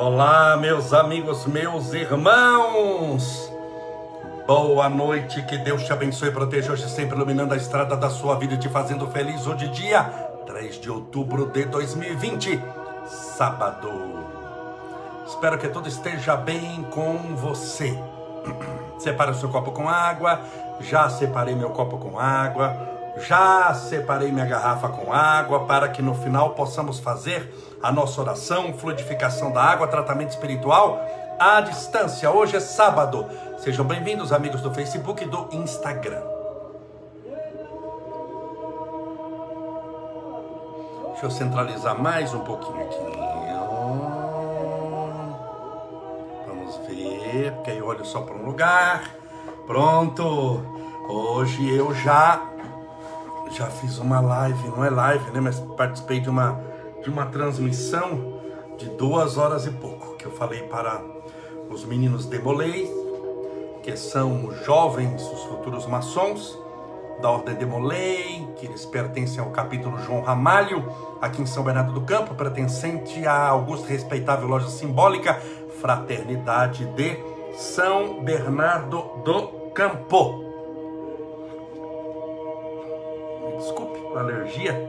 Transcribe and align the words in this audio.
Olá, 0.00 0.56
meus 0.56 0.92
amigos, 0.92 1.44
meus 1.44 1.92
irmãos. 1.92 3.52
Boa 4.46 4.88
noite, 4.88 5.42
que 5.42 5.58
Deus 5.58 5.82
te 5.82 5.92
abençoe 5.92 6.28
e 6.28 6.32
proteja 6.32 6.72
hoje 6.72 6.88
sempre 6.88 7.16
iluminando 7.16 7.52
a 7.52 7.56
estrada 7.56 7.96
da 7.96 8.08
sua 8.08 8.36
vida 8.36 8.54
e 8.54 8.58
te 8.58 8.68
fazendo 8.68 9.08
feliz 9.08 9.44
hoje 9.44 9.66
dia 9.66 10.04
3 10.46 10.80
de 10.80 10.88
outubro 10.88 11.46
de 11.46 11.64
2020, 11.64 12.62
sábado. 13.06 13.90
Espero 15.26 15.58
que 15.58 15.68
tudo 15.68 15.88
esteja 15.88 16.36
bem 16.36 16.86
com 16.92 17.34
você. 17.34 17.98
Separe 19.00 19.32
o 19.32 19.34
seu 19.34 19.48
copo 19.48 19.72
com 19.72 19.88
água. 19.88 20.42
Já 20.80 21.10
separei 21.10 21.56
meu 21.56 21.70
copo 21.70 21.98
com 21.98 22.20
água. 22.20 22.97
Já 23.20 23.74
separei 23.74 24.30
minha 24.30 24.46
garrafa 24.46 24.88
com 24.88 25.12
água 25.12 25.66
para 25.66 25.88
que 25.88 26.00
no 26.00 26.14
final 26.14 26.50
possamos 26.50 26.98
fazer 26.98 27.52
a 27.82 27.90
nossa 27.90 28.20
oração, 28.20 28.72
fluidificação 28.74 29.50
da 29.50 29.62
água, 29.62 29.88
tratamento 29.88 30.30
espiritual 30.30 31.00
à 31.38 31.60
distância. 31.60 32.30
Hoje 32.30 32.56
é 32.56 32.60
sábado. 32.60 33.26
Sejam 33.58 33.84
bem-vindos, 33.84 34.32
amigos 34.32 34.60
do 34.60 34.72
Facebook 34.72 35.24
e 35.24 35.26
do 35.26 35.48
Instagram. 35.52 36.22
Deixa 41.10 41.26
eu 41.26 41.30
centralizar 41.30 42.00
mais 42.00 42.32
um 42.32 42.40
pouquinho 42.40 42.80
aqui. 42.82 42.98
Vamos 46.46 46.76
ver, 46.86 47.52
porque 47.52 47.70
aí 47.72 47.78
eu 47.78 47.86
olho 47.86 48.04
só 48.04 48.20
para 48.20 48.36
um 48.36 48.44
lugar. 48.44 49.02
Pronto. 49.66 50.62
Hoje 51.08 51.74
eu 51.74 51.94
já 51.94 52.40
já 53.50 53.66
fiz 53.66 53.98
uma 53.98 54.20
live, 54.20 54.68
não 54.68 54.84
é 54.84 54.90
live, 54.90 55.30
né? 55.30 55.40
Mas 55.40 55.60
participei 55.76 56.20
de 56.20 56.28
uma 56.28 56.60
de 57.02 57.08
uma 57.08 57.26
transmissão 57.26 58.40
de 58.76 58.88
duas 58.90 59.36
horas 59.36 59.66
e 59.66 59.70
pouco 59.70 60.16
que 60.16 60.24
eu 60.24 60.32
falei 60.32 60.62
para 60.62 61.00
os 61.70 61.84
meninos 61.84 62.26
Demolei, 62.26 62.90
que 63.82 63.96
são 63.96 64.52
jovens, 64.64 65.22
os 65.22 65.42
futuros 65.44 65.86
maçons 65.86 66.58
da 67.20 67.30
Ordem 67.30 67.54
Demolei, 67.54 68.46
que 68.56 68.66
eles 68.66 68.84
pertencem 68.86 69.40
ao 69.40 69.50
capítulo 69.50 69.98
João 69.98 70.22
Ramalho, 70.22 70.84
aqui 71.20 71.42
em 71.42 71.46
São 71.46 71.64
Bernardo 71.64 71.92
do 71.92 72.02
Campo, 72.02 72.34
pertencente 72.34 73.26
à 73.26 73.48
augusta 73.48 73.88
respeitável 73.88 74.46
loja 74.46 74.68
simbólica 74.68 75.40
Fraternidade 75.80 76.86
de 76.86 77.18
São 77.56 78.22
Bernardo 78.22 79.02
do 79.24 79.70
Campo. 79.72 80.47
Alergia. 84.20 84.88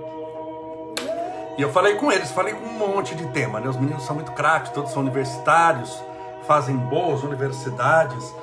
E 1.58 1.61
eu 1.61 1.72
falei 1.72 1.95
com 1.95 2.11
eles, 2.11 2.31
falei 2.31 2.53
com 2.53 2.66
um 2.66 2.77
monte 2.77 3.13
de 3.16 3.27
tema, 3.27 3.59
né? 3.59 3.67
Os 3.67 3.75
meninos 3.75 4.03
são 4.03 4.16
muito 4.16 4.31
craques, 4.31 4.72
todos 4.72 4.91
são 4.91 5.02
universitários, 5.02 6.02
fazem 6.47 6.75
boas 6.75 7.23
universidades. 7.23 8.33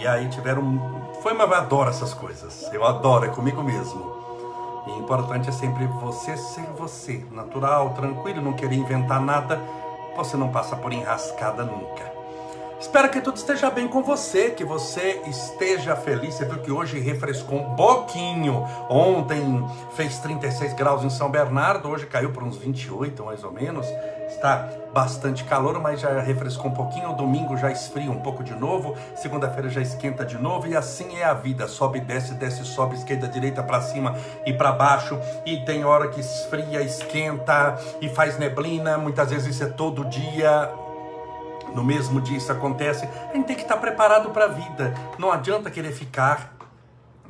E 0.00 0.06
aí 0.06 0.28
tiveram. 0.28 1.12
Foi 1.22 1.32
uma. 1.32 1.44
Eu 1.44 1.54
adoro 1.54 1.90
essas 1.90 2.12
coisas. 2.12 2.68
Eu 2.72 2.84
adoro, 2.84 3.26
é 3.26 3.28
comigo 3.28 3.62
mesmo. 3.62 4.16
E 4.86 4.90
o 4.90 4.98
importante 4.98 5.48
é 5.48 5.52
sempre 5.52 5.86
você 5.86 6.36
ser 6.36 6.66
você, 6.76 7.24
natural, 7.30 7.90
tranquilo, 7.90 8.40
não 8.40 8.54
querer 8.54 8.76
inventar 8.76 9.20
nada. 9.20 9.60
Você 10.16 10.36
não 10.36 10.48
passa 10.48 10.74
por 10.74 10.92
enrascada 10.92 11.62
nunca. 11.62 12.17
Espero 12.80 13.10
que 13.10 13.20
tudo 13.20 13.36
esteja 13.36 13.68
bem 13.70 13.88
com 13.88 14.04
você, 14.04 14.50
que 14.50 14.64
você 14.64 15.20
esteja 15.26 15.96
feliz. 15.96 16.34
Você 16.34 16.44
viu 16.44 16.60
que 16.60 16.70
hoje 16.70 17.00
refrescou 17.00 17.58
um 17.58 17.74
pouquinho. 17.74 18.64
Ontem 18.88 19.68
fez 19.96 20.18
36 20.20 20.74
graus 20.74 21.02
em 21.02 21.10
São 21.10 21.28
Bernardo, 21.28 21.88
hoje 21.88 22.06
caiu 22.06 22.30
para 22.30 22.44
uns 22.44 22.56
28 22.56 23.24
mais 23.24 23.42
ou 23.42 23.50
menos. 23.50 23.84
Está 24.28 24.68
bastante 24.94 25.42
calor, 25.42 25.80
mas 25.80 26.00
já 26.00 26.20
refrescou 26.20 26.70
um 26.70 26.74
pouquinho. 26.74 27.14
Domingo 27.14 27.56
já 27.56 27.68
esfria 27.68 28.12
um 28.12 28.20
pouco 28.20 28.44
de 28.44 28.54
novo. 28.54 28.96
Segunda-feira 29.16 29.68
já 29.68 29.80
esquenta 29.80 30.24
de 30.24 30.38
novo. 30.38 30.68
E 30.68 30.76
assim 30.76 31.16
é 31.16 31.24
a 31.24 31.34
vida: 31.34 31.66
sobe, 31.66 31.98
desce, 31.98 32.34
desce, 32.34 32.64
sobe, 32.64 32.94
esquerda, 32.94 33.26
direita, 33.26 33.60
para 33.60 33.80
cima 33.80 34.14
e 34.46 34.52
para 34.52 34.70
baixo. 34.70 35.18
E 35.44 35.64
tem 35.64 35.84
hora 35.84 36.08
que 36.08 36.20
esfria, 36.20 36.80
esquenta 36.80 37.76
e 38.00 38.08
faz 38.08 38.38
neblina. 38.38 38.96
Muitas 38.96 39.30
vezes 39.30 39.48
isso 39.48 39.64
é 39.64 39.68
todo 39.68 40.04
dia 40.04 40.70
no 41.74 41.84
mesmo 41.84 42.20
dia 42.20 42.36
isso 42.36 42.50
acontece, 42.50 43.08
a 43.30 43.34
gente 43.34 43.46
tem 43.46 43.56
que 43.56 43.62
estar 43.62 43.76
preparado 43.76 44.30
para 44.30 44.46
a 44.46 44.48
vida. 44.48 44.94
Não 45.18 45.30
adianta 45.30 45.70
querer 45.70 45.92
ficar 45.92 46.58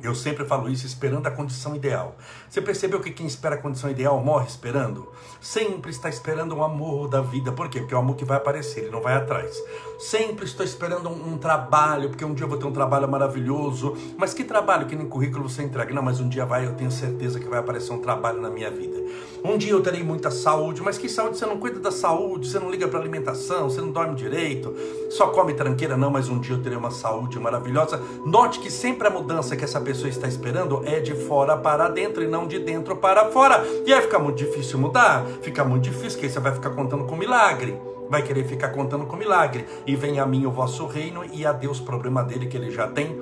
eu 0.01 0.15
sempre 0.15 0.45
falo 0.45 0.69
isso, 0.69 0.85
esperando 0.85 1.27
a 1.27 1.31
condição 1.31 1.75
ideal. 1.75 2.15
Você 2.49 2.61
percebeu 2.61 3.01
que 3.01 3.11
quem 3.11 3.27
espera 3.27 3.55
a 3.55 3.57
condição 3.57 3.89
ideal 3.89 4.17
morre 4.23 4.47
esperando? 4.47 5.11
Sempre 5.41 5.91
está 5.91 6.07
esperando 6.07 6.55
o 6.55 6.63
amor 6.63 7.09
da 7.09 7.21
vida. 7.21 7.51
Por 7.51 7.67
quê? 7.67 7.79
Porque 7.79 7.93
é 7.93 7.97
o 7.97 7.99
amor 7.99 8.15
que 8.15 8.23
vai 8.23 8.37
aparecer, 8.37 8.83
ele 8.83 8.91
não 8.91 9.01
vai 9.01 9.15
atrás. 9.15 9.61
Sempre 9.99 10.45
estou 10.45 10.65
esperando 10.65 11.09
um, 11.09 11.33
um, 11.33 11.37
trabalho, 11.37 12.07
porque 12.07 12.23
um 12.23 12.33
dia 12.33 12.45
eu 12.45 12.49
vou 12.49 12.57
ter 12.57 12.65
um 12.65 12.71
trabalho 12.71 13.05
maravilhoso. 13.05 13.97
Mas 14.17 14.33
que 14.33 14.45
trabalho 14.45 14.85
que 14.85 14.95
nem 14.95 15.05
currículo 15.05 15.49
você 15.49 15.61
entrega? 15.61 15.93
Não, 15.93 16.01
mas 16.01 16.21
um 16.21 16.29
dia 16.29 16.45
vai, 16.45 16.65
eu 16.65 16.73
tenho 16.73 16.89
certeza 16.89 17.37
que 17.37 17.49
vai 17.49 17.59
aparecer 17.59 17.91
um 17.91 17.99
trabalho 17.99 18.41
na 18.41 18.49
minha 18.49 18.71
vida. 18.71 18.97
Um 19.43 19.57
dia 19.57 19.73
eu 19.73 19.81
terei 19.81 20.01
muita 20.01 20.31
saúde, 20.31 20.81
mas 20.81 20.97
que 20.97 21.09
saúde? 21.09 21.37
Você 21.37 21.45
não 21.45 21.57
cuida 21.57 21.81
da 21.81 21.91
saúde, 21.91 22.47
você 22.47 22.57
não 22.59 22.71
liga 22.71 22.87
para 22.87 22.97
alimentação, 22.97 23.69
você 23.69 23.81
não 23.81 23.91
dorme 23.91 24.15
direito, 24.15 24.73
só 25.09 25.27
come 25.27 25.53
tranqueira, 25.53 25.97
não, 25.97 26.09
mas 26.09 26.29
um 26.29 26.39
dia 26.39 26.55
eu 26.55 26.63
terei 26.63 26.77
uma 26.77 26.91
saúde 26.91 27.37
maravilhosa. 27.37 28.01
Note 28.25 28.59
que 28.59 28.71
sempre 28.71 29.05
a 29.05 29.11
mudança 29.11 29.57
que 29.57 29.65
essa 29.65 29.81
pessoa 29.81 30.07
está 30.07 30.29
esperando 30.29 30.81
é 30.85 31.01
de 31.01 31.13
fora 31.13 31.57
para 31.57 31.89
dentro 31.89 32.23
e 32.23 32.27
não 32.27 32.47
de 32.47 32.57
dentro 32.57 32.95
para 32.95 33.31
fora. 33.31 33.65
E 33.85 33.91
aí 33.91 34.01
fica 34.01 34.17
muito 34.17 34.37
difícil 34.37 34.79
mudar, 34.79 35.25
fica 35.41 35.65
muito 35.65 35.83
difícil, 35.83 36.11
porque 36.11 36.27
aí 36.27 36.31
você 36.31 36.39
vai 36.39 36.53
ficar 36.53 36.69
contando 36.69 37.03
com 37.03 37.17
milagre. 37.17 37.88
Vai 38.09 38.23
querer 38.23 38.43
ficar 38.45 38.69
contando 38.69 39.05
com 39.05 39.15
milagre. 39.15 39.65
E 39.85 39.95
vem 39.95 40.19
a 40.19 40.25
mim 40.25 40.45
o 40.45 40.51
vosso 40.51 40.85
reino 40.85 41.23
e 41.31 41.45
a 41.45 41.51
Deus 41.51 41.79
problema 41.79 42.23
dele 42.23 42.47
que 42.47 42.57
ele 42.57 42.71
já 42.71 42.87
tem 42.87 43.15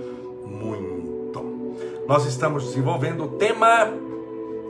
muito. 0.46 1.44
Nós 2.08 2.26
estamos 2.26 2.64
desenvolvendo 2.66 3.26
o 3.26 3.28
tema 3.28 3.92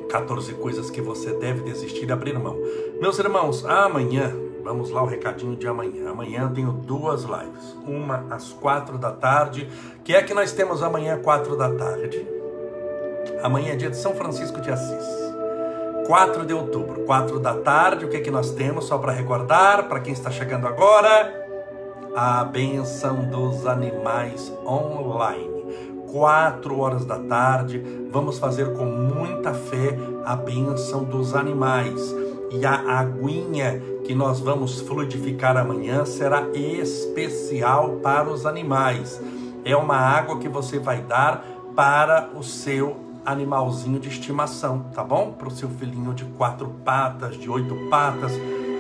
14 0.10 0.54
coisas 0.54 0.90
que 0.90 1.02
você 1.02 1.34
deve 1.34 1.62
desistir 1.62 2.06
de 2.06 2.12
abrir 2.12 2.38
mão. 2.38 2.58
Meus 3.00 3.20
irmãos, 3.20 3.64
amanhã 3.66 4.48
Vamos 4.68 4.90
lá 4.90 5.02
o 5.02 5.06
recadinho 5.06 5.56
de 5.56 5.66
amanhã. 5.66 6.10
Amanhã 6.10 6.42
eu 6.42 6.54
tenho 6.54 6.74
duas 6.74 7.24
lives. 7.24 7.74
Uma 7.86 8.26
às 8.30 8.52
quatro 8.52 8.98
da 8.98 9.14
tarde. 9.14 9.70
Que 10.04 10.14
é 10.14 10.22
que 10.22 10.34
nós 10.34 10.52
temos 10.52 10.84
amanhã, 10.84 11.18
quatro 11.20 11.56
da 11.56 11.74
tarde? 11.74 12.28
Amanhã 13.42 13.72
é 13.72 13.76
dia 13.78 13.90
de 13.90 13.96
São 13.96 14.14
Francisco 14.14 14.60
de 14.60 14.70
Assis. 14.70 15.27
4 16.08 16.46
de 16.46 16.54
outubro, 16.54 17.02
4 17.02 17.38
da 17.38 17.54
tarde, 17.54 18.06
o 18.06 18.10
que 18.10 18.16
é 18.16 18.22
que 18.22 18.32
nós 18.32 18.52
temos? 18.52 18.86
Só 18.86 18.98
para 18.98 19.12
recordar, 19.12 19.90
para 19.90 20.00
quem 20.00 20.14
está 20.14 20.32
chegando 20.32 20.66
agora, 20.66 21.46
a 22.16 22.46
benção 22.46 23.26
dos 23.26 23.68
animais 23.68 24.52
online. 24.66 25.58
4 26.10 26.80
horas 26.80 27.06
da 27.06 27.20
tarde, 27.20 27.84
vamos 28.10 28.40
fazer 28.40 28.74
com 28.74 28.86
muita 28.86 29.54
fé 29.54 29.98
a 30.24 30.34
benção 30.38 31.04
dos 31.04 31.36
animais. 31.36 32.16
E 32.50 32.66
a 32.66 33.00
aguinha 33.00 33.82
que 34.06 34.16
nós 34.16 34.40
vamos 34.40 34.80
fluidificar 34.80 35.58
amanhã 35.58 36.06
será 36.06 36.48
especial 36.54 37.98
para 38.02 38.30
os 38.30 38.46
animais. 38.46 39.22
É 39.66 39.76
uma 39.76 39.98
água 39.98 40.40
que 40.40 40.48
você 40.48 40.80
vai 40.80 41.02
dar 41.02 41.46
para 41.76 42.30
o 42.34 42.42
seu 42.42 43.07
animalzinho 43.28 44.00
de 44.00 44.08
estimação, 44.08 44.84
tá 44.94 45.04
bom? 45.04 45.34
Para 45.34 45.50
o 45.50 45.52
seu 45.52 45.70
filhinho 45.70 46.14
de 46.14 46.24
quatro 46.24 46.70
patas, 46.86 47.38
de 47.38 47.50
oito 47.50 47.76
patas. 47.90 48.32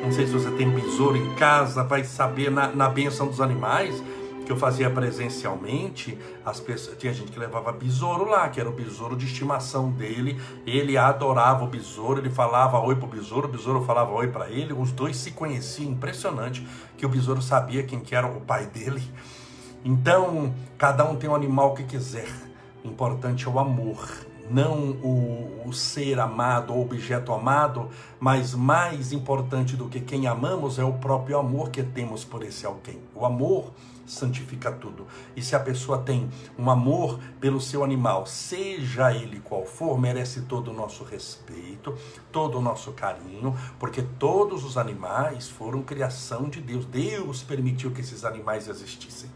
Não 0.01 0.09
sei 0.09 0.25
se 0.25 0.31
você 0.31 0.49
tem 0.51 0.69
besouro 0.69 1.17
em 1.17 1.35
casa, 1.35 1.83
vai 1.83 2.05
saber 2.05 2.49
na, 2.49 2.69
na 2.69 2.87
benção 2.87 3.27
dos 3.27 3.41
animais 3.41 4.01
que 4.45 4.51
eu 4.53 4.55
fazia 4.55 4.89
presencialmente, 4.89 6.17
as 6.45 6.57
pessoas, 6.61 6.97
tinha 6.97 7.11
gente 7.11 7.33
que 7.33 7.37
levava 7.37 7.69
besouro 7.73 8.23
lá, 8.23 8.47
que 8.47 8.61
era 8.61 8.69
o 8.69 8.71
besouro 8.71 9.17
de 9.17 9.25
estimação 9.25 9.91
dele. 9.91 10.39
Ele 10.65 10.97
adorava 10.97 11.65
o 11.65 11.67
besouro, 11.67 12.21
ele 12.21 12.29
falava 12.29 12.79
oi 12.79 12.95
pro 12.95 13.07
besouro, 13.07 13.49
o 13.49 13.51
besouro 13.51 13.83
falava 13.83 14.09
oi 14.13 14.29
para 14.29 14.49
ele. 14.49 14.71
Os 14.71 14.93
dois 14.93 15.17
se 15.17 15.31
conheciam, 15.31 15.91
impressionante 15.91 16.65
que 16.97 17.05
o 17.05 17.09
besouro 17.09 17.41
sabia 17.41 17.83
quem 17.83 17.99
que 17.99 18.15
era 18.15 18.25
o 18.25 18.39
pai 18.39 18.67
dele. 18.67 19.03
Então, 19.83 20.53
cada 20.77 21.03
um 21.03 21.17
tem 21.17 21.29
o 21.29 21.35
animal 21.35 21.73
que 21.73 21.83
quiser. 21.83 22.29
O 22.85 22.87
importante 22.87 23.45
é 23.45 23.49
o 23.49 23.59
amor 23.59 23.99
não 24.49 24.91
o, 24.91 25.63
o, 25.65 25.73
ser 25.73 26.19
amado 26.19 26.73
ou 26.73 26.81
objeto 26.81 27.33
amado, 27.33 27.89
mas 28.19 28.53
mais 28.53 29.11
importante 29.11 29.75
do 29.75 29.89
que 29.89 29.99
quem 29.99 30.27
amamos 30.27 30.79
é 30.79 30.83
o 30.83 30.93
próprio 30.93 31.37
amor 31.37 31.69
que 31.69 31.83
temos 31.83 32.23
por 32.23 32.43
esse 32.43 32.65
alguém. 32.65 32.99
O 33.13 33.25
amor 33.25 33.71
santifica 34.05 34.71
tudo. 34.71 35.05
E 35.35 35.41
se 35.41 35.55
a 35.55 35.59
pessoa 35.59 35.99
tem 35.99 36.29
um 36.57 36.69
amor 36.69 37.19
pelo 37.39 37.59
seu 37.59 37.83
animal, 37.83 38.25
seja 38.25 39.13
ele 39.13 39.41
qual 39.41 39.65
for, 39.65 39.99
merece 39.99 40.41
todo 40.43 40.71
o 40.71 40.73
nosso 40.73 41.03
respeito, 41.03 41.93
todo 42.31 42.57
o 42.57 42.61
nosso 42.61 42.93
carinho, 42.93 43.55
porque 43.77 44.01
todos 44.01 44.63
os 44.63 44.77
animais 44.77 45.49
foram 45.49 45.83
criação 45.83 46.49
de 46.49 46.61
Deus. 46.61 46.85
Deus 46.85 47.43
permitiu 47.43 47.91
que 47.91 48.01
esses 48.01 48.23
animais 48.23 48.67
existissem. 48.67 49.29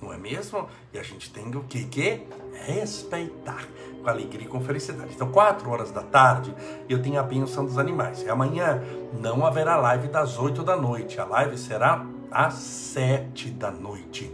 Não 0.00 0.12
é 0.12 0.16
mesmo? 0.16 0.68
E 0.92 0.98
a 0.98 1.02
gente 1.02 1.32
tem 1.32 1.54
o 1.54 1.64
que? 1.64 1.84
que? 1.84 2.22
Respeitar 2.66 3.66
com 4.02 4.08
alegria 4.08 4.46
e 4.46 4.48
com 4.48 4.60
felicidade. 4.60 5.12
Então, 5.14 5.30
quatro 5.30 5.70
horas 5.70 5.90
da 5.90 6.02
tarde, 6.02 6.54
eu 6.88 7.02
tenho 7.02 7.18
a 7.18 7.22
bênção 7.22 7.64
dos 7.64 7.78
animais. 7.78 8.22
E 8.22 8.28
amanhã 8.28 8.82
não 9.20 9.44
haverá 9.44 9.76
live 9.76 10.08
das 10.08 10.38
oito 10.38 10.62
da 10.62 10.76
noite. 10.76 11.20
A 11.20 11.24
live 11.24 11.58
será 11.58 12.06
às 12.30 12.54
sete 12.54 13.50
da 13.50 13.70
noite. 13.70 14.30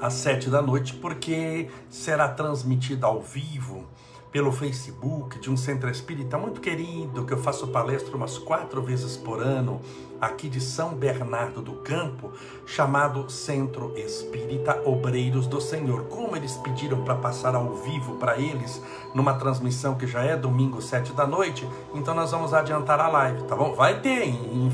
Às 0.00 0.14
sete 0.14 0.50
da 0.50 0.60
noite, 0.60 0.94
porque 0.94 1.68
será 1.88 2.28
transmitida 2.28 3.06
ao 3.06 3.20
vivo 3.20 3.86
pelo 4.32 4.50
Facebook 4.50 5.38
de 5.38 5.50
um 5.50 5.58
centro 5.58 5.90
espírita 5.90 6.38
muito 6.38 6.58
querido, 6.58 7.26
que 7.26 7.34
eu 7.34 7.38
faço 7.38 7.68
palestra 7.68 8.16
umas 8.16 8.38
quatro 8.38 8.80
vezes 8.80 9.14
por 9.14 9.42
ano, 9.42 9.78
aqui 10.18 10.48
de 10.48 10.58
São 10.58 10.94
Bernardo 10.94 11.60
do 11.60 11.72
Campo, 11.74 12.32
chamado 12.64 13.30
Centro 13.30 13.92
Espírita 13.94 14.80
Obreiros 14.86 15.46
do 15.46 15.60
Senhor. 15.60 16.04
Como 16.04 16.34
eles 16.34 16.56
pediram 16.56 17.04
para 17.04 17.14
passar 17.16 17.54
ao 17.54 17.74
vivo 17.74 18.14
para 18.16 18.38
eles, 18.38 18.80
numa 19.14 19.34
transmissão 19.34 19.96
que 19.96 20.06
já 20.06 20.24
é 20.24 20.34
domingo, 20.34 20.80
sete 20.80 21.12
da 21.12 21.26
noite, 21.26 21.68
então 21.92 22.14
nós 22.14 22.30
vamos 22.30 22.54
adiantar 22.54 23.00
a 23.00 23.08
live, 23.08 23.42
tá 23.42 23.54
bom? 23.54 23.74
Vai 23.74 24.00
ter, 24.00 24.28
em, 24.28 24.70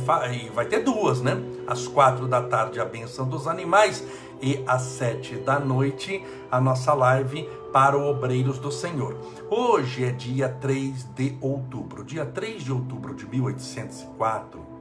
vai 0.55 0.66
ter 0.66 0.84
duas, 0.84 1.20
né? 1.20 1.43
Às 1.66 1.88
quatro 1.88 2.28
da 2.28 2.43
tarde, 2.43 2.78
a 2.78 2.84
benção 2.84 3.28
dos 3.28 3.49
animais, 3.49 4.06
e 4.40 4.62
às 4.66 4.82
sete 4.82 5.34
da 5.37 5.58
noite, 5.58 6.25
a 6.50 6.60
nossa 6.60 6.94
live 6.94 7.49
para 7.73 7.97
o 7.97 8.09
Obreiros 8.09 8.59
do 8.59 8.73
Senhor. 8.73 9.17
Hoje 9.50 10.05
é 10.05 10.11
dia 10.11 10.49
3 10.49 11.05
de 11.15 11.37
outubro. 11.41 12.05
Dia 12.05 12.25
3 12.25 12.62
de 12.62 12.73
outubro 12.73 13.15
de 13.15 13.26
1804 13.26 14.79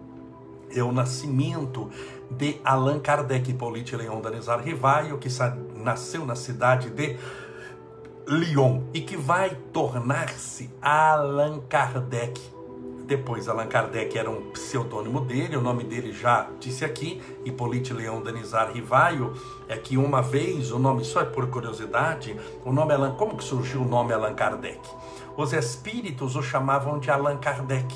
é 0.70 0.84
o 0.84 0.92
nascimento 0.92 1.90
de 2.30 2.60
Allan 2.64 3.00
Kardec 3.00 3.50
Hippolyte 3.50 3.96
Leon 3.96 4.20
Danizar 4.22 4.62
Rivaio, 4.62 5.18
que 5.18 5.30
nasceu 5.76 6.26
na 6.26 6.36
cidade 6.36 6.90
de 6.90 7.18
Lyon 8.28 8.82
e 8.94 9.02
que 9.02 9.16
vai 9.16 9.56
tornar-se 9.72 10.70
Allan 10.82 11.62
Kardec 11.70 12.57
depois, 13.08 13.48
Allan 13.48 13.68
Kardec 13.68 14.18
era 14.18 14.30
um 14.30 14.52
pseudônimo 14.52 15.22
dele, 15.22 15.56
o 15.56 15.62
nome 15.62 15.86
dele 15.86 16.12
já 16.12 16.50
disse 16.60 16.84
aqui, 16.84 17.22
Hippolyte 17.46 17.94
Leão 17.94 18.22
Denizar 18.22 18.72
Rivaio, 18.72 19.34
é 19.68 19.78
que 19.78 19.98
uma 19.98 20.22
vez, 20.22 20.72
o 20.72 20.78
nome 20.78 21.06
só 21.06 21.22
é 21.22 21.26
por 21.26 21.48
curiosidade, 21.48 22.36
o 22.66 22.72
nome 22.74 22.94
Allan, 22.94 23.16
como 23.16 23.38
que 23.38 23.44
surgiu 23.44 23.82
o 23.82 23.88
nome 23.88 24.12
Allan 24.14 24.36
Kardec? 24.36 24.82
Os 25.38 25.54
espíritos 25.54 26.36
o 26.36 26.44
chamavam 26.44 27.00
de 27.00 27.10
Allan 27.10 27.38
Kardec. 27.38 27.96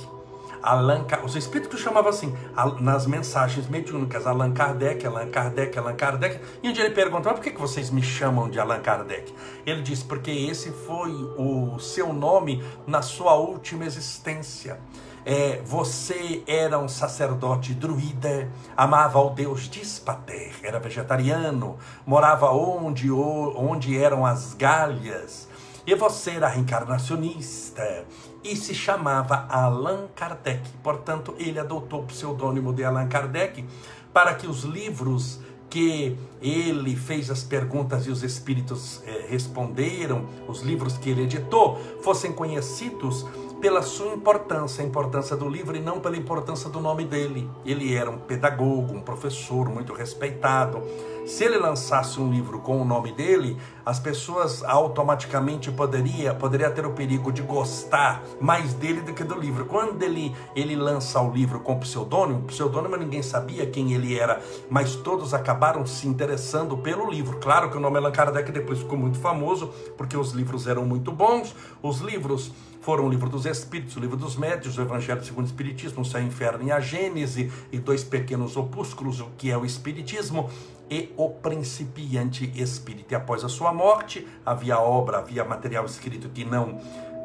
Allan, 0.62 1.06
os 1.24 1.36
espíritos 1.36 1.80
chamavam 1.80 2.10
assim, 2.10 2.36
nas 2.80 3.06
mensagens 3.06 3.68
mediúnicas, 3.68 4.28
Allan 4.28 4.54
Kardec, 4.54 5.06
Allan 5.06 5.30
Kardec, 5.30 5.78
Allan 5.78 5.96
Kardec. 5.96 6.40
E 6.62 6.70
um 6.70 6.74
dia 6.74 6.86
ele 6.86 6.94
perguntou, 6.94 7.34
por 7.34 7.42
que 7.42 7.52
vocês 7.52 7.90
me 7.90 8.02
chamam 8.02 8.50
de 8.50 8.60
Allan 8.60 8.80
Kardec? 8.80 9.34
Ele 9.66 9.82
disse, 9.82 10.04
porque 10.04 10.32
esse 10.32 10.72
foi 10.72 11.12
o 11.38 11.80
seu 11.80 12.14
nome 12.14 12.64
na 12.86 13.02
sua 13.02 13.36
última 13.36 13.86
existência. 13.86 14.80
É, 15.24 15.62
você 15.64 16.44
era 16.48 16.80
um 16.80 16.88
sacerdote 16.88 17.76
druida, 17.76 18.52
amava 18.76 19.20
ao 19.20 19.30
deus 19.30 19.70
Dispater, 19.70 20.54
era 20.64 20.80
vegetariano, 20.80 21.78
morava 22.06 22.50
onde, 22.52 23.12
onde 23.12 23.96
eram 23.96 24.26
as 24.26 24.56
galhas, 24.56 25.48
e 25.86 25.94
você 25.94 26.32
era 26.32 26.48
reencarnacionista 26.48 28.06
e 28.44 28.56
se 28.56 28.74
chamava 28.74 29.46
Allan 29.50 30.08
Kardec. 30.16 30.62
Portanto, 30.84 31.36
ele 31.38 31.60
adotou 31.60 32.02
o 32.02 32.06
pseudônimo 32.06 32.74
de 32.74 32.84
Allan 32.84 33.08
Kardec 33.08 33.66
para 34.14 34.34
que 34.34 34.48
os 34.48 34.64
livros 34.64 35.40
que 35.70 36.18
ele 36.42 36.98
fez 36.98 37.32
as 37.32 37.44
perguntas 37.44 38.06
e 38.06 38.10
os 38.10 38.24
espíritos 38.24 39.02
eh, 39.06 39.28
responderam, 39.30 40.26
os 40.46 40.62
livros 40.62 40.98
que 40.98 41.10
ele 41.10 41.24
editou, 41.24 41.80
fossem 42.04 42.34
conhecidos 42.34 43.26
pela 43.62 43.82
sua 43.82 44.14
importância, 44.14 44.84
a 44.84 44.88
importância 44.88 45.38
do 45.38 45.48
livro 45.48 45.78
e 45.78 45.80
não 45.80 46.02
pela 46.02 46.18
importância 46.18 46.70
do 46.70 46.82
nome 46.82 47.06
dele. 47.06 47.50
Ele 47.64 47.94
era 47.94 48.12
um 48.12 48.18
pedagogo, 48.18 48.94
um 48.94 49.02
professor 49.02 49.70
muito 49.70 49.94
respeitado. 49.94 50.82
Se 51.26 51.44
ele 51.44 51.58
lançasse 51.58 52.20
um 52.20 52.32
livro 52.32 52.60
com 52.60 52.82
o 52.82 52.86
nome 52.86 53.12
dele, 53.12 53.56
as 53.86 54.00
pessoas 54.00 54.64
automaticamente 54.64 55.72
poderia, 55.72 56.34
poderia 56.34 56.70
ter 56.72 56.86
o 56.86 56.94
perigo 56.94 57.32
de 57.32 57.42
gostar 57.42 58.24
mais 58.40 58.74
dele 58.74 59.02
do 59.02 59.14
que 59.14 59.24
do 59.24 59.40
livro. 59.40 59.66
Quando 59.66 60.02
ele, 60.02 60.36
ele 60.56 60.76
lança 60.76 61.22
o 61.22 61.32
livro 61.32 61.60
com 61.60 61.80
pseudônimo, 61.80 62.44
pseudônimo 62.44 62.96
ninguém 62.96 63.22
sabia 63.22 63.68
quem 63.68 63.94
ele 63.94 64.18
era, 64.18 64.42
mas 64.70 64.96
todos 64.96 65.34
acabaram 65.34 65.86
se 65.86 66.08
interessando 66.08 66.78
pelo 66.78 67.10
livro. 67.10 67.38
Claro 67.40 67.70
que 67.70 67.78
o 67.78 67.80
nome 67.80 67.98
Allan 67.98 68.12
Kardec 68.12 68.52
depois 68.52 68.80
ficou 68.80 68.98
muito 68.98 69.20
famoso, 69.20 69.68
porque 69.98 70.18
os 70.18 70.32
livros 70.32 70.68
eram 70.68 70.86
muito 70.86 71.12
bons, 71.12 71.56
os 71.84 72.00
livros 72.00 72.52
foram 72.82 73.06
o 73.06 73.10
livro 73.10 73.30
dos 73.30 73.46
Espíritos, 73.46 73.96
o 73.96 74.00
livro 74.00 74.18
dos 74.18 74.36
Médios, 74.36 74.78
o 74.78 74.82
Evangelho 74.82 75.24
segundo 75.24 75.46
o 75.46 75.48
Espiritismo, 75.48 76.02
o 76.02 76.06
Céu 76.06 76.22
e 76.22 76.24
o 76.24 76.28
Inferno 76.28 76.68
e 76.68 76.72
a 76.72 76.80
Gênese, 76.80 77.52
e 77.72 77.78
dois 77.78 78.04
pequenos 78.04 78.58
opúsculos, 78.58 79.20
o 79.22 79.28
que 79.38 79.52
é 79.52 79.58
o 79.58 79.64
Espiritismo, 79.64 80.50
e 80.92 81.14
o 81.16 81.30
Principiante 81.30 82.52
Espírita. 82.54 83.14
E 83.14 83.16
após 83.16 83.46
a 83.46 83.50
sua 83.50 83.74
morte, 83.74 84.28
havia 84.46 84.78
obra, 84.78 85.20
havia 85.20 85.46
material 85.46 85.86
escrito 85.86 86.28
que 86.28 86.44
não 86.44 86.82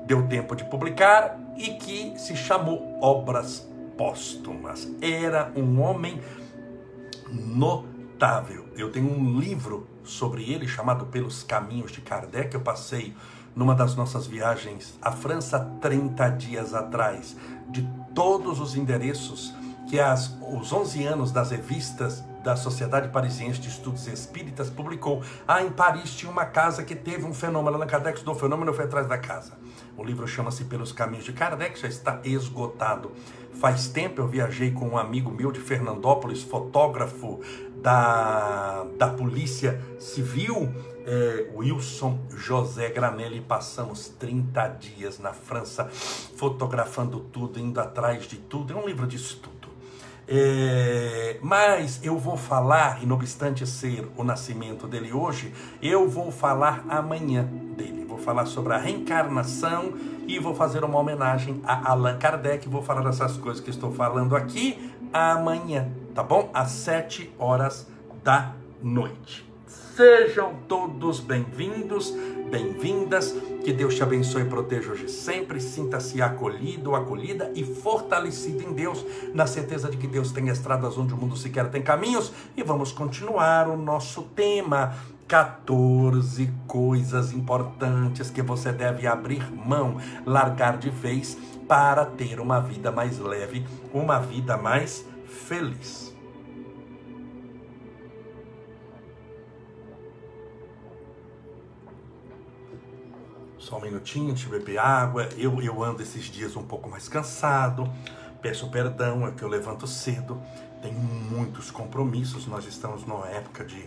deu 0.06 0.28
tempo 0.28 0.54
de 0.54 0.64
publicar 0.64 1.36
e 1.56 1.72
que 1.72 2.16
se 2.16 2.36
chamou 2.36 2.96
Obras 3.02 3.68
Póstumas. 3.98 4.88
Era 5.02 5.52
um 5.56 5.80
homem 5.80 6.20
notável. 7.28 8.66
Eu 8.76 8.92
tenho 8.92 9.10
um 9.10 9.40
livro 9.40 9.88
sobre 10.04 10.48
ele 10.48 10.68
chamado 10.68 11.06
Pelos 11.06 11.42
Caminhos 11.42 11.90
de 11.90 12.00
Kardec. 12.00 12.54
Eu 12.54 12.60
passei 12.60 13.16
numa 13.56 13.74
das 13.74 13.96
nossas 13.96 14.28
viagens 14.28 14.96
à 15.02 15.10
França 15.10 15.58
30 15.80 16.28
dias 16.30 16.72
atrás, 16.72 17.36
de 17.68 17.88
todos 18.14 18.60
os 18.60 18.76
endereços 18.76 19.52
que 19.88 19.98
as, 19.98 20.36
os 20.52 20.72
11 20.72 21.04
anos 21.04 21.32
das 21.32 21.50
revistas 21.50 22.22
da 22.46 22.54
Sociedade 22.54 23.08
Parisiense 23.08 23.58
de 23.58 23.68
Estudos 23.68 24.06
Espíritas 24.06 24.70
publicou. 24.70 25.20
Ah, 25.48 25.64
em 25.64 25.68
Paris 25.68 26.14
tinha 26.14 26.30
uma 26.30 26.44
casa 26.44 26.84
que 26.84 26.94
teve 26.94 27.24
um 27.24 27.34
fenômeno. 27.34 27.76
Allan 27.76 27.88
Kardec 27.88 28.18
estudou 28.18 28.36
o 28.36 28.38
fenômeno 28.38 28.72
foi 28.72 28.84
atrás 28.84 29.08
da 29.08 29.18
casa. 29.18 29.54
O 29.96 30.04
livro 30.04 30.28
chama-se 30.28 30.62
Pelos 30.66 30.92
Caminhos 30.92 31.24
de 31.24 31.32
Kardec, 31.32 31.76
já 31.76 31.88
está 31.88 32.20
esgotado. 32.22 33.10
Faz 33.60 33.88
tempo 33.88 34.20
eu 34.20 34.28
viajei 34.28 34.70
com 34.70 34.90
um 34.90 34.96
amigo 34.96 35.28
meu 35.28 35.50
de 35.50 35.58
Fernandópolis, 35.58 36.44
fotógrafo 36.44 37.40
da, 37.82 38.86
da 38.96 39.08
Polícia 39.08 39.82
Civil, 39.98 40.72
é, 41.04 41.50
Wilson 41.52 42.16
José 42.30 42.90
Granelli. 42.90 43.40
Passamos 43.40 44.08
30 44.20 44.68
dias 44.68 45.18
na 45.18 45.32
França 45.32 45.86
fotografando 46.36 47.18
tudo, 47.18 47.58
indo 47.58 47.80
atrás 47.80 48.24
de 48.28 48.36
tudo. 48.36 48.72
É 48.72 48.76
um 48.76 48.86
livro 48.86 49.04
de 49.04 49.16
estudo. 49.16 49.55
É, 50.28 51.38
mas 51.40 52.00
eu 52.02 52.18
vou 52.18 52.36
falar, 52.36 53.02
e 53.02 53.06
não 53.06 53.16
obstante 53.16 53.66
ser 53.66 54.08
o 54.16 54.24
nascimento 54.24 54.86
dele 54.88 55.12
hoje, 55.12 55.52
eu 55.80 56.08
vou 56.08 56.32
falar 56.32 56.84
amanhã 56.88 57.44
dele. 57.76 58.04
Vou 58.04 58.18
falar 58.18 58.46
sobre 58.46 58.72
a 58.72 58.78
reencarnação 58.78 59.94
e 60.26 60.38
vou 60.38 60.54
fazer 60.54 60.82
uma 60.82 60.98
homenagem 60.98 61.60
a 61.64 61.90
Allan 61.92 62.18
Kardec. 62.18 62.68
Vou 62.68 62.82
falar 62.82 63.08
essas 63.08 63.36
coisas 63.36 63.62
que 63.62 63.70
estou 63.70 63.92
falando 63.92 64.34
aqui 64.34 64.92
amanhã, 65.12 65.88
tá 66.14 66.22
bom? 66.22 66.50
Às 66.52 66.70
7 66.70 67.32
horas 67.38 67.86
da 68.24 68.54
noite. 68.82 69.45
Sejam 69.96 70.56
todos 70.68 71.20
bem-vindos, 71.20 72.10
bem-vindas. 72.50 73.34
Que 73.64 73.72
Deus 73.72 73.94
te 73.94 74.02
abençoe 74.02 74.42
e 74.42 74.44
proteja 74.44 74.92
hoje 74.92 75.08
sempre. 75.08 75.58
Sinta-se 75.58 76.20
acolhido, 76.20 76.94
acolhida 76.94 77.50
e 77.54 77.64
fortalecido 77.64 78.62
em 78.62 78.74
Deus, 78.74 79.02
na 79.32 79.46
certeza 79.46 79.90
de 79.90 79.96
que 79.96 80.06
Deus 80.06 80.32
tem 80.32 80.48
estradas 80.48 80.98
onde 80.98 81.14
o 81.14 81.16
mundo 81.16 81.34
sequer 81.34 81.70
tem 81.70 81.80
caminhos. 81.80 82.30
E 82.54 82.62
vamos 82.62 82.92
continuar 82.92 83.70
o 83.70 83.76
nosso 83.78 84.20
tema. 84.36 84.94
14 85.26 86.52
coisas 86.66 87.32
importantes 87.32 88.28
que 88.28 88.42
você 88.42 88.72
deve 88.72 89.06
abrir 89.06 89.50
mão, 89.50 89.96
largar 90.26 90.76
de 90.76 90.90
vez 90.90 91.38
para 91.66 92.04
ter 92.04 92.38
uma 92.38 92.60
vida 92.60 92.92
mais 92.92 93.18
leve, 93.18 93.66
uma 93.94 94.18
vida 94.18 94.58
mais 94.58 95.06
feliz. 95.26 96.05
Só 103.66 103.78
um 103.78 103.80
minutinho, 103.80 104.28
deixa 104.28 104.46
eu 104.46 104.50
beber 104.52 104.78
água. 104.78 105.28
Eu, 105.36 105.60
eu 105.60 105.82
ando 105.82 106.00
esses 106.00 106.26
dias 106.26 106.54
um 106.54 106.62
pouco 106.62 106.88
mais 106.88 107.08
cansado. 107.08 107.92
Peço 108.40 108.70
perdão, 108.70 109.26
é 109.26 109.32
que 109.32 109.42
eu 109.42 109.48
levanto 109.48 109.88
cedo. 109.88 110.40
Tenho 110.80 110.94
muitos 110.94 111.68
compromissos. 111.72 112.46
Nós 112.46 112.64
estamos 112.64 113.04
numa 113.04 113.26
época 113.26 113.64
de 113.64 113.84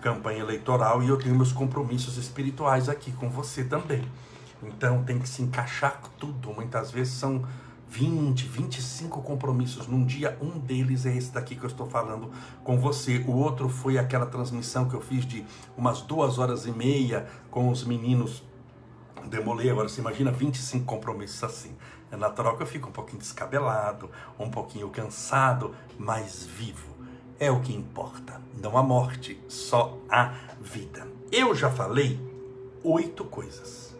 campanha 0.00 0.38
eleitoral 0.38 1.02
e 1.02 1.08
eu 1.08 1.18
tenho 1.18 1.34
meus 1.34 1.50
compromissos 1.50 2.16
espirituais 2.16 2.88
aqui 2.88 3.10
com 3.10 3.28
você 3.28 3.64
também. 3.64 4.08
Então 4.62 5.02
tem 5.02 5.18
que 5.18 5.28
se 5.28 5.42
encaixar 5.42 6.00
tudo. 6.16 6.52
Muitas 6.52 6.92
vezes 6.92 7.14
são 7.14 7.44
20, 7.88 8.46
25 8.46 9.20
compromissos 9.22 9.88
num 9.88 10.04
dia. 10.04 10.38
Um 10.40 10.60
deles 10.60 11.06
é 11.06 11.16
esse 11.16 11.32
daqui 11.32 11.56
que 11.56 11.64
eu 11.64 11.68
estou 11.68 11.90
falando 11.90 12.30
com 12.62 12.78
você. 12.78 13.18
O 13.26 13.32
outro 13.32 13.68
foi 13.68 13.98
aquela 13.98 14.26
transmissão 14.26 14.88
que 14.88 14.94
eu 14.94 15.00
fiz 15.00 15.26
de 15.26 15.44
umas 15.76 16.02
duas 16.02 16.38
horas 16.38 16.66
e 16.66 16.70
meia 16.70 17.26
com 17.50 17.68
os 17.68 17.82
meninos 17.82 18.46
demolei. 19.26 19.70
Agora 19.70 19.88
você 19.88 20.00
imagina 20.00 20.30
25 20.30 20.84
compromissos 20.84 21.42
assim. 21.42 21.76
É 22.10 22.16
natural 22.16 22.56
que 22.56 22.62
eu 22.62 22.66
fique 22.66 22.86
um 22.86 22.92
pouquinho 22.92 23.18
descabelado, 23.18 24.10
um 24.38 24.50
pouquinho 24.50 24.88
cansado, 24.88 25.74
mas 25.98 26.44
vivo. 26.46 26.96
é 27.40 27.50
o 27.52 27.60
que 27.60 27.72
importa. 27.72 28.40
Não 28.60 28.76
a 28.76 28.82
morte, 28.82 29.40
só 29.48 29.96
a 30.10 30.32
vida. 30.60 31.06
Eu 31.30 31.54
já 31.54 31.70
falei 31.70 32.20
oito 32.82 33.24
coisas. 33.24 33.96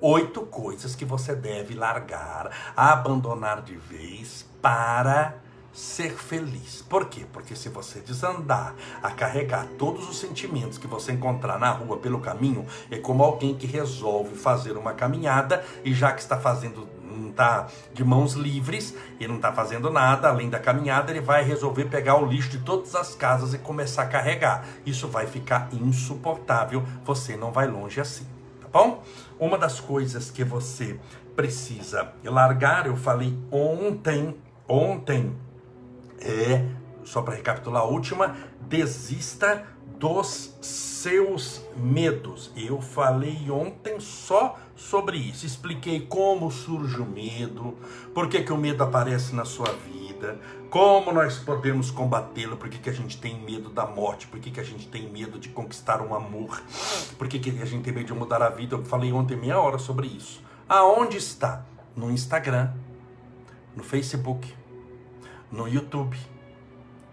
Oito 0.00 0.42
coisas 0.42 0.94
que 0.94 1.04
você 1.04 1.34
deve 1.34 1.74
largar, 1.74 2.50
abandonar 2.76 3.62
de 3.62 3.76
vez 3.76 4.48
para 4.60 5.41
ser 5.72 6.12
feliz. 6.12 6.82
Por 6.82 7.06
quê? 7.06 7.24
Porque 7.32 7.56
se 7.56 7.68
você 7.68 8.00
desandar 8.00 8.74
a 9.02 9.10
carregar 9.10 9.66
todos 9.78 10.08
os 10.08 10.18
sentimentos 10.18 10.78
que 10.78 10.86
você 10.86 11.12
encontrar 11.12 11.58
na 11.58 11.70
rua 11.70 11.96
pelo 11.96 12.20
caminho, 12.20 12.66
é 12.90 12.98
como 12.98 13.22
alguém 13.22 13.54
que 13.54 13.66
resolve 13.66 14.36
fazer 14.36 14.76
uma 14.76 14.92
caminhada 14.92 15.64
e 15.84 15.94
já 15.94 16.12
que 16.12 16.20
está 16.20 16.38
fazendo 16.38 16.86
não 17.12 17.28
está 17.28 17.68
de 17.92 18.02
mãos 18.02 18.32
livres, 18.32 18.94
e 19.20 19.28
não 19.28 19.36
está 19.36 19.52
fazendo 19.52 19.90
nada 19.90 20.28
além 20.28 20.48
da 20.48 20.58
caminhada, 20.58 21.10
ele 21.12 21.20
vai 21.20 21.44
resolver 21.44 21.84
pegar 21.84 22.16
o 22.16 22.26
lixo 22.26 22.50
de 22.50 22.58
todas 22.58 22.94
as 22.94 23.14
casas 23.14 23.54
e 23.54 23.58
começar 23.58 24.04
a 24.04 24.06
carregar. 24.06 24.64
Isso 24.84 25.08
vai 25.08 25.26
ficar 25.26 25.68
insuportável, 25.72 26.82
você 27.04 27.36
não 27.36 27.52
vai 27.52 27.66
longe 27.66 28.00
assim, 28.00 28.26
tá 28.60 28.68
bom? 28.72 29.02
Uma 29.38 29.58
das 29.58 29.78
coisas 29.80 30.30
que 30.30 30.42
você 30.42 30.98
precisa 31.36 32.12
largar, 32.24 32.86
eu 32.86 32.96
falei 32.96 33.38
ontem, 33.50 34.36
ontem, 34.68 35.34
é, 36.24 36.64
só 37.04 37.22
para 37.22 37.34
recapitular 37.34 37.82
a 37.82 37.86
última, 37.86 38.36
desista 38.60 39.66
dos 39.98 40.56
seus 40.60 41.62
medos. 41.76 42.50
Eu 42.56 42.80
falei 42.80 43.50
ontem 43.50 44.00
só 44.00 44.58
sobre 44.74 45.16
isso. 45.16 45.46
Expliquei 45.46 46.00
como 46.00 46.50
surge 46.50 47.00
o 47.00 47.06
medo, 47.06 47.76
por 48.12 48.28
que, 48.28 48.42
que 48.42 48.52
o 48.52 48.56
medo 48.56 48.82
aparece 48.82 49.34
na 49.34 49.44
sua 49.44 49.72
vida, 49.72 50.40
como 50.70 51.12
nós 51.12 51.38
podemos 51.38 51.90
combatê-lo, 51.90 52.56
por 52.56 52.68
que, 52.68 52.78
que 52.78 52.90
a 52.90 52.92
gente 52.92 53.18
tem 53.18 53.38
medo 53.38 53.68
da 53.68 53.86
morte, 53.86 54.26
por 54.26 54.40
que, 54.40 54.50
que 54.50 54.58
a 54.58 54.64
gente 54.64 54.88
tem 54.88 55.08
medo 55.08 55.38
de 55.38 55.50
conquistar 55.50 56.00
um 56.00 56.14
amor, 56.14 56.62
por 57.18 57.28
que, 57.28 57.38
que 57.38 57.50
a 57.50 57.64
gente 57.64 57.84
tem 57.84 57.92
medo 57.92 58.06
de 58.06 58.14
mudar 58.14 58.42
a 58.42 58.48
vida. 58.48 58.74
Eu 58.74 58.84
falei 58.84 59.12
ontem 59.12 59.36
meia 59.36 59.60
hora 59.60 59.78
sobre 59.78 60.06
isso. 60.06 60.42
Aonde 60.68 61.16
está? 61.16 61.64
No 61.94 62.10
Instagram, 62.10 62.72
no 63.76 63.84
Facebook, 63.84 64.52
no 65.52 65.68
YouTube 65.68 66.16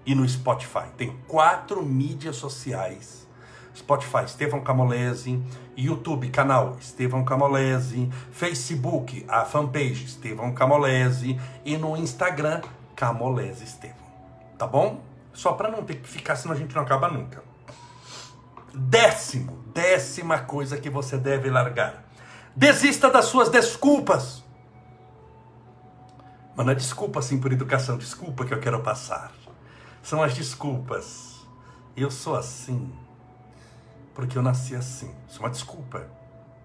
e 0.06 0.16
no 0.16 0.28
Spotify. 0.28 0.88
Tem 0.98 1.16
quatro 1.28 1.84
mídias 1.84 2.38
sociais. 2.38 3.28
Spotify, 3.76 4.26
Estevão 4.26 4.62
Camolese, 4.62 5.42
YouTube, 5.78 6.30
canal 6.30 6.76
Estevão 6.80 7.24
Camolese, 7.24 8.10
Facebook, 8.32 9.26
a 9.28 9.46
fanpage 9.46 10.06
Estevão 10.06 10.52
Camolese 10.54 11.40
e 11.64 11.78
no 11.78 11.96
Instagram, 11.96 12.62
Camolese 12.96 13.64
Estevão. 13.64 13.96
Tá 14.58 14.68
bom? 14.68 15.02
Só 15.34 15.54
para 15.54 15.70
não 15.70 15.84
ter 15.84 15.96
que 15.96 16.10
ficar, 16.10 16.36
senão 16.36 16.56
a 16.56 16.58
gente 16.58 16.76
não 16.76 16.82
acaba 16.82 17.08
nunca. 17.08 17.42
Décimo, 18.74 19.58
décima 19.74 20.40
coisa 20.40 20.78
que 20.78 20.90
você 20.90 21.18
deve 21.18 21.50
largar. 21.50 22.04
Desista 22.56 23.10
das 23.10 23.26
suas 23.26 23.50
desculpas. 23.50 24.39
Mas 26.60 26.66
não 26.66 26.74
é 26.74 26.76
desculpa 26.76 27.20
assim 27.20 27.40
por 27.40 27.54
educação, 27.54 27.98
desculpa 27.98 28.44
que 28.44 28.54
eu 28.54 28.60
quero 28.60 28.82
passar. 28.82 29.32
São 30.04 30.22
as 30.22 30.34
desculpas. 30.34 31.38
Eu 31.96 32.12
sou 32.12 32.36
assim 32.36 32.92
porque 34.14 34.38
eu 34.38 34.42
nasci 34.42 34.76
assim. 34.76 35.10
Isso 35.26 35.38
é 35.38 35.40
uma 35.40 35.50
desculpa. 35.50 36.06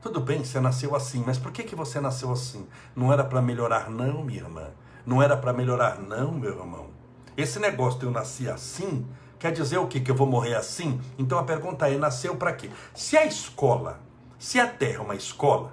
Tudo 0.02 0.18
bem, 0.18 0.42
você 0.42 0.58
nasceu 0.58 0.96
assim, 0.96 1.22
mas 1.24 1.38
por 1.38 1.52
que, 1.52 1.62
que 1.62 1.76
você 1.76 2.00
nasceu 2.00 2.32
assim? 2.32 2.66
Não 2.96 3.12
era 3.12 3.22
para 3.22 3.40
melhorar, 3.40 3.88
não, 3.88 4.24
minha 4.24 4.40
irmã. 4.40 4.66
Não 5.06 5.22
era 5.22 5.36
para 5.36 5.52
melhorar, 5.52 6.00
não, 6.00 6.32
meu 6.32 6.58
irmão. 6.58 6.88
Esse 7.36 7.60
negócio 7.60 8.00
de 8.00 8.06
eu 8.06 8.10
nasci 8.10 8.50
assim, 8.50 9.06
quer 9.38 9.52
dizer 9.52 9.78
o 9.78 9.86
quê? 9.86 10.00
Que 10.00 10.10
eu 10.10 10.16
vou 10.16 10.26
morrer 10.26 10.56
assim? 10.56 11.00
Então 11.16 11.38
a 11.38 11.44
pergunta 11.44 11.88
é: 11.88 11.96
nasceu 11.96 12.34
para 12.34 12.52
quê? 12.52 12.68
Se 12.92 13.16
a 13.16 13.24
escola, 13.24 14.00
se 14.40 14.58
a 14.58 14.66
terra 14.66 14.96
é 14.96 15.00
uma 15.02 15.14
escola, 15.14 15.72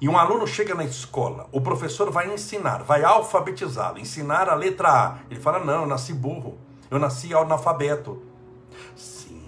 e 0.00 0.08
um 0.08 0.18
aluno 0.18 0.46
chega 0.46 0.74
na 0.74 0.84
escola, 0.84 1.48
o 1.52 1.60
professor 1.60 2.10
vai 2.10 2.32
ensinar, 2.32 2.82
vai 2.82 3.04
alfabetizá-lo, 3.04 3.98
ensinar 3.98 4.48
a 4.48 4.54
letra 4.54 4.88
A. 4.88 5.18
Ele 5.30 5.40
fala: 5.40 5.64
Não, 5.64 5.82
eu 5.82 5.86
nasci 5.86 6.12
burro, 6.12 6.58
eu 6.90 6.98
nasci 6.98 7.34
analfabeto 7.34 8.34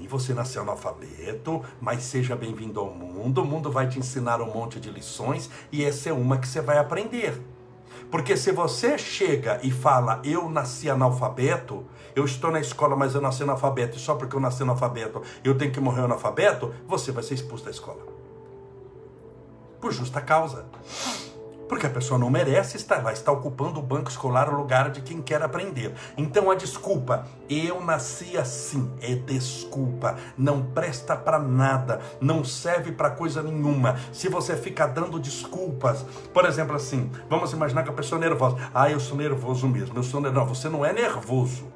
você 0.07 0.33
nasceu 0.33 0.63
analfabeto, 0.63 1.63
mas 1.81 2.03
seja 2.05 2.37
bem-vindo 2.37 2.81
ao 2.81 2.91
mundo. 2.91 3.43
O 3.43 3.45
mundo 3.45 3.71
vai 3.71 3.89
te 3.89 3.99
ensinar 3.99 4.41
um 4.41 4.53
monte 4.53 4.81
de 4.81 4.91
lições 4.91 5.51
e 5.71 5.85
essa 5.85 6.09
é 6.09 6.13
uma 6.13 6.39
que 6.39 6.49
você 6.49 6.61
vai 6.61 6.79
aprender. 6.79 7.41
Porque 8.11 8.37
se 8.37 8.53
você 8.53 8.97
chega 8.97 9.59
e 9.63 9.71
fala, 9.71 10.21
eu 10.25 10.49
nasci 10.49 10.89
analfabeto, 10.89 11.85
eu 12.15 12.25
estou 12.25 12.53
na 12.53 12.61
escola, 12.61 12.95
mas 12.95 13.15
eu 13.15 13.21
nasci 13.21 13.43
analfabeto, 13.43 13.97
e 13.97 14.01
só 14.01 14.15
porque 14.15 14.37
eu 14.37 14.41
nasci 14.41 14.63
analfabeto 14.63 15.23
eu 15.43 15.57
tenho 15.59 15.73
que 15.73 15.81
morrer 15.81 16.03
analfabeto, 16.03 16.73
você 16.87 17.11
vai 17.11 17.23
ser 17.23 17.35
expulso 17.35 17.65
da 17.65 17.71
escola. 17.71 18.26
Por 19.87 19.93
justa 19.93 20.21
causa. 20.21 20.65
Porque 21.69 21.87
a 21.87 21.91
pessoa 21.91 22.19
não 22.19 22.29
merece 22.29 22.77
estar 22.77 23.05
lá, 23.05 23.13
está 23.13 23.31
ocupando 23.31 23.79
o 23.79 23.83
banco 23.83 24.11
escolar, 24.11 24.53
o 24.53 24.57
lugar 24.57 24.91
de 24.91 25.01
quem 25.01 25.23
quer 25.23 25.41
aprender. 25.41 25.95
Então 26.19 26.51
a 26.51 26.57
desculpa, 26.57 27.25
eu 27.49 27.81
nasci 27.81 28.37
assim, 28.37 28.91
é 29.01 29.15
desculpa, 29.15 30.17
não 30.37 30.61
presta 30.61 31.15
para 31.15 31.39
nada, 31.39 32.01
não 32.21 32.43
serve 32.43 32.91
para 32.91 33.11
coisa 33.11 33.45
nenhuma. 33.45 33.97
Se 34.13 34.29
você 34.29 34.57
ficar 34.57 34.89
dando 34.89 35.21
desculpas, 35.21 36.05
por 36.35 36.47
exemplo, 36.47 36.75
assim, 36.75 37.09
vamos 37.31 37.53
imaginar 37.53 37.85
que 37.85 37.91
a 37.91 37.93
pessoa 37.93 38.21
é 38.21 38.29
nervosa. 38.29 38.57
Ah, 38.75 38.91
eu 38.91 38.99
sou 38.99 39.17
nervoso 39.17 39.69
mesmo, 39.69 39.97
eu 39.97 40.03
sou 40.03 40.21
nervoso. 40.21 40.45
Não, 40.45 40.53
você 40.53 40.69
não 40.69 40.85
é 40.85 40.93
nervoso. 40.93 41.73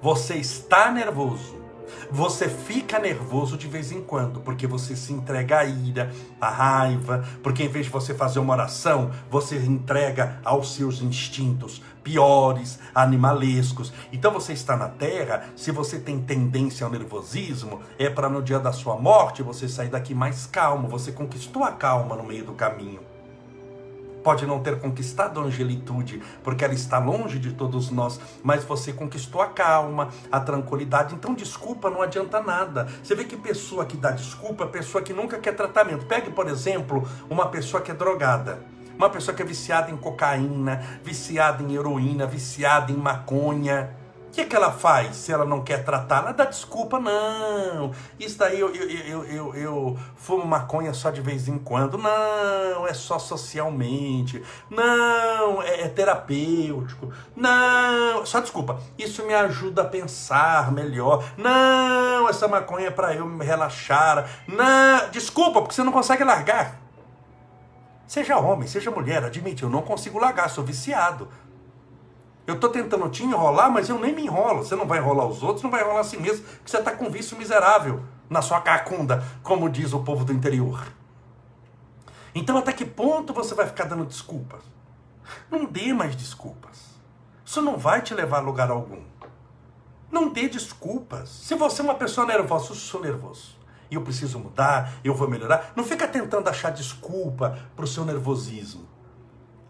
Você 0.00 0.36
está 0.36 0.90
nervoso 0.90 1.65
você 2.10 2.48
fica 2.48 2.98
nervoso 2.98 3.56
de 3.56 3.66
vez 3.68 3.92
em 3.92 4.02
quando, 4.02 4.40
porque 4.40 4.66
você 4.66 4.96
se 4.96 5.12
entrega 5.12 5.58
à 5.58 5.64
ira, 5.64 6.10
à 6.40 6.48
raiva, 6.48 7.24
porque 7.42 7.62
em 7.62 7.68
vez 7.68 7.86
de 7.86 7.92
você 7.92 8.14
fazer 8.14 8.38
uma 8.38 8.54
oração, 8.54 9.10
você 9.30 9.56
entrega 9.56 10.40
aos 10.44 10.74
seus 10.74 11.00
instintos 11.00 11.82
piores, 12.02 12.78
animalescos. 12.94 13.92
Então 14.12 14.32
você 14.32 14.52
está 14.52 14.76
na 14.76 14.88
terra, 14.88 15.44
se 15.56 15.72
você 15.72 15.98
tem 15.98 16.20
tendência 16.20 16.86
ao 16.86 16.92
nervosismo, 16.92 17.80
é 17.98 18.08
para 18.08 18.28
no 18.28 18.42
dia 18.42 18.60
da 18.60 18.72
sua 18.72 18.96
morte 18.96 19.42
você 19.42 19.68
sair 19.68 19.88
daqui 19.88 20.14
mais 20.14 20.46
calmo, 20.46 20.88
você 20.88 21.10
conquistou 21.10 21.64
a 21.64 21.72
calma 21.72 22.14
no 22.14 22.22
meio 22.22 22.44
do 22.44 22.52
caminho 22.52 23.15
pode 24.26 24.44
não 24.44 24.58
ter 24.58 24.80
conquistado 24.80 25.38
a 25.38 25.44
angelitude, 25.44 26.20
porque 26.42 26.64
ela 26.64 26.74
está 26.74 26.98
longe 26.98 27.38
de 27.38 27.52
todos 27.52 27.92
nós, 27.92 28.20
mas 28.42 28.64
você 28.64 28.92
conquistou 28.92 29.40
a 29.40 29.46
calma, 29.46 30.08
a 30.32 30.40
tranquilidade. 30.40 31.14
Então, 31.14 31.32
desculpa 31.32 31.88
não 31.88 32.02
adianta 32.02 32.42
nada. 32.42 32.88
Você 33.04 33.14
vê 33.14 33.22
que 33.22 33.36
pessoa 33.36 33.86
que 33.86 33.96
dá 33.96 34.10
desculpa 34.10 34.64
é 34.64 34.66
pessoa 34.66 35.00
que 35.00 35.12
nunca 35.12 35.38
quer 35.38 35.54
tratamento. 35.54 36.06
Pegue, 36.06 36.32
por 36.32 36.48
exemplo, 36.48 37.08
uma 37.30 37.46
pessoa 37.46 37.80
que 37.80 37.92
é 37.92 37.94
drogada. 37.94 38.64
Uma 38.98 39.08
pessoa 39.08 39.32
que 39.32 39.42
é 39.42 39.46
viciada 39.46 39.92
em 39.92 39.96
cocaína, 39.96 40.82
viciada 41.04 41.62
em 41.62 41.76
heroína, 41.76 42.26
viciada 42.26 42.90
em 42.90 42.96
maconha 42.96 43.94
que, 44.36 44.44
que 44.44 44.54
ela 44.54 44.70
faz 44.70 45.16
se 45.16 45.32
ela 45.32 45.46
não 45.46 45.62
quer 45.62 45.82
tratar? 45.82 46.18
Ela 46.18 46.32
dá 46.32 46.44
desculpa, 46.44 47.00
não. 47.00 47.90
Isso 48.20 48.36
daí 48.36 48.60
eu, 48.60 48.68
eu, 48.74 48.88
eu, 48.90 49.24
eu, 49.24 49.54
eu 49.54 49.98
fumo 50.14 50.46
maconha 50.46 50.92
só 50.92 51.10
de 51.10 51.22
vez 51.22 51.48
em 51.48 51.58
quando. 51.58 51.96
Não, 51.96 52.86
é 52.86 52.92
só 52.92 53.18
socialmente. 53.18 54.42
Não, 54.68 55.62
é, 55.62 55.82
é 55.82 55.88
terapêutico. 55.88 57.10
Não, 57.34 58.26
só 58.26 58.40
desculpa. 58.40 58.78
Isso 58.98 59.24
me 59.24 59.32
ajuda 59.32 59.82
a 59.82 59.86
pensar 59.86 60.70
melhor. 60.70 61.24
Não, 61.38 62.28
essa 62.28 62.46
maconha 62.46 62.88
é 62.88 62.90
para 62.90 63.14
eu 63.14 63.24
me 63.24 63.44
relaxar. 63.44 64.28
Não, 64.46 65.10
desculpa, 65.10 65.62
porque 65.62 65.74
você 65.74 65.82
não 65.82 65.92
consegue 65.92 66.24
largar. 66.24 66.78
Seja 68.06 68.36
homem, 68.36 68.68
seja 68.68 68.90
mulher, 68.90 69.24
admite, 69.24 69.64
eu 69.64 69.68
não 69.68 69.82
consigo 69.82 70.18
largar, 70.20 70.48
sou 70.48 70.62
viciado. 70.62 71.28
Eu 72.46 72.54
estou 72.54 72.70
tentando 72.70 73.08
te 73.08 73.24
enrolar, 73.24 73.70
mas 73.70 73.88
eu 73.88 73.98
nem 73.98 74.14
me 74.14 74.24
enrolo. 74.24 74.64
Você 74.64 74.76
não 74.76 74.86
vai 74.86 74.98
enrolar 74.98 75.26
os 75.26 75.42
outros, 75.42 75.62
não 75.62 75.70
vai 75.70 75.82
enrolar 75.82 76.00
a 76.00 76.04
si 76.04 76.16
mesmo, 76.16 76.44
porque 76.44 76.70
você 76.70 76.78
está 76.78 76.92
com 76.92 77.10
vício 77.10 77.36
miserável 77.36 78.02
na 78.30 78.40
sua 78.40 78.60
cacunda, 78.60 79.24
como 79.42 79.68
diz 79.68 79.92
o 79.92 80.00
povo 80.00 80.24
do 80.24 80.32
interior. 80.32 80.86
Então, 82.34 82.56
até 82.56 82.72
que 82.72 82.84
ponto 82.84 83.32
você 83.32 83.54
vai 83.54 83.66
ficar 83.66 83.84
dando 83.84 84.04
desculpas? 84.04 84.62
Não 85.50 85.64
dê 85.64 85.92
mais 85.92 86.14
desculpas. 86.14 86.96
Isso 87.44 87.62
não 87.62 87.76
vai 87.76 88.02
te 88.02 88.14
levar 88.14 88.38
a 88.38 88.42
lugar 88.42 88.70
algum. 88.70 89.02
Não 90.10 90.28
dê 90.28 90.48
desculpas. 90.48 91.28
Se 91.28 91.54
você 91.54 91.80
é 91.80 91.84
uma 91.84 91.94
pessoa 91.94 92.26
nervosa, 92.26 92.70
eu 92.70 92.76
sou 92.76 93.00
nervoso 93.00 93.56
eu 93.90 94.02
preciso 94.02 94.38
mudar, 94.38 94.94
eu 95.04 95.14
vou 95.14 95.28
melhorar, 95.28 95.72
não 95.76 95.84
fica 95.84 96.06
tentando 96.08 96.48
achar 96.48 96.70
desculpa 96.70 97.58
para 97.74 97.84
o 97.84 97.88
seu 97.88 98.04
nervosismo. 98.04 98.86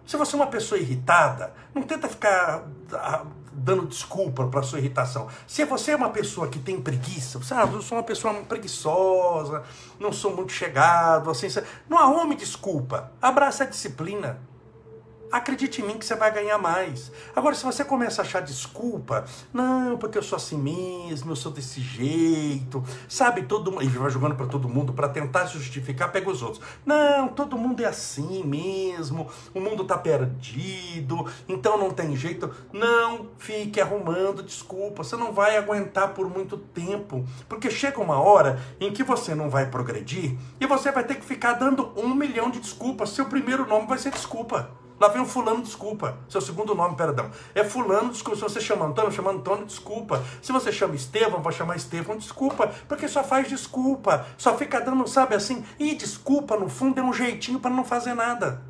Se 0.07 0.17
você 0.17 0.37
é 0.37 0.39
uma 0.39 0.47
pessoa 0.47 0.81
irritada, 0.81 1.53
não 1.75 1.83
tenta 1.83 2.09
ficar 2.09 2.65
ah, 2.93 3.25
dando 3.53 3.87
desculpa 3.87 4.47
para 4.47 4.63
sua 4.63 4.79
irritação. 4.79 5.29
Se 5.47 5.65
você 5.65 5.93
é 5.93 5.97
uma 5.97 6.11
pessoa 6.11 6.47
que 6.49 6.59
tem 6.59 6.81
preguiça, 6.81 7.39
você, 7.39 7.53
ah, 7.53 7.69
eu 7.73 7.83
sou 7.83 7.99
uma 7.99 8.05
pessoa 8.05 8.33
preguiçosa, 8.35 9.65
não 9.99 10.13
sou 10.13 10.37
muito 10.37 10.53
chegado, 10.53 11.31
assim, 11.31 11.49
não 11.89 11.99
arrume 11.99 12.37
desculpa. 12.37 13.11
Abraça 13.21 13.65
a 13.65 13.67
disciplina. 13.67 14.39
Acredite 15.37 15.83
em 15.83 15.85
mim 15.85 15.99
que 15.99 16.05
você 16.05 16.15
vai 16.15 16.33
ganhar 16.33 16.59
mais. 16.59 17.13
Agora, 17.35 17.55
se 17.55 17.65
você 17.65 17.85
começa 17.85 18.23
a 18.23 18.25
achar 18.25 18.41
desculpa, 18.41 19.25
não, 19.53 19.97
porque 19.99 20.17
eu 20.17 20.23
sou 20.23 20.37
assim 20.37 20.57
mesmo, 20.57 21.33
eu 21.33 21.37
sou 21.37 21.53
desse 21.53 21.81
jeito, 21.81 22.83
sabe, 23.09 23.43
todo 23.43 23.77
e 23.83 23.87
vai 23.87 24.11
jogando 24.11 24.35
para 24.35 24.47
todo 24.47 24.69
mundo 24.69 24.93
para 24.93 25.09
tentar 25.09 25.47
se 25.47 25.59
justificar, 25.59 26.11
pega 26.11 26.31
os 26.31 26.43
outros. 26.43 26.63
Não, 26.85 27.29
todo 27.29 27.59
mundo 27.59 27.83
é 27.83 27.87
assim 27.87 28.43
mesmo, 28.45 29.29
o 29.55 29.61
mundo 29.61 29.85
tá 29.85 29.99
perdido, 29.99 31.27
então 31.49 31.77
não 31.77 31.91
tem 31.91 32.17
jeito. 32.17 32.51
Não 32.73 33.29
fique 33.39 33.81
arrumando 33.81 34.43
desculpa, 34.43 35.05
você 35.05 35.17
não 35.17 35.33
vai 35.33 35.57
aguentar 35.57 36.15
por 36.15 36.29
muito 36.31 36.57
tempo, 36.57 37.25
porque 37.49 37.71
chega 37.71 38.01
uma 38.01 38.19
hora 38.19 38.59
em 38.81 38.93
que 38.93 39.03
você 39.03 39.35
não 39.35 39.51
vai 39.51 39.67
progredir 39.67 40.37
e 40.61 40.67
você 40.67 40.91
vai 40.91 41.05
ter 41.05 41.17
que 41.17 41.25
ficar 41.25 41.55
dando 41.55 41.93
um 41.97 42.15
milhão 42.15 42.51
de 42.51 42.61
desculpas. 42.61 43.11
Seu 43.11 43.27
primeiro 43.27 43.67
nome 43.67 43.87
vai 43.87 43.99
ser 43.99 44.11
desculpa. 44.11 44.86
Lá 44.99 45.09
vem 45.09 45.21
o 45.21 45.27
fulano, 45.27 45.63
desculpa. 45.63 46.17
Seu 46.29 46.41
segundo 46.41 46.75
nome, 46.75 46.97
perdão. 46.97 47.31
É 47.55 47.63
fulano, 47.63 48.11
desculpa. 48.11 48.37
Se 48.37 48.43
você 48.43 48.61
chama 48.61 48.87
Antônio, 48.87 49.13
chama 49.13 49.31
Antônio, 49.31 49.67
desculpa. 49.67 50.25
Se 50.41 50.53
você 50.53 50.73
chama 50.73 50.95
Estevão, 50.95 51.43
vai 51.43 51.53
chamar 51.53 51.77
Estevão, 51.77 52.17
desculpa. 52.17 52.69
Porque 52.89 53.07
só 53.07 53.23
faz 53.23 53.49
desculpa. 53.49 54.27
Só 54.39 54.57
fica 54.57 54.81
dando, 54.81 55.07
sabe 55.07 55.35
assim? 55.35 55.65
E 55.79 55.95
desculpa, 55.95 56.57
no 56.57 56.69
fundo, 56.69 56.99
é 56.99 57.03
um 57.03 57.13
jeitinho 57.13 57.61
para 57.61 57.71
não 57.71 57.85
fazer 57.85 58.15
nada. 58.15 58.63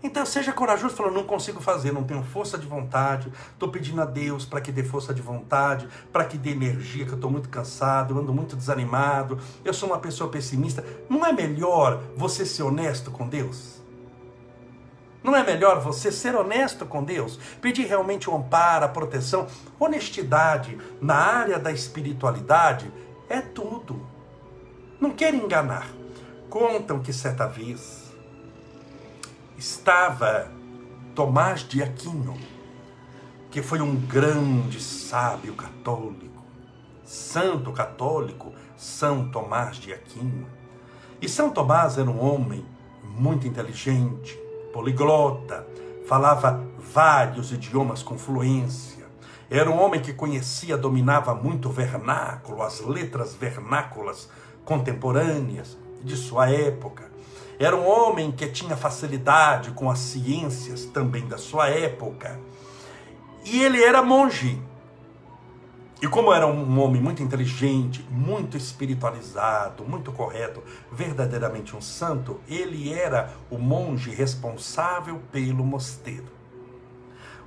Então 0.00 0.24
seja 0.24 0.52
corajoso, 0.52 0.94
falando, 0.94 1.14
não 1.14 1.24
consigo 1.24 1.60
fazer, 1.60 1.92
não 1.92 2.04
tenho 2.04 2.22
força 2.22 2.56
de 2.56 2.68
vontade, 2.68 3.32
estou 3.52 3.68
pedindo 3.68 4.00
a 4.00 4.04
Deus 4.04 4.44
para 4.44 4.60
que 4.60 4.70
dê 4.70 4.84
força 4.84 5.12
de 5.12 5.20
vontade, 5.20 5.88
para 6.12 6.24
que 6.24 6.38
dê 6.38 6.50
energia, 6.50 7.04
que 7.04 7.10
eu 7.10 7.16
estou 7.16 7.30
muito 7.30 7.48
cansado, 7.48 8.14
eu 8.14 8.20
ando 8.20 8.32
muito 8.32 8.54
desanimado, 8.54 9.40
eu 9.64 9.74
sou 9.74 9.88
uma 9.88 9.98
pessoa 9.98 10.30
pessimista. 10.30 10.84
Não 11.10 11.26
é 11.26 11.32
melhor 11.32 12.00
você 12.16 12.46
ser 12.46 12.62
honesto 12.62 13.10
com 13.10 13.28
Deus? 13.28 13.77
Não 15.28 15.36
é 15.36 15.44
melhor 15.44 15.78
você 15.82 16.10
ser 16.10 16.34
honesto 16.34 16.86
com 16.86 17.04
Deus? 17.04 17.38
Pedir 17.60 17.86
realmente 17.86 18.30
o 18.30 18.34
amparo, 18.34 18.86
a 18.86 18.88
proteção, 18.88 19.46
honestidade 19.78 20.78
na 21.02 21.16
área 21.16 21.58
da 21.58 21.70
espiritualidade 21.70 22.90
é 23.28 23.42
tudo. 23.42 24.00
Não 24.98 25.10
quero 25.10 25.36
enganar. 25.36 25.86
Contam 26.48 27.00
que 27.00 27.12
certa 27.12 27.46
vez 27.46 28.10
estava 29.58 30.50
Tomás 31.14 31.60
de 31.60 31.82
Aquino, 31.82 32.34
que 33.50 33.60
foi 33.60 33.82
um 33.82 33.96
grande 33.96 34.80
sábio 34.80 35.52
católico, 35.52 36.42
santo 37.04 37.70
católico, 37.70 38.54
São 38.78 39.28
Tomás 39.30 39.76
de 39.76 39.92
Aquino. 39.92 40.48
E 41.20 41.28
São 41.28 41.50
Tomás 41.50 41.98
era 41.98 42.10
um 42.10 42.18
homem 42.18 42.64
muito 43.04 43.46
inteligente, 43.46 44.47
poliglota, 44.78 45.66
falava 46.06 46.64
vários 46.78 47.50
idiomas 47.50 48.00
com 48.00 48.16
fluência. 48.16 49.04
Era 49.50 49.68
um 49.68 49.82
homem 49.82 50.00
que 50.00 50.12
conhecia, 50.12 50.76
dominava 50.76 51.34
muito 51.34 51.68
o 51.68 51.72
vernáculo, 51.72 52.62
as 52.62 52.80
letras 52.80 53.34
vernáculas 53.34 54.30
contemporâneas 54.64 55.76
de 56.00 56.16
sua 56.16 56.48
época. 56.48 57.10
Era 57.58 57.74
um 57.74 57.88
homem 57.88 58.30
que 58.30 58.46
tinha 58.46 58.76
facilidade 58.76 59.72
com 59.72 59.90
as 59.90 59.98
ciências 59.98 60.84
também 60.84 61.26
da 61.26 61.38
sua 61.38 61.68
época. 61.68 62.38
E 63.44 63.60
ele 63.60 63.82
era 63.82 64.00
monge. 64.00 64.62
E 66.00 66.06
como 66.06 66.32
era 66.32 66.46
um 66.46 66.80
homem 66.80 67.02
muito 67.02 67.24
inteligente, 67.24 68.06
muito 68.08 68.56
espiritualizado, 68.56 69.84
muito 69.84 70.12
correto, 70.12 70.62
verdadeiramente 70.92 71.74
um 71.74 71.80
santo, 71.80 72.40
ele 72.48 72.92
era 72.92 73.32
o 73.50 73.58
monge 73.58 74.10
responsável 74.10 75.20
pelo 75.32 75.64
mosteiro. 75.64 76.28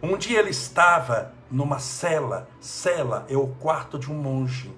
Um 0.04 0.18
dia 0.18 0.40
ele 0.40 0.50
estava 0.50 1.34
numa 1.50 1.80
cela, 1.80 2.50
cela 2.60 3.26
é 3.30 3.38
o 3.38 3.48
quarto 3.48 3.98
de 3.98 4.12
um 4.12 4.16
monge. 4.16 4.70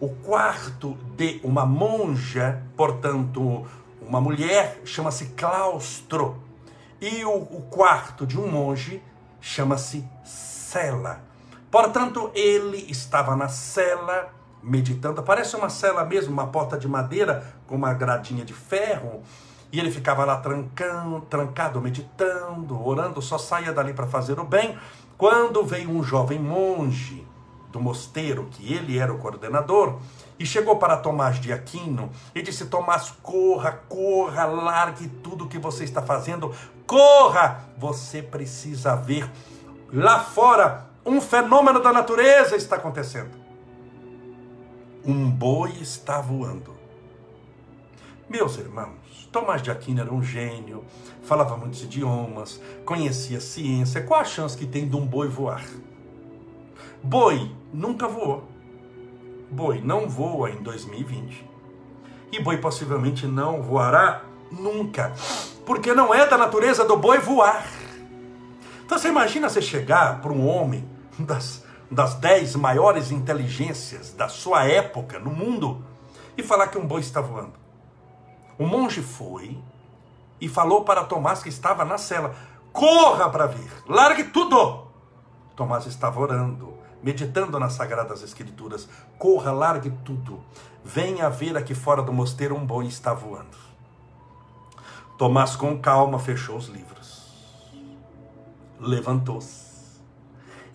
O 0.00 0.08
quarto 0.08 0.98
de 1.14 1.40
uma 1.44 1.64
monja, 1.64 2.60
portanto, 2.76 3.64
uma 4.00 4.20
mulher 4.20 4.80
chama-se 4.84 5.26
claustro. 5.26 6.42
E 7.00 7.24
o, 7.24 7.36
o 7.36 7.62
quarto 7.70 8.26
de 8.26 8.36
um 8.36 8.50
monge 8.50 9.00
chama-se 9.40 10.04
cela. 10.24 11.20
Portanto, 11.76 12.30
ele 12.34 12.90
estava 12.90 13.36
na 13.36 13.48
cela 13.48 14.30
meditando. 14.62 15.22
Parece 15.22 15.56
uma 15.56 15.68
cela 15.68 16.06
mesmo, 16.06 16.32
uma 16.32 16.46
porta 16.46 16.78
de 16.78 16.88
madeira 16.88 17.54
com 17.66 17.74
uma 17.74 17.92
gradinha 17.92 18.46
de 18.46 18.54
ferro. 18.54 19.22
E 19.70 19.78
ele 19.78 19.90
ficava 19.90 20.24
lá 20.24 20.38
trancando, 20.38 21.20
trancado, 21.28 21.78
meditando, 21.78 22.82
orando, 22.82 23.20
só 23.20 23.36
saía 23.36 23.74
dali 23.74 23.92
para 23.92 24.06
fazer 24.06 24.40
o 24.40 24.44
bem. 24.44 24.74
Quando 25.18 25.62
veio 25.66 25.90
um 25.90 26.02
jovem 26.02 26.38
monge 26.38 27.28
do 27.70 27.78
mosteiro, 27.78 28.48
que 28.52 28.72
ele 28.72 28.98
era 28.98 29.12
o 29.12 29.18
coordenador, 29.18 29.98
e 30.38 30.46
chegou 30.46 30.76
para 30.76 30.96
Tomás 30.96 31.38
de 31.38 31.52
Aquino 31.52 32.10
e 32.34 32.40
disse: 32.40 32.64
Tomás, 32.64 33.12
corra, 33.22 33.72
corra, 33.86 34.46
largue 34.46 35.08
tudo 35.22 35.46
que 35.46 35.58
você 35.58 35.84
está 35.84 36.00
fazendo, 36.00 36.54
corra! 36.86 37.66
Você 37.76 38.22
precisa 38.22 38.96
ver 38.96 39.30
lá 39.92 40.20
fora 40.20 40.85
um 41.06 41.20
fenômeno 41.20 41.80
da 41.80 41.92
natureza 41.92 42.56
está 42.56 42.74
acontecendo. 42.76 43.30
Um 45.04 45.30
boi 45.30 45.70
está 45.80 46.20
voando. 46.20 46.74
Meus 48.28 48.58
irmãos, 48.58 49.28
Tomás 49.30 49.62
de 49.62 49.70
Aquino 49.70 50.00
era 50.00 50.12
um 50.12 50.20
gênio, 50.20 50.84
falava 51.22 51.56
muitos 51.56 51.80
idiomas, 51.84 52.60
conhecia 52.84 53.40
ciência. 53.40 54.02
Qual 54.02 54.18
a 54.18 54.24
chance 54.24 54.58
que 54.58 54.66
tem 54.66 54.88
de 54.88 54.96
um 54.96 55.06
boi 55.06 55.28
voar? 55.28 55.64
Boi 57.00 57.52
nunca 57.72 58.08
voou. 58.08 58.48
Boi 59.48 59.80
não 59.80 60.08
voa 60.08 60.50
em 60.50 60.60
2020. 60.60 61.48
E 62.32 62.40
boi 62.42 62.56
possivelmente 62.56 63.28
não 63.28 63.62
voará 63.62 64.24
nunca. 64.50 65.12
Porque 65.64 65.94
não 65.94 66.12
é 66.12 66.26
da 66.26 66.36
natureza 66.36 66.84
do 66.84 66.96
boi 66.96 67.18
voar. 67.18 67.64
Então 68.84 68.98
você 68.98 69.06
imagina 69.08 69.48
você 69.48 69.62
chegar 69.62 70.20
para 70.20 70.32
um 70.32 70.44
homem 70.44 70.95
das, 71.18 71.64
das 71.90 72.14
dez 72.14 72.54
maiores 72.56 73.10
inteligências 73.10 74.12
da 74.12 74.28
sua 74.28 74.64
época 74.64 75.18
no 75.18 75.30
mundo 75.30 75.84
e 76.36 76.42
falar 76.42 76.68
que 76.68 76.78
um 76.78 76.86
boi 76.86 77.00
está 77.00 77.20
voando. 77.20 77.54
O 78.58 78.66
monge 78.66 79.02
foi 79.02 79.58
e 80.40 80.48
falou 80.48 80.84
para 80.84 81.04
Tomás 81.04 81.42
que 81.42 81.48
estava 81.48 81.84
na 81.84 81.98
cela: 81.98 82.34
corra 82.72 83.28
para 83.28 83.46
ver, 83.46 83.70
largue 83.88 84.24
tudo. 84.24 84.86
Tomás 85.54 85.86
estava 85.86 86.20
orando 86.20 86.76
meditando 87.06 87.58
nas 87.60 87.74
Sagradas 87.74 88.22
Escrituras. 88.22 88.88
Corra, 89.16 89.52
largue 89.52 89.90
tudo. 90.04 90.42
Venha 90.84 91.28
ver 91.30 91.56
aqui 91.56 91.74
fora 91.74 92.02
do 92.02 92.12
mosteiro 92.12 92.56
um 92.56 92.66
boi 92.66 92.86
está 92.86 93.14
voando. 93.14 93.56
Tomás, 95.16 95.54
com 95.54 95.78
calma, 95.78 96.18
fechou 96.18 96.56
os 96.56 96.66
livros. 96.66 97.24
Levantou-se. 98.80 99.65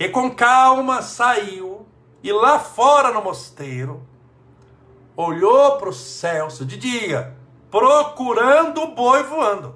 E 0.02 0.10
com 0.10 0.32
calma 0.32 1.02
saiu. 1.02 1.86
E 2.24 2.32
lá 2.32 2.60
fora 2.60 3.12
no 3.12 3.22
mosteiro, 3.24 4.02
olhou 5.16 5.78
para 5.78 5.90
o 5.90 5.94
céu 5.94 6.48
de 6.48 6.78
dia, 6.78 7.36
procurando 7.70 8.82
o 8.82 8.96
boi 8.96 9.24
voando. 9.24 9.76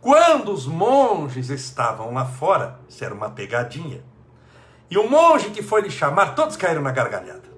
Quando 0.00 0.52
os 0.52 0.66
monges 0.66 1.48
estavam 1.48 2.14
lá 2.14 2.24
fora, 2.24 2.78
isso 2.88 3.04
era 3.04 3.14
uma 3.14 3.30
pegadinha 3.30 4.04
e 4.94 4.98
o 4.98 5.10
monge 5.10 5.50
que 5.50 5.60
foi 5.60 5.80
lhe 5.80 5.90
chamar, 5.90 6.36
todos 6.36 6.56
caíram 6.56 6.80
na 6.80 6.92
gargalhada. 6.92 7.52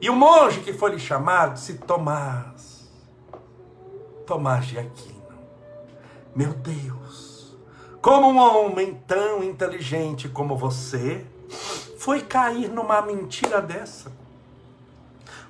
E 0.00 0.10
o 0.10 0.16
monge 0.16 0.58
que 0.60 0.72
foi 0.72 0.90
lhe 0.90 0.98
chamar 0.98 1.52
disse: 1.52 1.74
Tomás, 1.74 2.90
Tomás 4.26 4.66
de 4.66 4.76
Aquino, 4.76 5.38
meu 6.34 6.52
Deus, 6.54 7.21
como 8.02 8.28
um 8.28 8.36
homem 8.36 9.00
tão 9.06 9.44
inteligente 9.44 10.28
como 10.28 10.56
você 10.56 11.24
foi 11.96 12.20
cair 12.20 12.68
numa 12.68 13.00
mentira 13.00 13.62
dessa? 13.62 14.10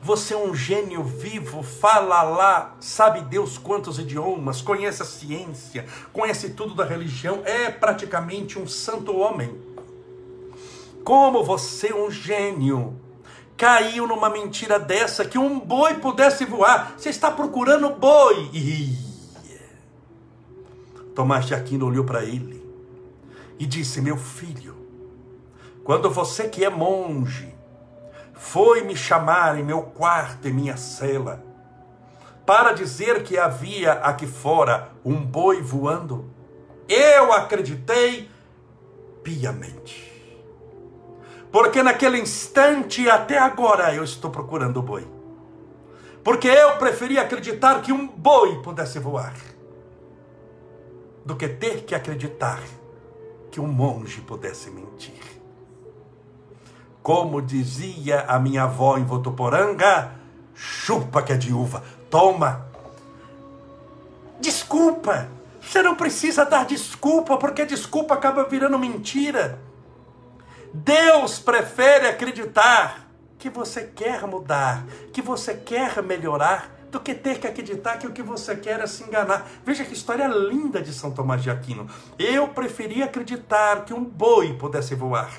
Você 0.02 0.34
é 0.34 0.36
um 0.36 0.54
gênio 0.54 1.02
vivo, 1.02 1.62
fala 1.62 2.22
lá, 2.22 2.76
sabe 2.78 3.22
Deus 3.22 3.56
quantos 3.56 3.98
idiomas, 3.98 4.60
conhece 4.60 5.00
a 5.00 5.06
ciência, 5.06 5.86
conhece 6.12 6.50
tudo 6.50 6.74
da 6.74 6.84
religião, 6.84 7.40
é 7.46 7.70
praticamente 7.70 8.58
um 8.58 8.66
santo 8.66 9.16
homem. 9.16 9.58
Como 11.02 11.42
você 11.42 11.94
um 11.94 12.10
gênio. 12.10 13.00
Caiu 13.56 14.06
numa 14.06 14.28
mentira 14.28 14.78
dessa 14.78 15.24
que 15.24 15.38
um 15.38 15.58
boi 15.58 15.94
pudesse 15.94 16.44
voar. 16.44 16.94
Você 16.98 17.08
está 17.08 17.30
procurando 17.30 17.90
boi. 17.90 18.50
Tomás 21.14 21.44
de 21.44 21.54
Aquino 21.54 21.86
olhou 21.86 22.04
para 22.04 22.24
ele 22.24 22.64
e 23.58 23.66
disse: 23.66 24.00
Meu 24.00 24.16
filho, 24.16 24.76
quando 25.84 26.10
você 26.10 26.48
que 26.48 26.64
é 26.64 26.70
monge 26.70 27.54
foi 28.34 28.82
me 28.82 28.96
chamar 28.96 29.58
em 29.58 29.62
meu 29.62 29.82
quarto, 29.82 30.48
em 30.48 30.52
minha 30.52 30.76
cela, 30.76 31.44
para 32.46 32.72
dizer 32.72 33.22
que 33.22 33.38
havia 33.38 33.92
aqui 33.92 34.26
fora 34.26 34.90
um 35.04 35.14
boi 35.24 35.60
voando? 35.60 36.30
Eu 36.88 37.32
acreditei 37.32 38.28
piamente. 39.22 40.10
Porque 41.52 41.82
naquele 41.82 42.18
instante 42.18 43.08
até 43.08 43.38
agora 43.38 43.94
eu 43.94 44.02
estou 44.02 44.30
procurando 44.30 44.78
o 44.78 44.82
boi. 44.82 45.06
Porque 46.24 46.48
eu 46.48 46.76
preferi 46.78 47.18
acreditar 47.18 47.82
que 47.82 47.92
um 47.92 48.06
boi 48.08 48.62
pudesse 48.62 48.98
voar 48.98 49.34
do 51.24 51.36
que 51.36 51.48
ter 51.48 51.84
que 51.84 51.94
acreditar 51.94 52.60
que 53.50 53.60
um 53.60 53.66
monge 53.66 54.20
pudesse 54.20 54.70
mentir. 54.70 55.20
Como 57.02 57.42
dizia 57.42 58.22
a 58.22 58.38
minha 58.38 58.64
avó 58.64 58.96
em 58.96 59.04
Votuporanga, 59.04 60.12
chupa 60.54 61.22
que 61.22 61.32
é 61.32 61.36
de 61.36 61.52
uva, 61.52 61.82
toma. 62.08 62.66
Desculpa, 64.40 65.28
você 65.60 65.82
não 65.82 65.94
precisa 65.94 66.44
dar 66.44 66.64
desculpa, 66.64 67.36
porque 67.36 67.64
desculpa 67.64 68.14
acaba 68.14 68.44
virando 68.44 68.78
mentira. 68.78 69.58
Deus 70.72 71.38
prefere 71.38 72.08
acreditar 72.08 73.08
que 73.38 73.50
você 73.50 73.84
quer 73.84 74.26
mudar, 74.26 74.84
que 75.12 75.20
você 75.20 75.54
quer 75.54 76.02
melhorar, 76.02 76.70
do 76.92 77.00
que 77.00 77.14
ter 77.14 77.40
que 77.40 77.46
acreditar 77.46 77.96
que 77.96 78.06
o 78.06 78.12
que 78.12 78.22
você 78.22 78.54
quer 78.54 78.78
é 78.80 78.86
se 78.86 79.02
enganar. 79.02 79.48
Veja 79.64 79.82
que 79.82 79.94
história 79.94 80.28
linda 80.28 80.82
de 80.82 80.92
São 80.92 81.10
Tomás 81.10 81.42
de 81.42 81.48
Aquino. 81.48 81.88
Eu 82.18 82.48
preferi 82.48 83.02
acreditar 83.02 83.86
que 83.86 83.94
um 83.94 84.04
boi 84.04 84.52
pudesse 84.52 84.94
voar 84.94 85.32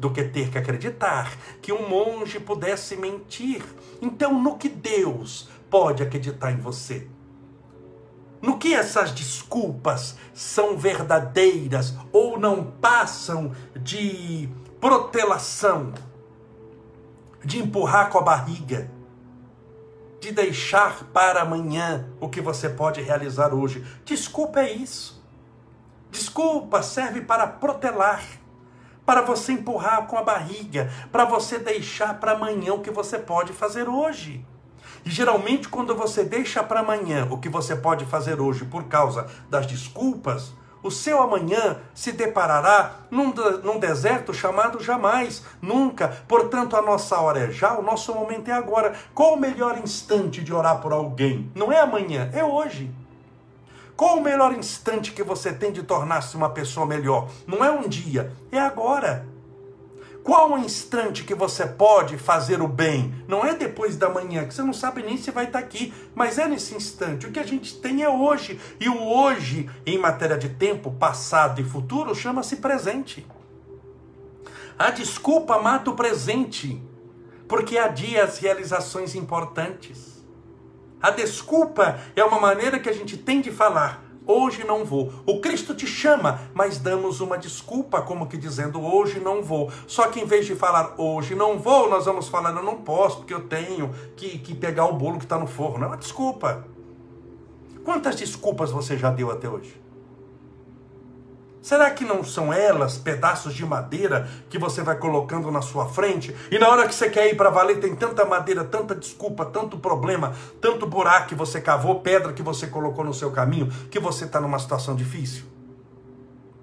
do 0.00 0.10
que 0.10 0.24
ter 0.24 0.50
que 0.50 0.58
acreditar 0.58 1.32
que 1.62 1.72
um 1.72 1.88
monge 1.88 2.40
pudesse 2.40 2.96
mentir. 2.96 3.62
Então, 4.02 4.42
no 4.42 4.58
que 4.58 4.68
Deus 4.68 5.48
pode 5.70 6.02
acreditar 6.02 6.50
em 6.50 6.58
você? 6.58 7.06
No 8.42 8.58
que 8.58 8.74
essas 8.74 9.12
desculpas 9.12 10.16
são 10.34 10.76
verdadeiras 10.76 11.94
ou 12.12 12.36
não 12.36 12.64
passam 12.64 13.52
de 13.76 14.48
protelação, 14.80 15.94
de 17.44 17.60
empurrar 17.60 18.10
com 18.10 18.18
a 18.18 18.22
barriga, 18.22 18.90
de 20.20 20.32
deixar 20.32 21.04
para 21.12 21.42
amanhã 21.42 22.08
o 22.20 22.28
que 22.28 22.40
você 22.40 22.68
pode 22.68 23.00
realizar 23.00 23.54
hoje. 23.54 23.84
Desculpa 24.04 24.60
é 24.60 24.72
isso. 24.72 25.22
Desculpa 26.10 26.82
serve 26.82 27.20
para 27.20 27.46
protelar, 27.46 28.24
para 29.04 29.22
você 29.22 29.52
empurrar 29.52 30.06
com 30.06 30.16
a 30.16 30.22
barriga, 30.22 30.90
para 31.12 31.24
você 31.24 31.58
deixar 31.58 32.18
para 32.18 32.32
amanhã 32.32 32.74
o 32.74 32.80
que 32.80 32.90
você 32.90 33.18
pode 33.18 33.52
fazer 33.52 33.88
hoje. 33.88 34.44
E 35.04 35.10
geralmente, 35.10 35.68
quando 35.68 35.94
você 35.94 36.24
deixa 36.24 36.62
para 36.62 36.80
amanhã 36.80 37.28
o 37.30 37.38
que 37.38 37.48
você 37.48 37.76
pode 37.76 38.04
fazer 38.06 38.40
hoje 38.40 38.64
por 38.64 38.84
causa 38.84 39.28
das 39.48 39.66
desculpas, 39.66 40.52
o 40.86 40.90
seu 40.90 41.20
amanhã 41.20 41.78
se 41.94 42.12
deparará 42.12 42.96
num, 43.10 43.32
num 43.62 43.78
deserto 43.78 44.32
chamado 44.32 44.82
jamais, 44.82 45.42
nunca. 45.60 46.08
Portanto, 46.28 46.76
a 46.76 46.82
nossa 46.82 47.18
hora 47.18 47.40
é 47.40 47.50
já, 47.50 47.76
o 47.76 47.82
nosso 47.82 48.14
momento 48.14 48.48
é 48.48 48.52
agora. 48.52 48.94
Qual 49.14 49.34
o 49.34 49.40
melhor 49.40 49.78
instante 49.78 50.42
de 50.42 50.54
orar 50.54 50.80
por 50.80 50.92
alguém? 50.92 51.50
Não 51.54 51.72
é 51.72 51.80
amanhã, 51.80 52.30
é 52.32 52.44
hoje. 52.44 52.90
Qual 53.96 54.18
o 54.18 54.22
melhor 54.22 54.52
instante 54.52 55.12
que 55.12 55.22
você 55.22 55.52
tem 55.52 55.72
de 55.72 55.82
tornar-se 55.82 56.36
uma 56.36 56.50
pessoa 56.50 56.84
melhor? 56.84 57.28
Não 57.46 57.64
é 57.64 57.70
um 57.70 57.88
dia, 57.88 58.32
é 58.52 58.60
agora. 58.60 59.26
Qual 60.26 60.50
o 60.50 60.58
instante 60.58 61.22
que 61.22 61.36
você 61.36 61.64
pode 61.64 62.18
fazer 62.18 62.60
o 62.60 62.66
bem? 62.66 63.14
Não 63.28 63.46
é 63.46 63.54
depois 63.54 63.96
da 63.96 64.08
manhã, 64.08 64.44
que 64.44 64.52
você 64.52 64.60
não 64.60 64.72
sabe 64.72 65.00
nem 65.00 65.16
se 65.16 65.30
vai 65.30 65.44
estar 65.44 65.60
aqui, 65.60 65.94
mas 66.16 66.36
é 66.36 66.48
nesse 66.48 66.74
instante. 66.74 67.28
O 67.28 67.30
que 67.30 67.38
a 67.38 67.46
gente 67.46 67.76
tem 67.76 68.02
é 68.02 68.08
hoje. 68.08 68.58
E 68.80 68.88
o 68.88 69.04
hoje, 69.04 69.70
em 69.86 69.96
matéria 69.96 70.36
de 70.36 70.48
tempo, 70.48 70.90
passado 70.90 71.60
e 71.60 71.64
futuro, 71.64 72.12
chama-se 72.12 72.56
presente. 72.56 73.24
A 74.76 74.90
desculpa 74.90 75.60
mata 75.62 75.92
o 75.92 75.94
presente, 75.94 76.82
porque 77.46 77.78
adia 77.78 78.24
as 78.24 78.38
realizações 78.38 79.14
importantes. 79.14 80.24
A 81.00 81.12
desculpa 81.12 82.00
é 82.16 82.24
uma 82.24 82.40
maneira 82.40 82.80
que 82.80 82.88
a 82.88 82.92
gente 82.92 83.16
tem 83.16 83.40
de 83.40 83.52
falar 83.52 84.05
hoje 84.26 84.64
não 84.64 84.84
vou. 84.84 85.12
O 85.24 85.40
Cristo 85.40 85.74
te 85.74 85.86
chama, 85.86 86.40
mas 86.52 86.78
damos 86.78 87.20
uma 87.20 87.38
desculpa, 87.38 88.02
como 88.02 88.26
que 88.26 88.36
dizendo 88.36 88.82
hoje 88.82 89.20
não 89.20 89.42
vou. 89.42 89.70
Só 89.86 90.08
que 90.08 90.20
em 90.20 90.26
vez 90.26 90.46
de 90.46 90.54
falar 90.54 90.94
hoje 90.98 91.34
não 91.34 91.58
vou, 91.58 91.88
nós 91.88 92.04
vamos 92.04 92.28
falar 92.28 92.54
eu 92.54 92.62
não 92.62 92.76
posso, 92.76 93.18
porque 93.18 93.34
eu 93.34 93.46
tenho 93.46 93.94
que, 94.16 94.38
que 94.38 94.54
pegar 94.54 94.86
o 94.86 94.94
bolo 94.94 95.18
que 95.18 95.24
está 95.24 95.38
no 95.38 95.46
forno. 95.46 95.84
É 95.84 95.86
uma 95.86 95.96
desculpa. 95.96 96.66
Quantas 97.84 98.16
desculpas 98.16 98.70
você 98.70 98.98
já 98.98 99.10
deu 99.10 99.30
até 99.30 99.48
hoje? 99.48 99.85
Será 101.66 101.90
que 101.90 102.04
não 102.04 102.22
são 102.22 102.52
elas 102.52 102.96
pedaços 102.96 103.52
de 103.52 103.66
madeira 103.66 104.28
que 104.48 104.56
você 104.56 104.84
vai 104.84 104.96
colocando 104.96 105.50
na 105.50 105.60
sua 105.60 105.88
frente? 105.88 106.32
E 106.48 106.60
na 106.60 106.68
hora 106.68 106.86
que 106.86 106.94
você 106.94 107.10
quer 107.10 107.28
ir 107.28 107.36
para 107.36 107.50
valer, 107.50 107.80
tem 107.80 107.92
tanta 107.92 108.24
madeira, 108.24 108.62
tanta 108.62 108.94
desculpa, 108.94 109.44
tanto 109.44 109.76
problema, 109.76 110.32
tanto 110.60 110.86
buraco 110.86 111.26
que 111.26 111.34
você 111.34 111.60
cavou, 111.60 111.98
pedra 111.98 112.32
que 112.32 112.40
você 112.40 112.68
colocou 112.68 113.04
no 113.04 113.12
seu 113.12 113.32
caminho, 113.32 113.68
que 113.90 113.98
você 113.98 114.26
está 114.26 114.40
numa 114.40 114.60
situação 114.60 114.94
difícil? 114.94 115.44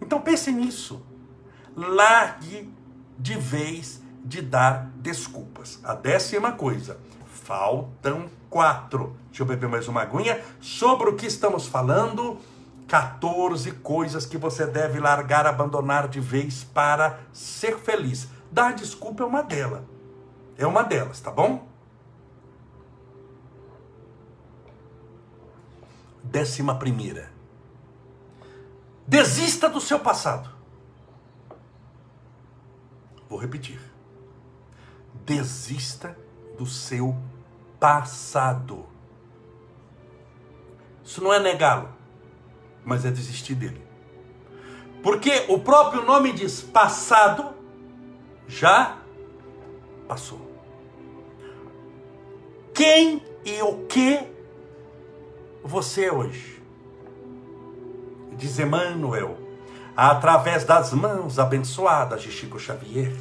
Então 0.02 0.22
pense 0.22 0.50
nisso. 0.54 1.06
Largue 1.76 2.74
de 3.20 3.38
vez 3.38 4.02
de 4.24 4.42
dar 4.42 4.90
desculpas. 4.96 5.82
A 5.84 5.96
décima 5.96 6.54
coisa, 6.54 6.98
faltam 7.26 8.30
quatro. 8.50 9.18
Deixa 9.28 9.44
eu 9.44 9.48
beber 9.48 9.68
mais 9.68 9.86
uma 9.90 10.04
aguinha. 10.04 10.40
Sobre 10.62 11.10
o 11.10 11.16
que 11.18 11.26
estamos 11.26 11.68
falando 11.68 12.40
14 12.88 13.72
coisas 13.72 14.26
que 14.26 14.38
você 14.38 14.66
deve 14.66 15.00
largar, 15.00 15.46
abandonar 15.46 16.08
de 16.08 16.20
vez 16.20 16.64
para 16.64 17.20
ser 17.32 17.78
feliz. 17.80 18.28
Dar 18.52 18.74
desculpa 18.74 19.24
é 19.24 19.26
uma 19.26 19.42
delas. 19.42 19.84
É 20.58 20.68
uma 20.68 20.84
delas, 20.84 21.20
tá 21.20 21.32
bom? 21.32 21.68
Décima 26.24 26.76
primeira. 26.76 27.32
Desista 29.08 29.68
do 29.68 29.82
seu 29.82 30.00
passado. 30.00 30.50
Vou 33.28 33.40
repetir. 33.40 33.80
Desista 35.26 36.18
do 36.58 36.66
seu 36.66 37.16
passado. 37.80 38.86
Isso 41.04 41.22
não 41.24 41.34
é 41.34 41.40
negá-lo 41.40 42.03
mas 42.86 43.06
é 43.06 43.12
desistir 43.12 43.56
dele. 43.56 43.82
Porque 45.02 45.46
o 45.50 45.60
próprio 45.60 46.04
nome 46.06 46.32
diz: 46.32 46.62
passado 46.62 47.54
já 48.48 48.98
passou. 50.08 50.42
Quem 52.74 53.22
e 53.46 53.62
o 53.62 53.86
que 53.86 54.20
você 55.64 56.06
é 56.06 56.14
hoje? 56.14 56.62
Diz 58.36 58.58
Emmanuel, 58.58 59.38
através 59.96 60.64
das 60.64 60.92
mãos 60.92 61.38
abençoadas 61.38 62.24
de 62.24 62.32
Chico 62.32 62.60
Xavier, 62.60 63.14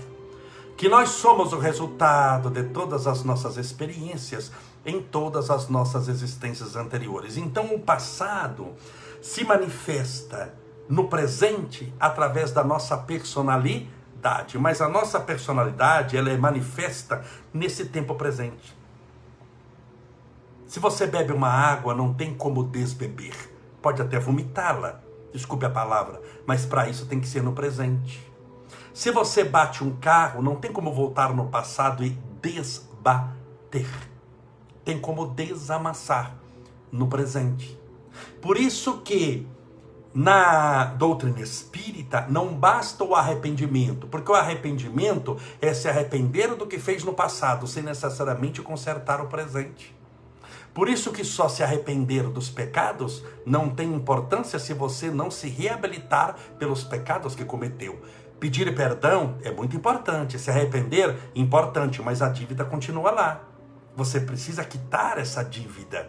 que 0.76 0.88
nós 0.88 1.10
somos 1.10 1.52
o 1.52 1.58
resultado 1.58 2.50
de 2.50 2.62
todas 2.64 3.06
as 3.06 3.22
nossas 3.22 3.56
experiências 3.56 4.50
em 4.84 5.00
todas 5.00 5.50
as 5.50 5.68
nossas 5.68 6.08
existências 6.08 6.74
anteriores. 6.74 7.36
Então, 7.36 7.74
o 7.74 7.78
passado 7.78 8.68
se 9.22 9.44
manifesta 9.44 10.52
no 10.88 11.08
presente 11.08 11.94
através 11.98 12.50
da 12.50 12.64
nossa 12.64 12.98
personalidade, 12.98 14.58
mas 14.58 14.80
a 14.82 14.88
nossa 14.88 15.20
personalidade 15.20 16.16
ela 16.16 16.28
é 16.28 16.36
manifesta 16.36 17.24
nesse 17.54 17.86
tempo 17.86 18.16
presente. 18.16 18.76
Se 20.66 20.80
você 20.80 21.06
bebe 21.06 21.32
uma 21.32 21.48
água, 21.48 21.94
não 21.94 22.12
tem 22.12 22.34
como 22.34 22.64
desbeber. 22.64 23.34
Pode 23.80 24.02
até 24.02 24.18
vomitá-la, 24.18 25.00
desculpe 25.32 25.64
a 25.64 25.70
palavra, 25.70 26.20
mas 26.44 26.66
para 26.66 26.88
isso 26.88 27.06
tem 27.06 27.20
que 27.20 27.28
ser 27.28 27.42
no 27.42 27.52
presente. 27.52 28.28
Se 28.92 29.10
você 29.10 29.44
bate 29.44 29.84
um 29.84 29.96
carro, 29.96 30.42
não 30.42 30.56
tem 30.56 30.72
como 30.72 30.92
voltar 30.92 31.32
no 31.32 31.46
passado 31.46 32.04
e 32.04 32.10
desbater. 32.42 33.88
Tem 34.84 34.98
como 35.00 35.26
desamassar 35.28 36.34
no 36.90 37.06
presente. 37.06 37.81
Por 38.40 38.56
isso 38.56 38.98
que 39.02 39.46
na 40.14 40.84
doutrina 40.84 41.40
espírita 41.40 42.26
não 42.28 42.54
basta 42.54 43.02
o 43.02 43.14
arrependimento, 43.14 44.06
porque 44.06 44.30
o 44.30 44.34
arrependimento 44.34 45.38
é 45.60 45.72
se 45.72 45.88
arrepender 45.88 46.54
do 46.54 46.66
que 46.66 46.78
fez 46.78 47.02
no 47.02 47.14
passado, 47.14 47.66
sem 47.66 47.82
necessariamente 47.82 48.60
consertar 48.60 49.20
o 49.20 49.26
presente. 49.26 49.96
Por 50.74 50.88
isso 50.88 51.12
que 51.12 51.24
só 51.24 51.48
se 51.48 51.62
arrepender 51.62 52.28
dos 52.28 52.48
pecados 52.48 53.22
não 53.44 53.68
tem 53.68 53.92
importância 53.92 54.58
se 54.58 54.72
você 54.72 55.10
não 55.10 55.30
se 55.30 55.48
reabilitar 55.48 56.36
pelos 56.58 56.82
pecados 56.82 57.34
que 57.34 57.44
cometeu. 57.44 58.00
Pedir 58.40 58.74
perdão 58.74 59.36
é 59.44 59.50
muito 59.50 59.76
importante, 59.76 60.38
se 60.38 60.50
arrepender 60.50 61.16
importante, 61.34 62.02
mas 62.02 62.22
a 62.22 62.28
dívida 62.28 62.64
continua 62.64 63.10
lá. 63.10 63.40
Você 63.94 64.18
precisa 64.20 64.64
quitar 64.64 65.18
essa 65.18 65.42
dívida. 65.44 66.08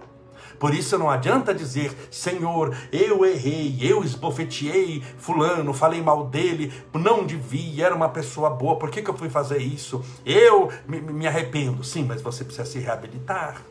Por 0.60 0.74
isso 0.74 0.98
não 0.98 1.10
adianta 1.10 1.54
dizer, 1.54 1.96
Senhor, 2.10 2.76
eu 2.92 3.26
errei, 3.26 3.78
eu 3.82 4.04
esbofeteei 4.04 5.04
fulano, 5.18 5.74
falei 5.74 6.02
mal 6.02 6.26
dele, 6.28 6.72
não 6.94 7.26
devia, 7.26 7.86
era 7.86 7.96
uma 7.96 8.10
pessoa 8.10 8.50
boa, 8.50 8.78
por 8.78 8.90
que, 8.90 9.02
que 9.02 9.10
eu 9.10 9.18
fui 9.18 9.30
fazer 9.30 9.60
isso? 9.60 10.04
Eu 10.26 10.72
me, 10.88 11.02
me 11.02 11.28
arrependo. 11.28 11.84
Sim, 11.84 12.06
mas 12.06 12.22
você 12.22 12.44
precisa 12.44 12.66
se 12.66 12.80
reabilitar. 12.80 13.62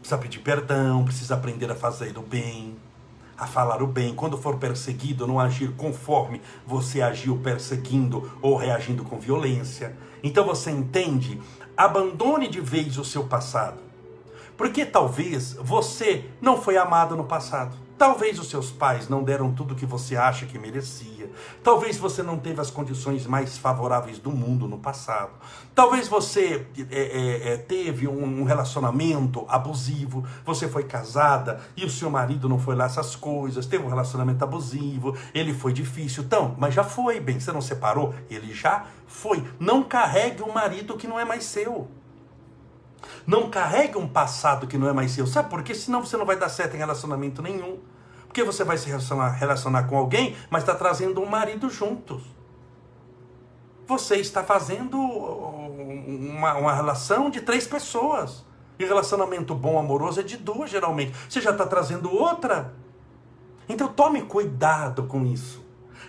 Precisa 0.00 0.18
pedir 0.18 0.40
perdão, 0.40 1.04
precisa 1.04 1.34
aprender 1.34 1.70
a 1.70 1.74
fazer 1.74 2.18
o 2.18 2.22
bem, 2.22 2.76
a 3.38 3.46
falar 3.46 3.82
o 3.82 3.86
bem. 3.86 4.14
Quando 4.14 4.36
for 4.36 4.58
perseguido, 4.58 5.26
não 5.26 5.40
agir 5.40 5.72
conforme 5.76 6.42
você 6.66 7.00
agiu 7.00 7.38
perseguindo 7.38 8.30
ou 8.42 8.56
reagindo 8.56 9.02
com 9.02 9.18
violência. 9.18 9.96
Então 10.22 10.44
você 10.44 10.70
entende? 10.70 11.40
Abandone 11.76 12.48
de 12.48 12.60
vez 12.60 12.98
o 12.98 13.04
seu 13.04 13.24
passado. 13.24 13.78
Porque 14.56 14.86
talvez 14.86 15.54
você 15.54 16.26
não 16.40 16.60
foi 16.60 16.76
amado 16.76 17.16
no 17.16 17.24
passado. 17.24 17.84
Talvez 17.96 18.40
os 18.40 18.48
seus 18.48 18.72
pais 18.72 19.08
não 19.08 19.22
deram 19.22 19.52
tudo 19.52 19.72
o 19.72 19.76
que 19.76 19.86
você 19.86 20.16
acha 20.16 20.46
que 20.46 20.58
merecia. 20.58 21.30
Talvez 21.62 21.96
você 21.96 22.24
não 22.24 22.36
teve 22.36 22.60
as 22.60 22.68
condições 22.68 23.24
mais 23.24 23.56
favoráveis 23.56 24.18
do 24.18 24.32
mundo 24.32 24.66
no 24.66 24.78
passado. 24.78 25.30
Talvez 25.74 26.08
você 26.08 26.66
é, 26.90 26.98
é, 26.98 27.52
é, 27.52 27.56
teve 27.56 28.08
um 28.08 28.42
relacionamento 28.42 29.44
abusivo. 29.48 30.26
Você 30.44 30.68
foi 30.68 30.84
casada 30.84 31.60
e 31.76 31.84
o 31.84 31.90
seu 31.90 32.10
marido 32.10 32.48
não 32.48 32.58
foi 32.58 32.74
lá 32.74 32.86
essas 32.86 33.14
coisas. 33.14 33.64
Teve 33.64 33.84
um 33.84 33.88
relacionamento 33.88 34.42
abusivo. 34.42 35.16
Ele 35.32 35.54
foi 35.54 35.72
difícil. 35.72 36.24
Então, 36.24 36.56
mas 36.58 36.74
já 36.74 36.82
foi, 36.82 37.20
bem. 37.20 37.38
Você 37.38 37.52
não 37.52 37.60
separou? 37.60 38.12
Ele 38.28 38.52
já 38.52 38.86
foi. 39.06 39.44
Não 39.60 39.84
carregue 39.84 40.42
um 40.42 40.52
marido 40.52 40.96
que 40.96 41.06
não 41.06 41.18
é 41.18 41.24
mais 41.24 41.44
seu. 41.44 41.88
Não 43.26 43.50
carregue 43.50 43.96
um 43.96 44.06
passado 44.06 44.66
que 44.66 44.78
não 44.78 44.88
é 44.88 44.92
mais 44.92 45.12
seu. 45.12 45.26
Sabe 45.26 45.50
por 45.50 45.62
quê? 45.62 45.74
Senão 45.74 46.04
você 46.04 46.16
não 46.16 46.26
vai 46.26 46.36
dar 46.36 46.48
certo 46.48 46.74
em 46.74 46.78
relacionamento 46.78 47.42
nenhum. 47.42 47.78
Porque 48.26 48.42
você 48.42 48.64
vai 48.64 48.76
se 48.76 48.88
relacionar, 48.88 49.30
relacionar 49.30 49.84
com 49.84 49.96
alguém, 49.96 50.36
mas 50.50 50.62
está 50.62 50.74
trazendo 50.74 51.20
um 51.20 51.26
marido 51.26 51.70
juntos. 51.70 52.22
Você 53.86 54.16
está 54.16 54.42
fazendo 54.42 54.98
uma, 54.98 56.54
uma 56.54 56.74
relação 56.74 57.30
de 57.30 57.40
três 57.40 57.66
pessoas. 57.66 58.44
E 58.78 58.84
relacionamento 58.84 59.54
bom, 59.54 59.78
amoroso, 59.78 60.20
é 60.20 60.22
de 60.22 60.36
duas, 60.36 60.70
geralmente. 60.70 61.14
Você 61.28 61.40
já 61.40 61.50
está 61.50 61.64
trazendo 61.66 62.12
outra. 62.12 62.74
Então 63.68 63.88
tome 63.88 64.22
cuidado 64.22 65.04
com 65.04 65.24
isso. 65.24 65.63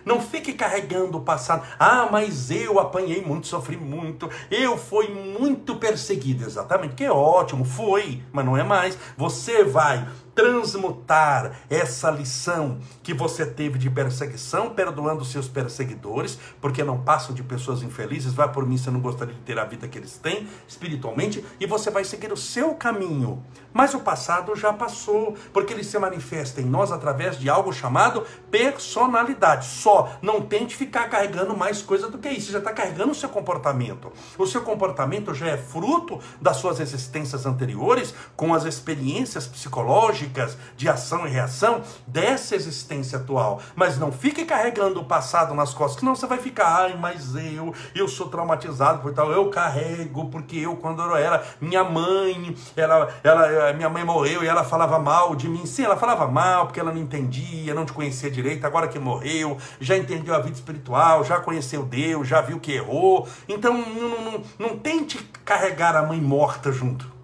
Não 0.05 0.21
fique 0.21 0.53
carregando 0.53 1.17
o 1.17 1.21
passado. 1.21 1.65
Ah, 1.79 2.07
mas 2.11 2.51
eu 2.51 2.79
apanhei 2.79 3.21
muito, 3.21 3.47
sofri 3.47 3.75
muito. 3.75 4.29
Eu 4.51 4.77
fui 4.77 5.07
muito 5.07 5.75
perseguido. 5.75 6.45
Exatamente, 6.45 6.95
que 6.95 7.03
é 7.03 7.11
ótimo, 7.11 7.65
foi, 7.65 8.21
mas 8.31 8.45
não 8.45 8.55
é 8.55 8.63
mais. 8.63 8.97
Você 9.17 9.63
vai 9.63 10.05
transmutar 10.35 11.61
essa 11.69 12.11
lição 12.11 12.77
que 13.01 13.13
você 13.13 13.45
teve 13.45 13.79
de 13.79 13.89
perseguição, 13.89 14.71
perdoando 14.71 15.23
seus 15.23 15.47
perseguidores, 15.47 16.37
porque 16.59 16.83
não 16.83 17.01
passam 17.01 17.33
de 17.33 17.41
pessoas 17.41 17.81
infelizes, 17.81 18.33
vai 18.33 18.51
por 18.51 18.67
mim, 18.67 18.77
você 18.77 18.91
não 18.91 18.99
gostaria 18.99 19.33
de 19.33 19.39
ter 19.41 19.57
a 19.57 19.63
vida 19.63 19.87
que 19.87 19.97
eles 19.97 20.17
têm 20.17 20.47
espiritualmente, 20.67 21.43
e 21.59 21.65
você 21.65 21.89
vai 21.89 22.03
seguir 22.03 22.33
o 22.33 22.37
seu 22.37 22.75
caminho. 22.75 23.41
Mas 23.73 23.93
o 23.93 23.99
passado 23.99 24.55
já 24.55 24.73
passou, 24.73 25.35
porque 25.53 25.73
ele 25.73 25.83
se 25.83 25.97
manifesta 25.97 26.61
em 26.61 26.65
nós 26.65 26.91
através 26.91 27.39
de 27.39 27.49
algo 27.49 27.71
chamado 27.71 28.25
personalidade. 28.51 29.65
Só 29.65 30.17
não 30.21 30.41
tente 30.41 30.75
ficar 30.75 31.09
carregando 31.09 31.55
mais 31.55 31.81
coisa 31.81 32.09
do 32.09 32.17
que 32.17 32.29
isso, 32.29 32.47
você 32.47 32.53
já 32.53 32.59
está 32.59 32.73
carregando 32.73 33.11
o 33.11 33.15
seu 33.15 33.29
comportamento. 33.29 34.11
O 34.37 34.45
seu 34.45 34.61
comportamento 34.61 35.33
já 35.33 35.47
é 35.47 35.57
fruto 35.57 36.19
das 36.41 36.57
suas 36.57 36.79
existências 36.79 37.45
anteriores, 37.45 38.13
com 38.35 38.53
as 38.53 38.65
experiências 38.65 39.47
psicológicas 39.47 40.24
lógicas 40.25 40.57
de 40.75 40.89
ação 40.89 41.27
e 41.27 41.29
reação 41.29 41.81
dessa 42.07 42.55
existência 42.55 43.19
atual. 43.19 43.61
Mas 43.75 43.97
não 43.97 44.11
fique 44.11 44.45
carregando 44.45 44.99
o 44.99 45.05
passado 45.05 45.53
nas 45.53 45.73
costas, 45.73 45.99
senão 45.99 46.15
você 46.15 46.27
vai 46.27 46.37
ficar, 46.37 46.83
ai, 46.83 46.97
mas 46.99 47.35
eu, 47.35 47.73
eu 47.93 48.07
sou 48.07 48.27
traumatizado 48.27 49.01
por 49.01 49.13
tal, 49.13 49.31
eu 49.31 49.49
carrego, 49.49 50.29
porque 50.29 50.57
eu, 50.57 50.75
quando 50.75 51.01
eu 51.01 51.15
era 51.15 51.43
minha 51.61 51.83
mãe, 51.83 52.55
ela, 52.75 53.09
ela, 53.23 53.47
eh, 53.47 53.73
minha 53.73 53.89
mãe 53.89 54.03
morreu 54.03 54.43
e 54.43 54.47
ela 54.47 54.63
falava 54.63 54.99
mal 54.99 55.35
de 55.35 55.47
mim. 55.47 55.65
Sim, 55.65 55.83
ela 55.83 55.97
falava 55.97 56.27
mal 56.27 56.65
porque 56.65 56.79
ela 56.79 56.91
não 56.91 57.01
entendia, 57.01 57.73
não 57.73 57.85
te 57.85 57.93
conhecia 57.93 58.29
direito, 58.29 58.65
agora 58.65 58.87
que 58.87 58.99
morreu, 58.99 59.57
já 59.79 59.97
entendeu 59.97 60.33
a 60.33 60.39
vida 60.39 60.55
espiritual, 60.55 61.23
já 61.23 61.39
conheceu 61.39 61.83
Deus, 61.83 62.27
já 62.27 62.41
viu 62.41 62.59
que 62.59 62.73
errou. 62.73 63.27
Então 63.47 63.73
não, 63.73 64.09
não, 64.09 64.21
não, 64.31 64.43
não 64.59 64.77
tente 64.77 65.17
carregar 65.43 65.95
a 65.95 66.03
mãe 66.03 66.19
morta 66.19 66.71
junto. 66.71 67.14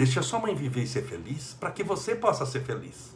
Deixe 0.00 0.18
a 0.18 0.22
sua 0.22 0.38
mãe 0.38 0.54
viver 0.54 0.84
e 0.84 0.86
ser 0.86 1.02
feliz 1.02 1.54
para 1.60 1.70
que 1.70 1.84
você 1.84 2.14
possa 2.14 2.46
ser 2.46 2.64
feliz. 2.64 3.14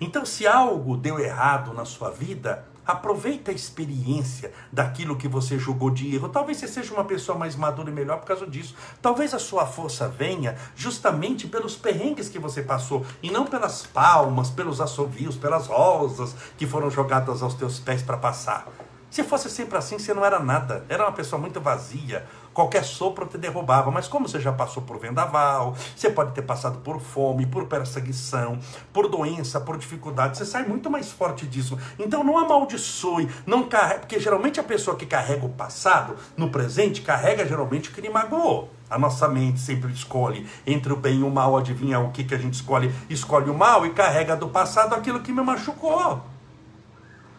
Então, 0.00 0.24
se 0.24 0.46
algo 0.46 0.96
deu 0.96 1.18
errado 1.18 1.74
na 1.74 1.84
sua 1.84 2.12
vida, 2.12 2.64
aproveita 2.86 3.50
a 3.50 3.54
experiência 3.54 4.52
daquilo 4.72 5.16
que 5.16 5.26
você 5.26 5.58
julgou 5.58 5.90
de 5.90 6.14
erro. 6.14 6.28
Talvez 6.28 6.58
você 6.58 6.68
seja 6.68 6.94
uma 6.94 7.02
pessoa 7.02 7.36
mais 7.36 7.56
madura 7.56 7.90
e 7.90 7.92
melhor 7.92 8.20
por 8.20 8.26
causa 8.26 8.46
disso. 8.46 8.76
Talvez 9.02 9.34
a 9.34 9.40
sua 9.40 9.66
força 9.66 10.06
venha 10.06 10.56
justamente 10.76 11.48
pelos 11.48 11.74
perrengues 11.74 12.28
que 12.28 12.38
você 12.38 12.62
passou 12.62 13.04
e 13.20 13.28
não 13.28 13.44
pelas 13.44 13.84
palmas, 13.84 14.50
pelos 14.50 14.80
assovios, 14.80 15.34
pelas 15.34 15.66
rosas 15.66 16.36
que 16.56 16.68
foram 16.68 16.88
jogadas 16.88 17.42
aos 17.42 17.54
teus 17.54 17.80
pés 17.80 18.00
para 18.00 18.16
passar. 18.16 18.68
Se 19.14 19.22
fosse 19.22 19.48
sempre 19.48 19.78
assim, 19.78 19.96
você 19.96 20.12
não 20.12 20.24
era 20.24 20.40
nada. 20.40 20.84
Era 20.88 21.04
uma 21.04 21.12
pessoa 21.12 21.40
muito 21.40 21.60
vazia, 21.60 22.26
Qualquer 22.54 22.84
sopro 22.84 23.26
te 23.26 23.36
derrubava, 23.36 23.90
mas 23.90 24.06
como 24.06 24.28
você 24.28 24.40
já 24.40 24.52
passou 24.52 24.84
por 24.84 24.96
vendaval, 25.00 25.74
você 25.96 26.08
pode 26.08 26.32
ter 26.32 26.42
passado 26.42 26.78
por 26.78 27.00
fome, 27.00 27.44
por 27.46 27.66
perseguição, 27.66 28.60
por 28.92 29.08
doença, 29.08 29.60
por 29.60 29.76
dificuldade, 29.76 30.38
você 30.38 30.46
sai 30.46 30.64
muito 30.64 30.88
mais 30.88 31.10
forte 31.10 31.48
disso. 31.48 31.76
Então 31.98 32.22
não 32.22 32.38
amaldiçoe, 32.38 33.28
não 33.44 33.64
carrega, 33.64 34.00
porque 34.00 34.20
geralmente 34.20 34.60
a 34.60 34.62
pessoa 34.62 34.96
que 34.96 35.04
carrega 35.04 35.44
o 35.44 35.48
passado 35.48 36.14
no 36.36 36.48
presente 36.48 37.02
carrega 37.02 37.44
geralmente 37.44 37.90
o 37.90 37.92
que 37.92 38.00
lhe 38.00 38.08
magoou. 38.08 38.70
A 38.88 38.96
nossa 38.96 39.26
mente 39.26 39.58
sempre 39.58 39.92
escolhe 39.92 40.46
entre 40.64 40.92
o 40.92 40.96
bem 40.96 41.20
e 41.20 41.22
o 41.24 41.30
mal, 41.30 41.56
adivinha 41.56 41.98
o 41.98 42.12
que, 42.12 42.22
que 42.22 42.36
a 42.36 42.38
gente 42.38 42.54
escolhe? 42.54 42.94
Escolhe 43.10 43.50
o 43.50 43.54
mal 43.54 43.84
e 43.84 43.90
carrega 43.90 44.36
do 44.36 44.48
passado 44.48 44.94
aquilo 44.94 45.18
que 45.18 45.32
me 45.32 45.42
machucou. 45.42 46.22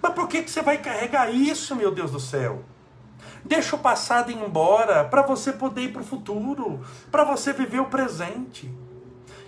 Mas 0.01 0.13
por 0.13 0.27
que, 0.27 0.43
que 0.43 0.51
você 0.51 0.61
vai 0.61 0.77
carregar 0.77 1.33
isso, 1.33 1.73
meu 1.73 1.89
Deus 1.89 2.11
do 2.11 2.19
céu? 2.19 2.74
Deixa 3.43 3.75
o 3.75 3.79
passado 3.79 4.31
embora 4.31 5.03
para 5.05 5.21
você 5.21 5.51
poder 5.51 5.81
ir 5.81 5.93
para 5.93 6.01
o 6.01 6.05
futuro, 6.05 6.81
para 7.11 7.23
você 7.23 7.53
viver 7.53 7.79
o 7.79 7.85
presente. 7.85 8.71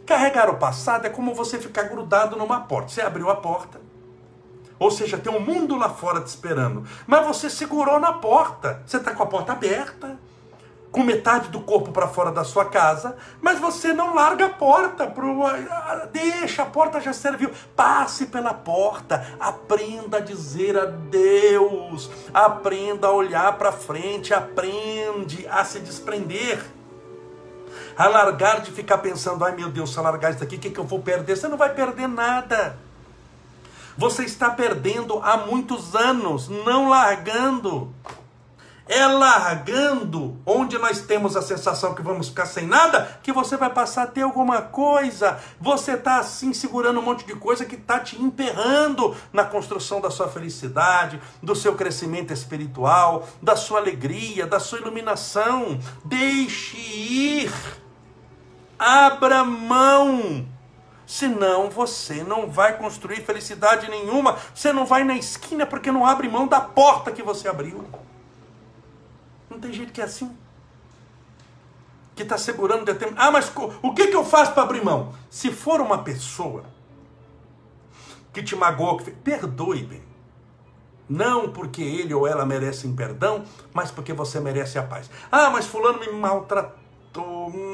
Carregar 0.06 0.50
o 0.50 0.58
passado 0.58 1.06
é 1.06 1.10
como 1.10 1.34
você 1.34 1.60
ficar 1.60 1.84
grudado 1.84 2.36
numa 2.36 2.62
porta. 2.62 2.90
Você 2.90 3.02
abriu 3.02 3.30
a 3.30 3.36
porta, 3.36 3.80
ou 4.80 4.92
seja, 4.92 5.18
tem 5.18 5.34
um 5.34 5.40
mundo 5.40 5.76
lá 5.76 5.90
fora 5.90 6.22
te 6.22 6.28
esperando, 6.28 6.86
mas 7.06 7.26
você 7.26 7.50
segurou 7.50 8.00
na 8.00 8.14
porta. 8.14 8.82
Você 8.86 8.98
está 8.98 9.14
com 9.14 9.24
a 9.24 9.28
porta 9.28 9.54
aberta 9.54 10.18
com 10.98 11.04
metade 11.04 11.50
do 11.50 11.60
corpo 11.60 11.92
para 11.92 12.08
fora 12.08 12.32
da 12.32 12.44
sua 12.44 12.66
casa, 12.66 13.16
mas 13.40 13.60
você 13.60 13.94
não 13.94 14.16
larga 14.16 14.48
a 14.48 14.50
porta, 14.50 15.06
pro, 15.06 15.44
deixa, 16.12 16.64
a 16.64 16.66
porta 16.66 17.00
já 17.00 17.14
serviu. 17.14 17.52
Passe 17.76 18.26
pela 18.26 18.52
porta, 18.52 19.24
aprenda 19.40 20.18
a 20.18 20.20
dizer 20.20 20.76
adeus, 20.76 22.10
aprenda 22.34 23.06
a 23.06 23.12
olhar 23.12 23.54
para 23.60 23.72
frente, 23.72 24.34
aprende 24.34 25.48
a 25.48 25.64
se 25.64 25.80
desprender. 25.82 26.66
A 27.96 28.08
largar 28.08 28.62
de 28.62 28.72
ficar 28.72 28.98
pensando, 28.98 29.46
ai 29.46 29.56
meu 29.56 29.70
Deus, 29.70 29.94
se 29.94 30.00
eu 30.00 30.04
largar 30.04 30.34
isso 30.34 30.44
aqui, 30.44 30.56
o 30.56 30.60
que, 30.60 30.72
que 30.72 30.80
eu 30.80 30.84
vou 30.84 31.00
perder? 31.00 31.38
Você 31.38 31.48
não 31.48 31.58
vai 31.58 31.76
perder 31.76 32.08
nada. 32.08 32.76
Você 33.96 34.24
está 34.24 34.50
perdendo 34.50 35.20
há 35.24 35.38
muitos 35.38 35.96
anos, 35.96 36.50
não 36.50 36.90
largando. 36.90 37.94
É 38.90 39.06
largando, 39.06 40.40
onde 40.46 40.78
nós 40.78 41.02
temos 41.02 41.36
a 41.36 41.42
sensação 41.42 41.94
que 41.94 42.02
vamos 42.02 42.30
ficar 42.30 42.46
sem 42.46 42.66
nada, 42.66 43.20
que 43.22 43.34
você 43.34 43.58
vai 43.58 43.70
passar 43.70 44.04
a 44.04 44.08
ter 44.08 44.22
alguma 44.22 44.62
coisa. 44.62 45.40
Você 45.60 45.94
está 45.94 46.20
assim 46.20 46.54
segurando 46.54 47.00
um 47.00 47.04
monte 47.04 47.26
de 47.26 47.36
coisa 47.36 47.66
que 47.66 47.76
está 47.76 48.00
te 48.00 48.22
emperrando 48.22 49.16
na 49.34 49.44
construção 49.44 50.00
da 50.00 50.10
sua 50.10 50.30
felicidade, 50.30 51.20
do 51.44 51.56
seu 51.56 51.76
crescimento 51.76 52.32
espiritual, 52.32 53.28
da 53.42 53.56
sua 53.56 53.80
alegria, 53.80 54.48
da 54.48 54.60
sua 54.60 54.80
iluminação. 54.80 55.80
Deixe 56.06 56.78
ir. 56.78 57.52
Abra 58.80 59.44
mão. 59.44 60.48
Senão 61.06 61.70
você 61.70 62.22
não 62.22 62.50
vai 62.50 62.78
construir 62.78 63.22
felicidade 63.22 63.90
nenhuma. 63.90 64.38
Você 64.54 64.74
não 64.74 64.86
vai 64.86 65.04
na 65.06 65.16
esquina 65.16 65.66
porque 65.66 65.92
não 65.92 66.06
abre 66.06 66.28
mão 66.28 66.46
da 66.46 66.60
porta 66.60 67.12
que 67.12 67.24
você 67.24 67.48
abriu. 67.48 67.86
Não 69.58 69.62
tem 69.62 69.74
jeito 69.74 69.92
que 69.92 70.00
é 70.00 70.04
assim. 70.04 70.38
Que 72.16 72.22
está 72.22 72.38
segurando 72.38 72.86
determinado. 72.86 73.28
Ah, 73.28 73.32
mas 73.32 73.52
o 73.82 73.92
que, 73.92 74.08
que 74.08 74.16
eu 74.16 74.24
faço 74.24 74.54
para 74.54 74.62
abrir 74.62 74.86
mão? 74.86 75.16
Se 75.32 75.52
for 75.52 75.82
uma 75.82 76.04
pessoa 76.04 76.66
que 78.32 78.44
te 78.44 78.56
magoou, 78.56 78.98
que... 78.98 79.10
perdoe 79.10 79.84
bem. 79.84 80.04
Não 81.10 81.52
porque 81.52 81.82
ele 81.82 82.14
ou 82.14 82.28
ela 82.28 82.46
merecem 82.46 82.96
perdão, 82.96 83.46
mas 83.74 83.90
porque 83.90 84.14
você 84.14 84.40
merece 84.40 84.78
a 84.78 84.84
paz. 84.84 85.10
Ah, 85.32 85.50
mas 85.50 85.66
fulano 85.66 86.00
me 86.00 86.12
maltratou 86.12 86.78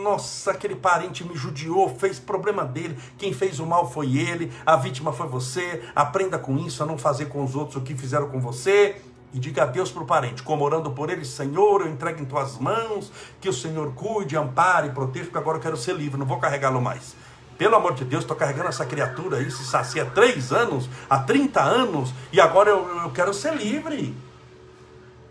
nossa, 0.02 0.52
aquele 0.52 0.76
parente 0.76 1.22
me 1.26 1.36
judiou, 1.36 1.90
fez 1.90 2.18
problema 2.18 2.64
dele, 2.64 2.98
quem 3.18 3.34
fez 3.34 3.60
o 3.60 3.66
mal 3.66 3.92
foi 3.92 4.16
ele, 4.16 4.54
a 4.66 4.78
vítima 4.78 5.12
foi 5.12 5.28
você. 5.28 5.84
Aprenda 5.94 6.40
com 6.40 6.58
isso, 6.58 6.82
a 6.82 6.86
não 6.86 6.98
fazer 6.98 7.26
com 7.26 7.44
os 7.44 7.54
outros 7.54 7.76
o 7.76 7.82
que 7.82 7.94
fizeram 7.94 8.30
com 8.30 8.40
você. 8.40 9.02
E 9.34 9.40
diga 9.40 9.64
adeus 9.64 9.92
para 9.92 10.04
o 10.04 10.06
parente, 10.06 10.44
como 10.44 10.64
orando 10.64 10.92
por 10.92 11.10
ele, 11.10 11.26
Senhor, 11.26 11.82
eu 11.82 11.88
entrego 11.88 12.22
em 12.22 12.26
tuas 12.26 12.60
mãos, 12.60 13.12
que 13.42 13.50
o 13.50 13.54
Senhor 13.54 13.92
cuide, 13.96 14.38
ampare, 14.38 14.92
proteja, 14.92 15.26
porque 15.26 15.40
agora 15.40 15.58
eu 15.58 15.62
quero 15.62 15.76
ser 15.76 15.96
livre, 15.96 16.20
não 16.20 16.26
vou 16.26 16.40
carregá-lo 16.40 16.80
mais. 16.80 17.16
Pelo 17.58 17.76
amor 17.76 17.96
de 17.96 18.06
Deus, 18.06 18.24
estou 18.24 18.38
carregando 18.38 18.70
essa 18.70 18.86
criatura 18.86 19.38
aí, 19.38 19.50
se 19.50 19.66
sacia 19.66 20.04
há 20.04 20.06
três 20.06 20.52
anos, 20.52 20.88
há 21.10 21.18
30 21.18 21.62
anos, 21.62 22.14
e 22.32 22.40
agora 22.40 22.70
eu, 22.70 22.88
eu 23.04 23.12
quero 23.12 23.34
ser 23.34 23.56
livre. 23.56 24.16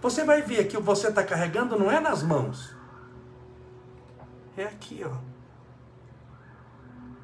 Você 0.01 0.25
vai 0.25 0.43
ver 0.43 0.67
que 0.67 0.77
o 0.77 0.81
que 0.81 0.87
você 0.87 1.09
está 1.09 1.23
carregando 1.23 1.79
não 1.79 1.89
é 1.89 2.01
nas 2.01 2.25
mãos, 2.25 2.75
é 4.57 4.65
aqui, 4.65 5.05
ó. 5.05 5.17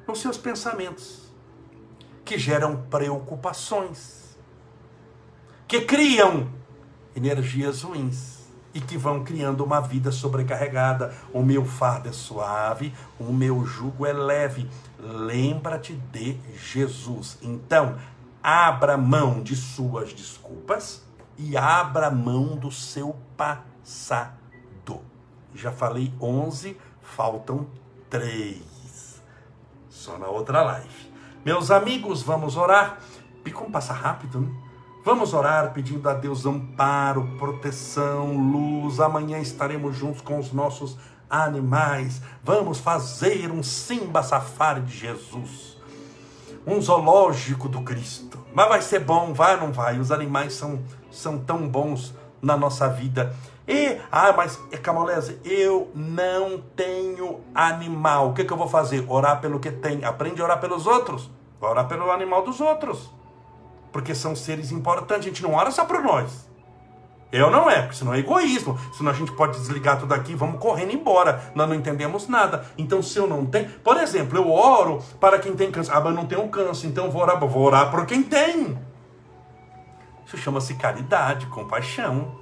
Nos 0.07 0.21
seus 0.21 0.37
pensamentos, 0.37 1.29
que 2.23 2.37
geram 2.37 2.83
preocupações, 2.89 4.37
que 5.67 5.81
criam 5.81 6.58
energias 7.15 7.81
ruins 7.81 8.39
e 8.73 8.79
que 8.79 8.97
vão 8.97 9.23
criando 9.23 9.63
uma 9.63 9.79
vida 9.79 10.11
sobrecarregada. 10.11 11.13
O 11.33 11.41
meu 11.41 11.65
fardo 11.65 12.09
é 12.09 12.11
suave, 12.11 12.93
o 13.19 13.33
meu 13.33 13.65
jugo 13.65 14.05
é 14.05 14.13
leve. 14.13 14.69
Lembra-te 14.99 15.93
de 15.93 16.37
Jesus. 16.55 17.37
Então, 17.41 17.97
abra 18.43 18.97
mão 18.97 19.41
de 19.41 19.55
suas 19.55 20.13
desculpas 20.13 21.03
e 21.37 21.57
abra 21.57 22.11
mão 22.11 22.55
do 22.55 22.71
seu 22.71 23.15
passado. 23.35 24.39
Já 25.53 25.71
falei 25.71 26.13
11 26.21 26.77
faltam 27.01 27.67
três. 28.09 29.21
Só 29.89 30.17
na 30.17 30.27
outra 30.27 30.61
live. 30.61 31.11
Meus 31.43 31.71
amigos, 31.71 32.21
vamos 32.21 32.55
orar. 32.55 32.99
E 33.45 33.51
como 33.51 33.71
passa 33.71 33.93
rápido, 33.93 34.41
né? 34.41 34.68
Vamos 35.03 35.33
orar 35.33 35.71
pedindo 35.71 36.09
a 36.09 36.13
Deus 36.13 36.45
amparo, 36.45 37.25
proteção, 37.37 38.35
luz. 38.35 38.99
Amanhã 38.99 39.39
estaremos 39.39 39.95
juntos 39.95 40.19
com 40.19 40.37
os 40.37 40.51
nossos 40.51 40.97
animais. 41.29 42.21
Vamos 42.43 42.79
fazer 42.79 43.49
um 43.49 43.63
Simba 43.63 44.21
Safari 44.21 44.81
de 44.81 44.97
Jesus. 44.97 45.77
Um 46.67 46.81
zoológico 46.81 47.69
do 47.69 47.81
Cristo. 47.81 48.37
Mas 48.53 48.67
vai 48.67 48.81
ser 48.81 48.99
bom, 48.99 49.33
vai 49.33 49.55
ou 49.55 49.61
não 49.61 49.71
vai? 49.71 49.97
Os 49.97 50.11
animais 50.11 50.53
são, 50.53 50.83
são 51.09 51.37
tão 51.37 51.65
bons 51.65 52.13
na 52.41 52.57
nossa 52.57 52.89
vida. 52.89 53.33
E, 53.65 53.97
ah, 54.11 54.33
mas 54.33 54.59
é 54.69 54.77
Camolese, 54.77 55.39
eu 55.45 55.89
não 55.95 56.61
tenho 56.75 57.39
animal. 57.55 58.29
O 58.29 58.33
que, 58.33 58.43
que 58.43 58.51
eu 58.51 58.57
vou 58.57 58.67
fazer? 58.67 59.05
Orar 59.07 59.39
pelo 59.39 59.61
que 59.61 59.71
tem. 59.71 60.03
Aprende 60.03 60.41
a 60.41 60.43
orar 60.43 60.59
pelos 60.59 60.85
outros. 60.85 61.31
Orar 61.61 61.87
pelo 61.87 62.11
animal 62.11 62.43
dos 62.43 62.59
outros. 62.59 63.17
Porque 63.91 64.13
são 64.13 64.35
seres 64.35 64.71
importantes. 64.71 65.25
A 65.25 65.29
gente 65.29 65.43
não 65.43 65.53
ora 65.53 65.71
só 65.71 65.85
para 65.85 66.01
nós. 66.01 66.49
Eu 67.31 67.51
não 67.51 67.69
é, 67.69 67.83
porque 67.83 67.95
senão 67.95 68.13
é 68.13 68.19
egoísmo. 68.19 68.77
Senão 68.91 69.11
a 69.11 69.13
gente 69.13 69.31
pode 69.33 69.57
desligar 69.59 69.99
tudo 69.99 70.13
aqui 70.13 70.33
vamos 70.33 70.59
correndo 70.59 70.93
embora. 70.93 71.51
Nós 71.53 71.69
não 71.69 71.75
entendemos 71.75 72.27
nada. 72.27 72.65
Então, 72.77 73.03
se 73.03 73.17
eu 73.17 73.27
não 73.27 73.45
tenho. 73.45 73.69
Por 73.83 73.97
exemplo, 73.97 74.37
eu 74.37 74.49
oro 74.51 75.03
para 75.19 75.37
quem 75.37 75.55
tem 75.55 75.69
câncer. 75.71 75.91
Ah, 75.93 76.01
mas 76.01 76.15
não 76.15 76.25
tenho 76.25 76.47
câncer, 76.49 76.87
então 76.87 77.11
vou 77.11 77.21
orar, 77.21 77.39
vou 77.39 77.61
orar 77.61 78.05
quem 78.07 78.23
tem. 78.23 78.79
Isso 80.25 80.37
chama-se 80.37 80.73
caridade, 80.75 81.45
compaixão. 81.47 82.38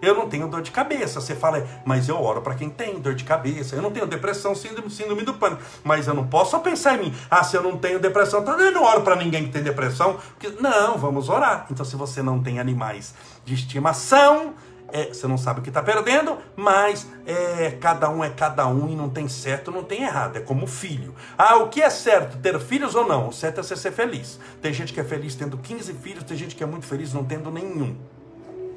Eu 0.00 0.14
não 0.14 0.28
tenho 0.28 0.48
dor 0.48 0.62
de 0.62 0.70
cabeça. 0.70 1.20
Você 1.20 1.34
fala, 1.34 1.66
mas 1.84 2.08
eu 2.08 2.20
oro 2.20 2.40
para 2.42 2.54
quem 2.54 2.70
tem 2.70 2.98
dor 3.00 3.14
de 3.14 3.24
cabeça. 3.24 3.74
Eu 3.74 3.82
não 3.82 3.90
tenho 3.90 4.06
depressão, 4.06 4.54
síndrome, 4.54 4.90
síndrome 4.90 5.22
do 5.22 5.34
pânico. 5.34 5.62
Mas 5.82 6.06
eu 6.06 6.14
não 6.14 6.26
posso 6.26 6.52
só 6.52 6.58
pensar 6.58 6.96
em 6.96 7.06
mim. 7.06 7.14
Ah, 7.30 7.42
se 7.42 7.56
eu 7.56 7.62
não 7.62 7.76
tenho 7.76 7.98
depressão, 7.98 8.40
então 8.40 8.58
eu 8.58 8.72
não 8.72 8.84
oro 8.84 9.02
para 9.02 9.16
ninguém 9.16 9.44
que 9.44 9.50
tem 9.50 9.62
depressão. 9.62 10.18
Porque, 10.38 10.60
não, 10.60 10.96
vamos 10.96 11.28
orar. 11.28 11.66
Então, 11.70 11.84
se 11.84 11.96
você 11.96 12.22
não 12.22 12.42
tem 12.42 12.58
animais 12.60 13.14
de 13.44 13.54
estimação, 13.54 14.54
é, 14.90 15.06
você 15.06 15.26
não 15.26 15.36
sabe 15.36 15.60
o 15.60 15.62
que 15.62 15.68
está 15.68 15.82
perdendo, 15.82 16.38
mas 16.56 17.06
é, 17.26 17.72
cada 17.72 18.08
um 18.08 18.24
é 18.24 18.30
cada 18.30 18.66
um 18.66 18.88
e 18.88 18.96
não 18.96 19.10
tem 19.10 19.28
certo, 19.28 19.70
não 19.70 19.84
tem 19.84 20.02
errado. 20.02 20.36
É 20.36 20.40
como 20.40 20.66
filho. 20.66 21.14
Ah, 21.36 21.56
o 21.56 21.68
que 21.68 21.82
é 21.82 21.90
certo? 21.90 22.38
Ter 22.38 22.58
filhos 22.60 22.94
ou 22.94 23.06
não? 23.06 23.28
O 23.28 23.32
certo 23.32 23.60
é 23.60 23.62
você 23.62 23.76
ser 23.76 23.92
feliz. 23.92 24.38
Tem 24.62 24.72
gente 24.72 24.92
que 24.92 25.00
é 25.00 25.04
feliz 25.04 25.34
tendo 25.34 25.58
15 25.58 25.92
filhos, 25.94 26.24
tem 26.24 26.36
gente 26.36 26.54
que 26.54 26.62
é 26.62 26.66
muito 26.66 26.86
feliz 26.86 27.12
não 27.12 27.24
tendo 27.24 27.50
nenhum. 27.50 27.96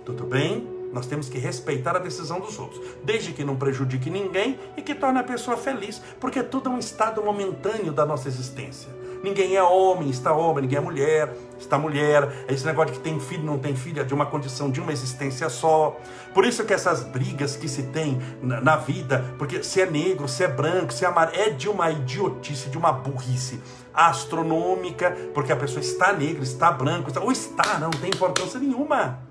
Tudo 0.06 0.26
bem? 0.26 0.81
Nós 0.94 1.06
temos 1.06 1.30
que 1.30 1.38
respeitar 1.38 1.96
a 1.96 2.00
decisão 2.00 2.40
dos 2.40 2.60
outros, 2.60 2.82
desde 3.04 3.34
que 3.34 3.44
não 3.44 3.56
prejudique 3.56 4.10
ninguém 4.10 4.60
e 4.76 4.82
que 4.82 4.96
torne 4.96 5.20
a 5.20 5.24
pessoa 5.24 5.58
feliz, 5.58 6.02
porque 6.20 6.44
tudo 6.44 6.70
é 6.70 6.74
um 6.74 6.80
estado 6.80 7.24
momentâneo 7.24 7.94
da 7.94 8.06
nossa 8.06 8.28
existência. 8.28 9.02
Ninguém 9.24 9.56
é 9.56 9.62
homem, 9.62 10.10
está 10.10 10.34
homem, 10.34 10.64
ninguém 10.64 10.80
é 10.80 10.82
mulher, 10.82 11.34
está 11.60 11.78
mulher. 11.78 12.46
Esse 12.50 12.66
negócio 12.66 12.94
de 12.94 12.98
que 12.98 13.04
tem 13.04 13.20
filho, 13.20 13.44
não 13.44 13.60
tem 13.60 13.76
filho, 13.76 14.02
é 14.02 14.04
de 14.04 14.14
uma 14.16 14.26
condição 14.26 14.72
de 14.72 14.82
uma 14.82 14.92
existência 14.92 15.48
só. 15.48 15.96
Por 16.34 16.44
isso 16.44 16.66
que 16.66 16.74
essas 16.74 17.04
brigas 17.04 17.56
que 17.56 17.70
se 17.70 17.84
tem 17.84 18.20
na, 18.42 18.60
na 18.60 18.76
vida, 18.78 19.24
porque 19.38 19.64
se 19.64 19.80
é 19.80 19.86
negro, 19.86 20.28
se 20.28 20.44
é 20.44 20.48
branco, 20.48 20.92
se 20.92 21.06
é 21.06 21.08
amarelo, 21.08 21.38
é 21.40 21.50
de 21.52 21.70
uma 21.70 21.92
idiotice, 21.92 22.70
de 22.70 22.78
uma 22.80 22.92
burrice 22.92 23.62
astronômica, 23.94 25.12
porque 25.34 25.52
a 25.52 25.56
pessoa 25.56 25.82
está 25.82 26.12
negra, 26.14 26.42
está 26.42 26.72
branco, 26.72 27.10
está, 27.10 27.22
ou 27.22 27.32
está, 27.32 27.78
não 27.78 27.92
tem 27.92 28.10
importância 28.10 28.60
nenhuma. 28.60 29.31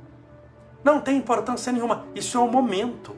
Não 0.82 1.00
tem 1.00 1.16
importância 1.16 1.72
nenhuma. 1.72 2.04
Isso 2.14 2.36
é 2.36 2.40
um 2.40 2.50
momento. 2.50 3.14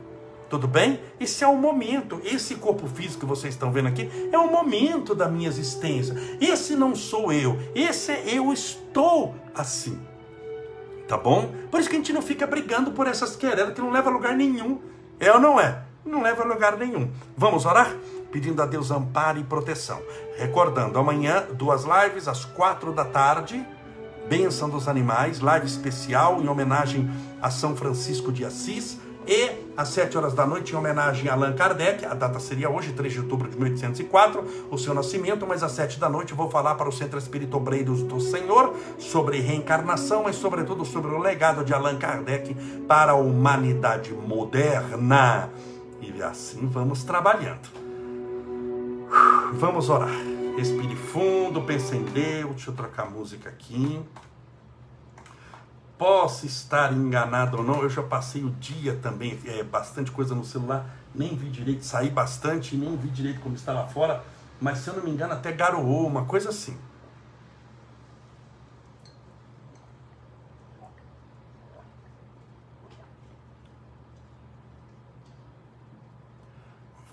Tudo 0.48 0.68
bem? 0.68 1.00
Esse 1.18 1.44
é 1.44 1.48
um 1.48 1.56
momento. 1.56 2.20
Esse 2.24 2.56
corpo 2.56 2.86
físico 2.86 3.20
que 3.20 3.26
vocês 3.26 3.54
estão 3.54 3.72
vendo 3.72 3.88
aqui 3.88 4.10
é 4.30 4.38
um 4.38 4.50
momento 4.50 5.14
da 5.14 5.26
minha 5.26 5.48
existência. 5.48 6.14
Esse 6.40 6.76
não 6.76 6.94
sou 6.94 7.32
eu. 7.32 7.58
Esse 7.74 8.12
é 8.12 8.36
eu 8.36 8.52
estou 8.52 9.34
assim. 9.54 9.98
Tá 11.08 11.16
bom? 11.16 11.50
Por 11.70 11.80
isso 11.80 11.88
que 11.88 11.96
a 11.96 11.98
gente 11.98 12.12
não 12.12 12.22
fica 12.22 12.46
brigando 12.46 12.92
por 12.92 13.06
essas 13.06 13.34
querelas 13.34 13.74
que 13.74 13.80
não 13.80 13.90
leva 13.90 14.10
a 14.10 14.12
lugar 14.12 14.36
nenhum. 14.36 14.78
É 15.18 15.32
ou 15.32 15.40
não 15.40 15.58
é? 15.58 15.84
Não 16.04 16.20
leva 16.20 16.42
a 16.42 16.46
lugar 16.46 16.76
nenhum. 16.76 17.10
Vamos 17.36 17.64
orar? 17.64 17.96
Pedindo 18.30 18.60
a 18.60 18.66
Deus 18.66 18.90
amparo 18.90 19.38
e 19.38 19.44
proteção. 19.44 20.02
Recordando, 20.36 20.98
amanhã, 20.98 21.46
duas 21.54 21.84
lives 21.84 22.28
às 22.28 22.44
quatro 22.44 22.92
da 22.92 23.04
tarde 23.04 23.66
Bênção 24.28 24.68
dos 24.68 24.88
Animais, 24.88 25.40
live 25.40 25.66
especial 25.66 26.40
em 26.40 26.48
homenagem 26.48 27.10
a 27.40 27.50
São 27.50 27.76
Francisco 27.76 28.32
de 28.32 28.44
Assis. 28.44 28.98
E 29.26 29.50
às 29.76 29.88
7 29.88 30.18
horas 30.18 30.34
da 30.34 30.44
noite, 30.44 30.72
em 30.72 30.76
homenagem 30.76 31.28
a 31.28 31.34
Allan 31.34 31.52
Kardec, 31.52 32.04
a 32.04 32.12
data 32.12 32.40
seria 32.40 32.68
hoje, 32.68 32.92
3 32.92 33.12
de 33.12 33.20
outubro 33.20 33.48
de 33.48 33.56
1804, 33.56 34.44
o 34.70 34.76
seu 34.76 34.92
nascimento, 34.92 35.46
mas 35.46 35.62
às 35.62 35.72
7 35.72 36.00
da 36.00 36.08
noite 36.08 36.34
vou 36.34 36.50
falar 36.50 36.74
para 36.74 36.88
o 36.88 36.92
Centro 36.92 37.18
Espírito 37.18 37.56
Obreiros 37.56 38.02
do 38.02 38.20
Senhor 38.20 38.74
sobre 38.98 39.38
reencarnação, 39.40 40.24
mas 40.24 40.36
sobretudo 40.36 40.84
sobre 40.84 41.12
o 41.12 41.18
legado 41.18 41.64
de 41.64 41.72
Allan 41.72 41.98
Kardec 41.98 42.54
para 42.88 43.12
a 43.12 43.16
humanidade 43.16 44.12
moderna. 44.12 45.50
E 46.00 46.20
assim 46.20 46.66
vamos 46.66 47.04
trabalhando. 47.04 47.70
Vamos 49.52 49.88
orar. 49.88 50.31
Respire 50.56 50.94
fundo, 50.96 51.62
pense 51.62 51.96
em 51.96 52.04
Deus. 52.04 52.52
Deixa 52.52 52.70
eu 52.70 52.74
trocar 52.74 53.06
a 53.06 53.10
música 53.10 53.48
aqui. 53.48 54.04
Posso 55.98 56.46
estar 56.46 56.92
enganado 56.92 57.58
ou 57.58 57.62
não, 57.62 57.82
eu 57.82 57.88
já 57.88 58.02
passei 58.02 58.42
o 58.42 58.50
dia 58.50 58.98
também, 59.00 59.38
é, 59.46 59.62
bastante 59.62 60.10
coisa 60.10 60.34
no 60.34 60.44
celular, 60.44 60.84
nem 61.14 61.36
vi 61.36 61.48
direito, 61.48 61.84
saí 61.84 62.10
bastante, 62.10 62.74
nem 62.74 62.96
vi 62.96 63.08
direito 63.08 63.38
como 63.38 63.54
está 63.54 63.72
lá 63.72 63.86
fora, 63.86 64.20
mas 64.60 64.78
se 64.78 64.88
eu 64.88 64.96
não 64.96 65.04
me 65.04 65.12
engano, 65.12 65.32
até 65.32 65.52
garoou, 65.52 66.04
uma 66.08 66.24
coisa 66.24 66.48
assim. 66.48 66.76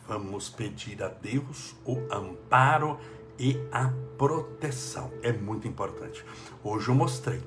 Vamos 0.07 0.49
pedir 0.49 1.03
a 1.03 1.09
Deus 1.09 1.75
o 1.85 1.95
amparo 2.11 2.99
e 3.39 3.57
a 3.71 3.91
proteção. 4.17 5.11
É 5.23 5.31
muito 5.31 5.67
importante. 5.67 6.25
Hoje 6.63 6.89
eu 6.89 6.95
mostrei. 6.95 7.41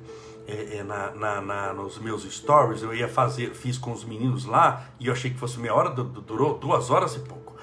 É, 0.45 0.79
é, 0.79 0.83
na, 0.83 1.13
na, 1.13 1.41
na, 1.41 1.73
nos 1.73 1.99
meus 1.99 2.25
stories, 2.25 2.83
eu 2.83 2.93
ia 2.93 3.09
fazer, 3.09 3.55
fiz 3.55 3.79
com 3.79 3.93
os 3.93 4.05
meninos 4.05 4.45
lá, 4.45 4.89
e 4.99 5.07
eu 5.07 5.13
achei 5.13 5.31
que 5.31 5.39
fosse 5.39 5.57
meia 5.61 5.73
hora, 5.73 5.91
durou 5.91 6.59
duas 6.59 6.91
horas 6.91 7.15
e 7.15 7.21
pouco. 7.21 7.55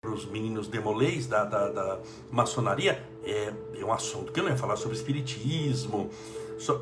Para 0.00 0.10
os 0.10 0.24
meninos 0.24 0.66
demolês 0.66 1.26
da, 1.26 1.44
da, 1.44 1.68
da 1.68 2.00
maçonaria, 2.30 3.04
é, 3.22 3.52
é 3.78 3.84
um 3.84 3.92
assunto 3.92 4.32
que 4.32 4.40
eu 4.40 4.44
não 4.44 4.50
ia 4.50 4.56
falar 4.56 4.76
sobre 4.76 4.96
espiritismo, 4.96 6.08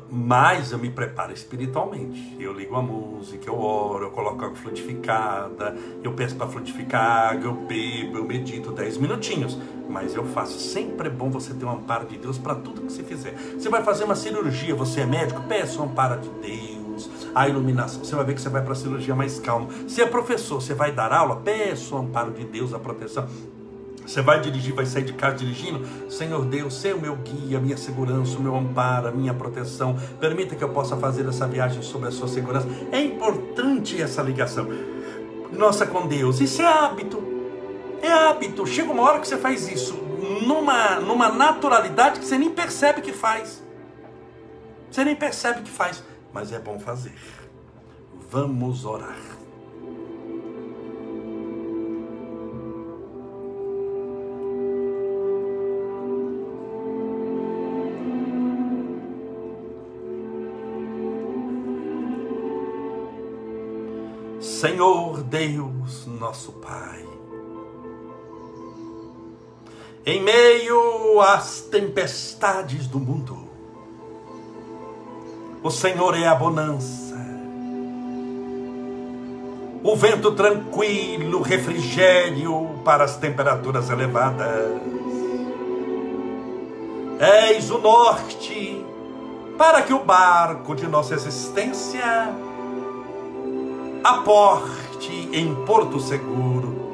mas 0.09 0.71
eu 0.71 0.79
me 0.79 0.89
preparo 0.89 1.31
espiritualmente. 1.31 2.35
Eu 2.39 2.53
ligo 2.53 2.75
a 2.75 2.81
música, 2.81 3.49
eu 3.49 3.59
oro, 3.59 4.05
eu 4.05 4.11
coloco 4.11 4.43
água 4.43 4.55
frutificada, 4.55 5.75
eu 6.03 6.13
peço 6.13 6.35
para 6.35 6.47
frutificar 6.47 7.31
água, 7.31 7.45
eu 7.45 7.53
bebo, 7.53 8.17
eu 8.17 8.25
medito 8.25 8.71
10 8.71 8.97
minutinhos. 8.97 9.57
Mas 9.89 10.15
eu 10.15 10.25
faço. 10.25 10.59
Sempre 10.59 11.07
é 11.07 11.11
bom 11.11 11.29
você 11.29 11.53
ter 11.53 11.65
um 11.65 11.71
amparo 11.71 12.07
de 12.07 12.17
Deus 12.17 12.37
para 12.37 12.55
tudo 12.55 12.81
que 12.81 12.91
você 12.91 13.03
fizer. 13.03 13.33
Você 13.57 13.69
vai 13.69 13.83
fazer 13.83 14.03
uma 14.03 14.15
cirurgia, 14.15 14.75
você 14.75 15.01
é 15.01 15.05
médico, 15.05 15.41
peça 15.43 15.79
o 15.79 15.83
um 15.83 15.85
amparo 15.85 16.19
de 16.19 16.29
Deus. 16.29 17.09
a 17.35 17.47
iluminação. 17.47 18.03
Você 18.03 18.15
vai 18.15 18.25
ver 18.25 18.33
que 18.33 18.41
você 18.41 18.49
vai 18.49 18.63
para 18.63 18.73
a 18.73 18.75
cirurgia 18.75 19.15
mais 19.15 19.39
calmo. 19.39 19.69
Se 19.87 20.01
é 20.01 20.07
professor, 20.07 20.59
você 20.59 20.73
vai 20.73 20.91
dar 20.91 21.13
aula, 21.13 21.35
peça 21.35 21.93
o 21.93 21.99
amparo 21.99 22.31
de 22.31 22.43
Deus, 22.43 22.73
a 22.73 22.79
proteção. 22.79 23.27
Você 24.07 24.21
vai 24.21 24.39
dirigir, 24.39 24.73
vai 24.73 24.85
sair 24.85 25.03
de 25.03 25.11
casa 25.11 25.35
dirigindo. 25.35 25.85
Senhor 26.09 26.45
Deus, 26.45 26.75
seja 26.75 26.95
o 26.95 27.01
meu 27.01 27.17
guia, 27.17 27.59
minha 27.59 27.75
segurança, 27.75 28.37
o 28.37 28.41
meu 28.41 28.55
amparo, 28.55 29.09
a 29.09 29.11
minha 29.11 29.33
proteção. 29.33 29.97
Permita 30.17 30.55
que 30.55 30.63
eu 30.63 30.69
possa 30.69 30.95
fazer 30.95 31.27
essa 31.27 31.45
viagem 31.45 31.81
sob 31.81 32.07
a 32.07 32.11
sua 32.11 32.29
segurança. 32.29 32.67
É 32.89 33.01
importante 33.01 34.01
essa 34.01 34.21
ligação 34.21 34.67
nossa 35.51 35.85
com 35.85 36.07
Deus. 36.07 36.39
Isso 36.39 36.61
é 36.61 36.65
hábito. 36.65 37.21
É 38.01 38.09
hábito. 38.09 38.65
Chega 38.65 38.91
uma 38.91 39.03
hora 39.03 39.19
que 39.19 39.27
você 39.27 39.37
faz 39.37 39.67
isso 39.67 39.95
numa, 40.45 41.01
numa 41.01 41.29
naturalidade 41.29 42.19
que 42.21 42.25
você 42.25 42.37
nem 42.37 42.49
percebe 42.49 43.01
que 43.01 43.11
faz. 43.11 43.61
Você 44.89 45.03
nem 45.03 45.17
percebe 45.17 45.63
que 45.63 45.69
faz. 45.69 46.01
Mas 46.31 46.53
é 46.53 46.59
bom 46.59 46.79
fazer. 46.79 47.13
Vamos 48.31 48.85
orar. 48.85 49.36
Senhor 64.59 65.21
Deus, 65.21 66.07
nosso 66.07 66.51
Pai, 66.53 67.05
em 70.03 70.19
meio 70.19 71.21
às 71.21 71.61
tempestades 71.61 72.87
do 72.87 72.99
mundo, 72.99 73.37
o 75.61 75.69
Senhor 75.69 76.17
é 76.17 76.25
a 76.25 76.33
bonança, 76.33 77.15
o 79.83 79.95
vento 79.95 80.31
tranquilo, 80.31 81.43
refrigério 81.43 82.79
para 82.83 83.03
as 83.03 83.15
temperaturas 83.15 83.91
elevadas. 83.91 84.81
És 87.19 87.69
o 87.69 87.77
norte 87.77 88.83
para 89.55 89.83
que 89.83 89.93
o 89.93 89.99
barco 89.99 90.73
de 90.75 90.87
nossa 90.87 91.13
existência 91.13 92.46
aporte 94.07 95.11
em 95.33 95.53
porto 95.65 95.99
seguro. 95.99 96.87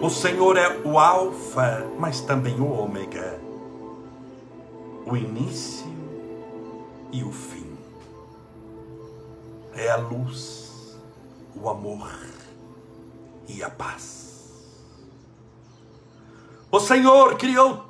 O 0.00 0.08
Senhor 0.08 0.56
é 0.56 0.80
o 0.82 0.98
Alfa, 0.98 1.86
mas 1.98 2.22
também 2.22 2.58
o 2.58 2.72
Ômega, 2.72 3.38
o 5.04 5.14
início 5.14 5.86
e 7.12 7.22
o 7.22 7.30
fim. 7.30 7.76
É 9.74 9.90
a 9.90 9.96
luz, 9.96 10.96
o 11.54 11.68
amor 11.68 12.10
e 13.48 13.62
a 13.62 13.68
paz. 13.68 14.64
O 16.70 16.80
Senhor 16.80 17.36
criou 17.36 17.84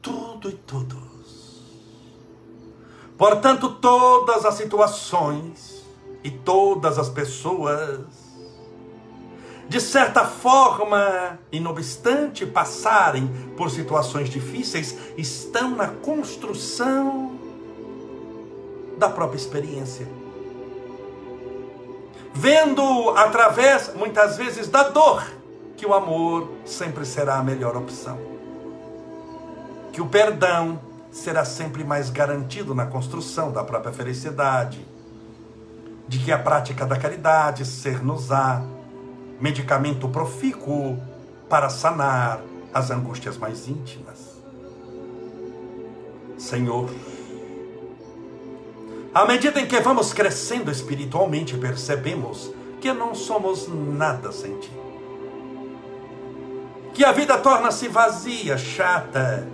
tudo 0.00 0.48
e 0.48 0.52
todos. 0.52 1.64
Portanto, 3.18 3.68
todas 3.80 4.44
as 4.44 4.54
situações 4.54 5.79
e 6.22 6.30
todas 6.30 6.98
as 6.98 7.08
pessoas, 7.08 8.00
de 9.68 9.80
certa 9.80 10.24
forma, 10.24 11.38
e 11.50 11.60
não 11.60 11.70
obstante 11.70 12.44
passarem 12.44 13.28
por 13.56 13.70
situações 13.70 14.28
difíceis, 14.28 14.96
estão 15.16 15.70
na 15.70 15.88
construção 15.88 17.38
da 18.98 19.08
própria 19.08 19.38
experiência. 19.38 20.06
Vendo 22.34 23.10
através, 23.10 23.94
muitas 23.94 24.36
vezes, 24.36 24.68
da 24.68 24.84
dor, 24.84 25.24
que 25.76 25.86
o 25.86 25.94
amor 25.94 26.50
sempre 26.64 27.04
será 27.06 27.36
a 27.36 27.42
melhor 27.42 27.76
opção. 27.76 28.18
Que 29.92 30.00
o 30.00 30.06
perdão 30.06 30.80
será 31.10 31.44
sempre 31.44 31.82
mais 31.82 32.10
garantido 32.10 32.74
na 32.74 32.86
construção 32.86 33.50
da 33.50 33.64
própria 33.64 33.92
felicidade 33.92 34.86
de 36.10 36.18
que 36.18 36.32
a 36.32 36.38
prática 36.38 36.84
da 36.84 36.96
caridade 36.96 37.64
ser-nos-á 37.64 38.64
medicamento 39.40 40.08
profícuo 40.08 40.98
para 41.48 41.68
sanar 41.68 42.42
as 42.74 42.90
angústias 42.90 43.36
mais 43.36 43.68
íntimas. 43.68 44.42
Senhor, 46.36 46.90
à 49.14 49.24
medida 49.24 49.60
em 49.60 49.68
que 49.68 49.78
vamos 49.78 50.12
crescendo 50.12 50.68
espiritualmente, 50.68 51.56
percebemos 51.56 52.50
que 52.80 52.92
não 52.92 53.14
somos 53.14 53.68
nada 53.68 54.32
sem 54.32 54.58
Ti. 54.58 54.72
Que 56.92 57.04
a 57.04 57.12
vida 57.12 57.38
torna-se 57.38 57.86
vazia, 57.86 58.58
chata, 58.58 59.46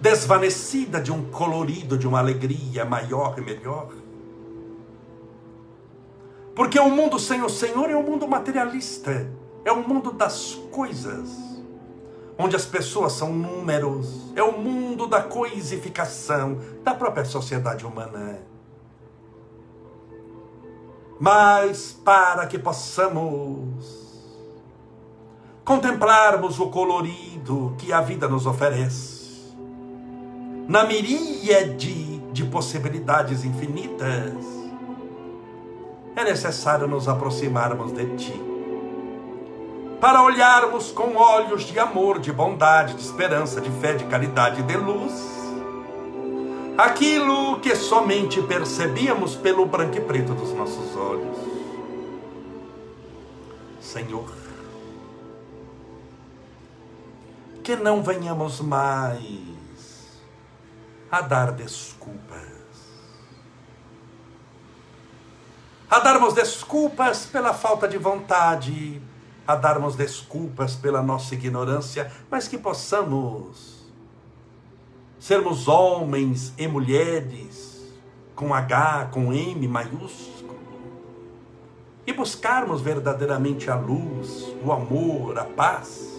desvanecida 0.00 1.02
de 1.02 1.12
um 1.12 1.22
colorido, 1.30 1.98
de 1.98 2.08
uma 2.08 2.18
alegria 2.18 2.86
maior 2.86 3.34
e 3.36 3.42
melhor. 3.42 4.03
Porque 6.54 6.78
o 6.78 6.88
mundo 6.88 7.18
sem 7.18 7.42
o 7.42 7.48
Senhor 7.48 7.90
é 7.90 7.96
um 7.96 8.02
mundo 8.02 8.28
materialista, 8.28 9.28
é 9.64 9.72
o 9.72 9.76
um 9.76 9.88
mundo 9.88 10.12
das 10.12 10.54
coisas, 10.70 11.30
onde 12.38 12.54
as 12.54 12.64
pessoas 12.64 13.12
são 13.12 13.32
números, 13.32 14.32
é 14.36 14.42
o 14.42 14.50
um 14.50 14.62
mundo 14.62 15.06
da 15.06 15.20
coisificação 15.20 16.60
da 16.84 16.94
própria 16.94 17.24
sociedade 17.24 17.84
humana. 17.84 18.38
Mas 21.18 21.92
para 22.04 22.46
que 22.46 22.58
possamos 22.58 24.04
contemplarmos 25.64 26.60
o 26.60 26.68
colorido 26.68 27.74
que 27.78 27.92
a 27.92 28.00
vida 28.00 28.28
nos 28.28 28.46
oferece, 28.46 29.54
na 30.68 30.84
miríade 30.84 32.20
de 32.32 32.44
possibilidades 32.44 33.44
infinitas, 33.44 34.53
é 36.16 36.24
necessário 36.24 36.86
nos 36.86 37.08
aproximarmos 37.08 37.92
de 37.92 38.16
Ti, 38.16 38.40
para 40.00 40.22
olharmos 40.22 40.92
com 40.92 41.16
olhos 41.16 41.64
de 41.64 41.78
amor, 41.78 42.18
de 42.18 42.32
bondade, 42.32 42.94
de 42.94 43.02
esperança, 43.02 43.60
de 43.60 43.70
fé, 43.80 43.94
de 43.94 44.04
caridade 44.04 44.60
e 44.60 44.64
de 44.64 44.76
luz, 44.76 45.12
aquilo 46.76 47.58
que 47.60 47.74
somente 47.74 48.40
percebíamos 48.42 49.34
pelo 49.34 49.66
branco 49.66 49.96
e 49.96 50.00
preto 50.00 50.34
dos 50.34 50.52
nossos 50.52 50.96
olhos. 50.96 51.38
Senhor, 53.80 54.30
que 57.62 57.76
não 57.76 58.02
venhamos 58.02 58.60
mais 58.60 59.40
a 61.10 61.20
dar 61.20 61.52
desculpas 61.52 62.53
a 65.94 66.00
darmos 66.00 66.34
desculpas 66.34 67.24
pela 67.24 67.54
falta 67.54 67.86
de 67.86 67.96
vontade, 67.96 69.00
a 69.46 69.54
darmos 69.54 69.94
desculpas 69.94 70.74
pela 70.74 71.00
nossa 71.00 71.36
ignorância, 71.36 72.10
mas 72.28 72.48
que 72.48 72.58
possamos 72.58 73.86
sermos 75.20 75.68
homens 75.68 76.52
e 76.58 76.66
mulheres 76.66 77.94
com 78.34 78.52
H, 78.52 79.10
com 79.12 79.32
M 79.32 79.68
maiúsculo, 79.68 80.58
e 82.04 82.12
buscarmos 82.12 82.80
verdadeiramente 82.80 83.70
a 83.70 83.76
luz, 83.76 84.52
o 84.64 84.72
amor, 84.72 85.38
a 85.38 85.44
paz, 85.44 86.12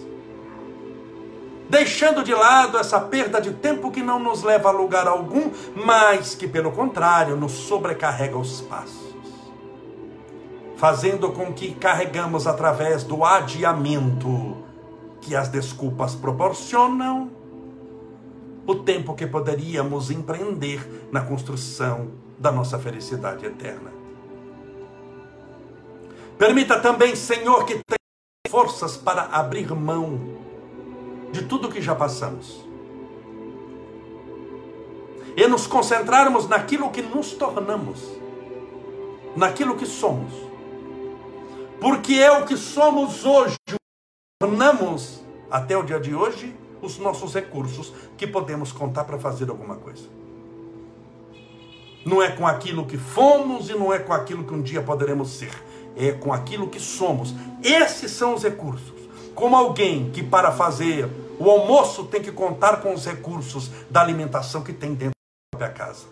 deixando 1.70 2.24
de 2.24 2.34
lado 2.34 2.78
essa 2.78 3.02
perda 3.02 3.42
de 3.42 3.52
tempo 3.52 3.92
que 3.92 4.02
não 4.02 4.20
nos 4.20 4.42
leva 4.42 4.70
a 4.70 4.72
lugar 4.72 5.06
algum, 5.06 5.52
mas 5.76 6.34
que, 6.34 6.48
pelo 6.48 6.72
contrário, 6.72 7.36
nos 7.36 7.52
sobrecarrega 7.52 8.38
os 8.38 8.62
passos 8.62 9.05
fazendo 10.78 11.32
com 11.32 11.54
que 11.54 11.74
carregamos 11.76 12.48
através 12.48 13.04
do 13.04 13.24
adiamento 13.24 14.58
que 15.22 15.36
as 15.36 15.48
desculpas 15.48 16.16
proporcionam 16.16 17.32
o 18.68 18.76
tempo 18.76 19.14
que 19.14 19.26
poderíamos 19.26 20.12
empreender 20.12 21.08
na 21.12 21.22
construção 21.22 22.12
da 22.38 22.52
nossa 22.52 22.78
felicidade 22.78 23.46
eterna. 23.46 23.92
Permita 26.38 26.80
também, 26.80 27.16
Senhor, 27.16 27.66
que 27.66 27.74
tenha 27.74 28.50
forças 28.50 28.98
para 28.98 29.24
abrir 29.24 29.72
mão 29.74 30.36
de 31.32 31.44
tudo 31.44 31.70
que 31.70 31.82
já 31.82 31.96
passamos 31.96 32.66
e 35.38 35.48
nos 35.48 35.68
concentrarmos 35.68 36.48
naquilo 36.48 36.90
que 36.90 37.02
nos 37.02 37.34
tornamos, 37.34 38.02
naquilo 39.36 39.76
que 39.76 39.86
somos 39.86 40.45
porque 41.80 42.16
é 42.16 42.32
o 42.32 42.46
que 42.46 42.58
somos 42.58 43.26
hoje, 43.26 43.56
tornamos 44.40 45.24
até 45.50 45.78
o 45.78 45.84
dia 45.84 46.00
de 46.00 46.16
hoje 46.16 46.56
os 46.82 46.98
nossos 46.98 47.34
recursos 47.34 47.94
que 48.18 48.28
podemos 48.28 48.72
contar 48.72 49.04
para 49.06 49.18
fazer 49.18 49.50
alguma 49.50 49.76
coisa. 49.76 50.08
Não 52.06 52.22
é 52.22 52.30
com 52.30 52.46
aquilo 52.46 52.86
que 52.86 52.98
fomos 52.98 53.70
e 53.70 53.74
não 53.74 53.92
é 53.92 53.98
com 53.98 54.14
aquilo 54.14 54.44
que 54.44 54.54
um 54.54 54.62
dia 54.62 54.82
poderemos 54.82 55.32
ser. 55.32 55.52
É 55.96 56.12
com 56.12 56.32
aquilo 56.32 56.70
que 56.70 56.80
somos. 56.80 57.34
Esses 57.64 58.12
são 58.12 58.36
os 58.36 58.44
recursos. 58.44 58.94
Como 59.34 59.56
alguém 59.56 60.12
que 60.12 60.22
para 60.22 60.52
fazer 60.52 61.10
o 61.40 61.50
almoço 61.50 62.06
tem 62.06 62.22
que 62.22 62.32
contar 62.32 62.78
com 62.78 62.94
os 62.94 63.06
recursos 63.06 63.70
da 63.90 64.02
alimentação 64.02 64.62
que 64.62 64.72
tem 64.72 64.94
dentro 64.94 65.16
da 65.54 65.58
própria 65.58 65.74
casa. 65.74 66.06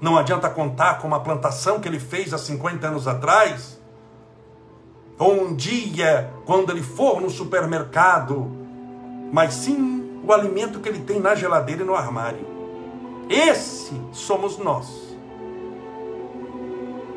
Não 0.00 0.18
adianta 0.18 0.50
contar 0.50 1.00
com 1.00 1.08
uma 1.08 1.20
plantação 1.20 1.80
que 1.80 1.88
ele 1.88 1.98
fez 1.98 2.34
há 2.34 2.38
50 2.38 2.86
anos 2.86 3.08
atrás, 3.08 3.80
ou 5.18 5.32
um 5.32 5.54
dia, 5.54 6.32
quando 6.44 6.70
ele 6.70 6.82
for 6.82 7.20
no 7.20 7.30
supermercado, 7.30 8.50
mas 9.32 9.54
sim 9.54 10.20
o 10.26 10.32
alimento 10.32 10.80
que 10.80 10.88
ele 10.88 11.00
tem 11.00 11.20
na 11.20 11.34
geladeira 11.34 11.82
e 11.82 11.86
no 11.86 11.94
armário. 11.94 12.46
Esse 13.28 13.92
somos 14.12 14.58
nós. 14.58 14.86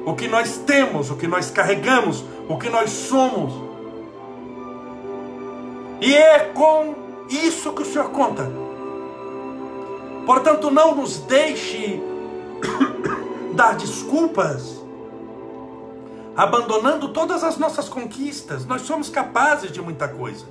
O 0.06 0.14
que 0.16 0.28
nós 0.28 0.58
temos, 0.58 1.12
o 1.12 1.16
que 1.16 1.28
nós 1.28 1.52
carregamos, 1.52 2.24
o 2.48 2.58
que 2.58 2.70
nós 2.70 2.90
somos. 2.90 3.54
E 6.02 6.16
é 6.16 6.40
com 6.40 6.96
isso 7.30 7.74
que 7.74 7.82
o 7.82 7.86
Senhor 7.86 8.10
conta. 8.10 8.50
Portanto, 10.26 10.72
não 10.72 10.96
nos 10.96 11.18
deixe 11.18 12.02
dar 13.54 13.76
desculpas, 13.76 14.79
abandonando 16.40 17.10
todas 17.10 17.44
as 17.44 17.58
nossas 17.58 17.90
conquistas. 17.90 18.66
Nós 18.66 18.84
somos 18.84 19.10
capazes 19.10 19.74
de 19.74 19.82
muita 19.82 20.08
coisa. 20.08 20.46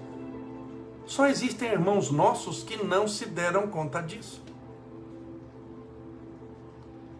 Só 1.07 1.26
existem 1.26 1.70
irmãos 1.70 2.11
nossos 2.11 2.62
que 2.62 2.84
não 2.84 3.09
se 3.09 3.24
deram 3.24 3.68
conta 3.68 4.03
disso. 4.03 4.43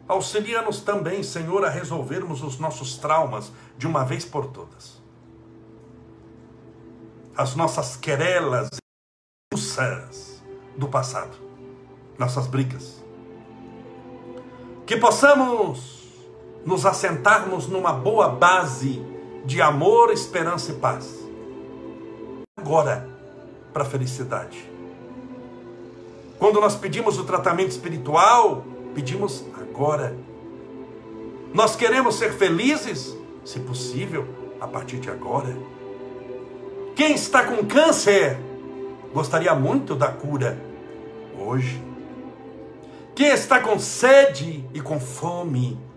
Auxilia-nos 0.07 0.83
também, 0.83 1.23
Senhor, 1.23 1.65
a 1.65 1.71
resolvermos 1.71 2.43
os 2.43 2.59
nossos 2.59 2.99
traumas 2.99 3.51
de 3.79 3.87
uma 3.87 4.05
vez 4.05 4.27
por 4.27 4.49
todas. 4.49 5.01
As 7.35 7.55
nossas 7.55 7.97
querelas 7.97 8.69
do 10.77 10.89
passado, 10.89 11.39
nossas 12.19 12.47
brigas. 12.47 13.03
Que 14.87 14.99
possamos 14.99 15.98
nos 16.69 16.85
assentarmos 16.85 17.67
numa 17.67 17.95
boa 17.95 18.29
base 18.29 19.03
de 19.47 19.63
amor, 19.63 20.13
esperança 20.13 20.71
e 20.71 20.75
paz. 20.75 21.27
Agora, 22.59 23.09
para 23.73 23.85
a 23.85 23.87
felicidade. 23.87 24.71
Quando 26.39 26.61
nós 26.61 26.77
pedimos 26.77 27.19
o 27.19 27.25
tratamento 27.25 27.71
espiritual, 27.71 28.67
pedimos 28.95 29.47
agora. 29.59 30.15
Nós 31.55 31.75
queremos 31.75 32.17
ser 32.17 32.35
felizes, 32.35 33.17
se 33.47 33.61
possível, 33.61 34.29
a 34.61 34.69
partir 34.69 34.99
de 34.99 35.09
agora. 35.09 35.57
Quem 36.95 37.15
está 37.15 37.45
com 37.45 37.65
câncer 37.65 38.39
gostaria 39.15 39.55
muito 39.55 39.95
da 39.95 40.09
cura 40.09 40.63
hoje. 41.41 41.83
Quem 43.15 43.29
está 43.29 43.59
com 43.59 43.79
sede 43.79 44.63
e 44.75 44.83
com 44.83 45.01
fome 45.01 45.88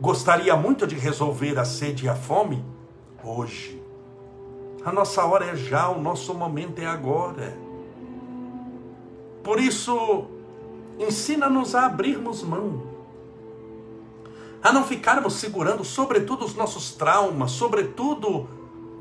gostaria 0.00 0.56
muito 0.56 0.86
de 0.86 0.94
resolver 0.96 1.58
a 1.58 1.64
sede 1.64 2.06
e 2.06 2.08
a 2.08 2.14
fome 2.14 2.64
hoje. 3.22 3.80
A 4.84 4.90
nossa 4.90 5.24
hora 5.24 5.44
é 5.44 5.56
já, 5.56 5.88
o 5.88 6.00
nosso 6.00 6.32
momento 6.32 6.80
é 6.80 6.86
agora. 6.86 7.56
Por 9.42 9.60
isso, 9.60 10.24
ensina-nos 10.98 11.74
a 11.74 11.86
abrirmos 11.86 12.42
mão 12.42 12.90
a 14.62 14.72
não 14.72 14.84
ficarmos 14.84 15.34
segurando, 15.34 15.82
sobretudo, 15.84 16.44
os 16.44 16.54
nossos 16.54 16.92
traumas, 16.92 17.52
sobretudo 17.52 18.46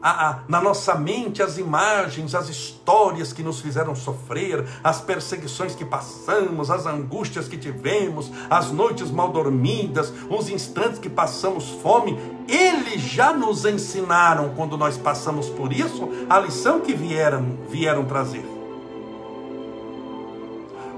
a, 0.02 0.30
a, 0.30 0.40
na 0.48 0.62
nossa 0.62 0.96
mente 0.96 1.42
as 1.42 1.58
imagens, 1.58 2.34
as 2.34 2.50
histórias 2.50 3.34
que 3.34 3.44
nos 3.44 3.60
fizeram 3.60 3.96
sofrer, 3.96 4.66
as 4.84 5.02
perseguições 5.02 5.76
que 5.76 5.84
passamos, 5.84 6.72
as 6.72 6.86
angústias 6.86 7.48
que 7.48 7.58
tivemos, 7.58 8.32
as 8.50 8.72
noites 8.72 9.12
mal 9.12 9.30
dormidas, 9.30 10.14
os 10.30 10.50
instantes 10.50 11.00
que 11.00 11.10
passamos 11.10 11.70
fome. 11.82 12.18
Eles 12.48 13.02
já 13.02 13.34
nos 13.34 13.66
ensinaram, 13.66 14.54
quando 14.56 14.78
nós 14.78 14.98
passamos 14.98 15.50
por 15.50 15.74
isso, 15.74 16.10
a 16.30 16.40
lição 16.40 16.80
que 16.80 16.94
vieram, 16.94 17.58
vieram 17.70 18.06
trazer. 18.06 18.46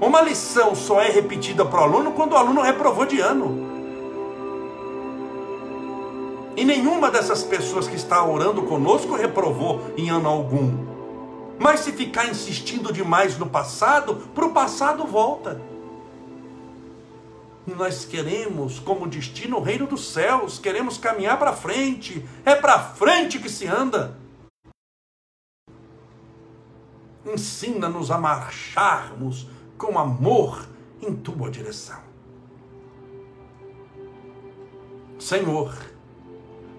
Uma 0.00 0.20
lição 0.20 0.74
só 0.74 1.00
é 1.00 1.10
repetida 1.10 1.64
para 1.64 1.80
o 1.80 1.84
aluno 1.84 2.12
quando 2.12 2.32
o 2.32 2.36
aluno 2.36 2.60
reprovou 2.60 3.06
de 3.06 3.20
ano. 3.20 3.71
E 6.56 6.64
nenhuma 6.64 7.10
dessas 7.10 7.42
pessoas 7.42 7.88
que 7.88 7.96
está 7.96 8.24
orando 8.24 8.62
conosco 8.62 9.14
reprovou 9.14 9.80
em 9.96 10.10
ano 10.10 10.28
algum. 10.28 10.92
Mas 11.58 11.80
se 11.80 11.92
ficar 11.92 12.26
insistindo 12.28 12.92
demais 12.92 13.38
no 13.38 13.48
passado, 13.48 14.16
para 14.34 14.44
o 14.44 14.52
passado 14.52 15.06
volta. 15.06 15.60
Nós 17.66 18.04
queremos 18.04 18.80
como 18.80 19.06
destino 19.06 19.58
o 19.58 19.62
reino 19.62 19.86
dos 19.86 20.12
céus, 20.12 20.58
queremos 20.58 20.98
caminhar 20.98 21.38
para 21.38 21.52
frente. 21.52 22.26
É 22.44 22.54
para 22.54 22.78
frente 22.78 23.38
que 23.38 23.48
se 23.48 23.66
anda. 23.66 24.18
Ensina-nos 27.24 28.10
a 28.10 28.18
marcharmos 28.18 29.46
com 29.78 29.98
amor 29.98 30.68
em 31.00 31.14
tua 31.14 31.50
direção. 31.50 32.00
Senhor, 35.18 35.72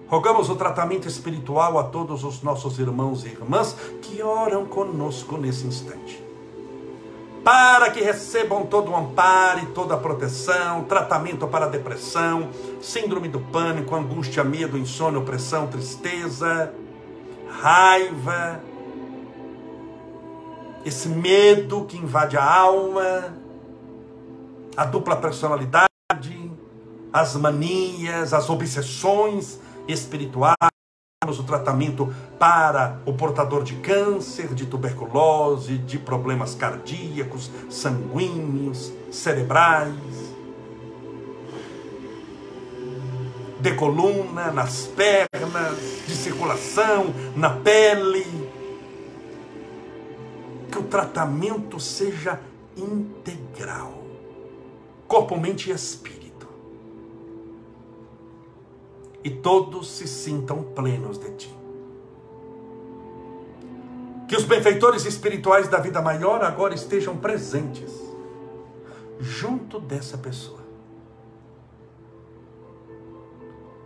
Rogamos 0.06 0.50
o 0.50 0.56
tratamento 0.56 1.08
espiritual 1.08 1.78
a 1.78 1.84
todos 1.84 2.24
os 2.24 2.42
nossos 2.42 2.78
irmãos 2.78 3.24
e 3.24 3.28
irmãs 3.28 3.74
que 4.02 4.22
oram 4.22 4.66
conosco 4.66 5.36
nesse 5.36 5.66
instante. 5.66 6.22
Para 7.42 7.90
que 7.90 8.00
recebam 8.00 8.64
todo 8.64 8.90
o 8.90 8.96
amparo 8.96 9.60
e 9.60 9.66
toda 9.66 9.94
a 9.94 9.98
proteção, 9.98 10.84
tratamento 10.84 11.46
para 11.46 11.66
depressão, 11.66 12.48
síndrome 12.80 13.28
do 13.28 13.40
pânico, 13.40 13.94
angústia, 13.94 14.42
medo, 14.42 14.78
insônia, 14.78 15.18
opressão, 15.18 15.66
tristeza, 15.66 16.72
raiva, 17.48 18.60
esse 20.84 21.08
medo 21.08 21.84
que 21.86 21.96
invade 21.96 22.36
a 22.36 22.44
alma, 22.44 23.34
a 24.76 24.84
dupla 24.84 25.16
personalidade, 25.16 25.88
as 27.12 27.36
manias, 27.36 28.34
as 28.34 28.50
obsessões, 28.50 29.58
espirituais, 29.88 30.56
o 31.26 31.42
tratamento 31.42 32.14
para 32.38 33.00
o 33.06 33.14
portador 33.14 33.64
de 33.64 33.76
câncer, 33.76 34.54
de 34.54 34.66
tuberculose, 34.66 35.78
de 35.78 35.98
problemas 35.98 36.54
cardíacos, 36.54 37.50
sanguíneos, 37.70 38.92
cerebrais, 39.10 39.94
de 43.60 43.74
coluna, 43.74 44.50
nas 44.50 44.86
pernas, 44.88 45.78
de 46.06 46.14
circulação, 46.14 47.14
na 47.34 47.50
pele. 47.50 48.52
Que 50.70 50.78
o 50.78 50.82
tratamento 50.82 51.80
seja 51.80 52.40
integral, 52.76 54.04
corpo, 55.06 55.38
mente 55.38 55.70
e 55.70 55.72
espírito 55.72 56.23
e 59.24 59.30
todos 59.30 59.90
se 59.90 60.06
sintam 60.06 60.62
plenos 60.62 61.16
de 61.16 61.30
ti. 61.30 61.58
Que 64.28 64.36
os 64.36 64.44
benfeitores 64.44 65.06
espirituais 65.06 65.66
da 65.66 65.78
vida 65.78 66.02
maior 66.02 66.44
agora 66.44 66.74
estejam 66.74 67.16
presentes 67.16 67.90
junto 69.18 69.80
dessa 69.80 70.18
pessoa. 70.18 70.62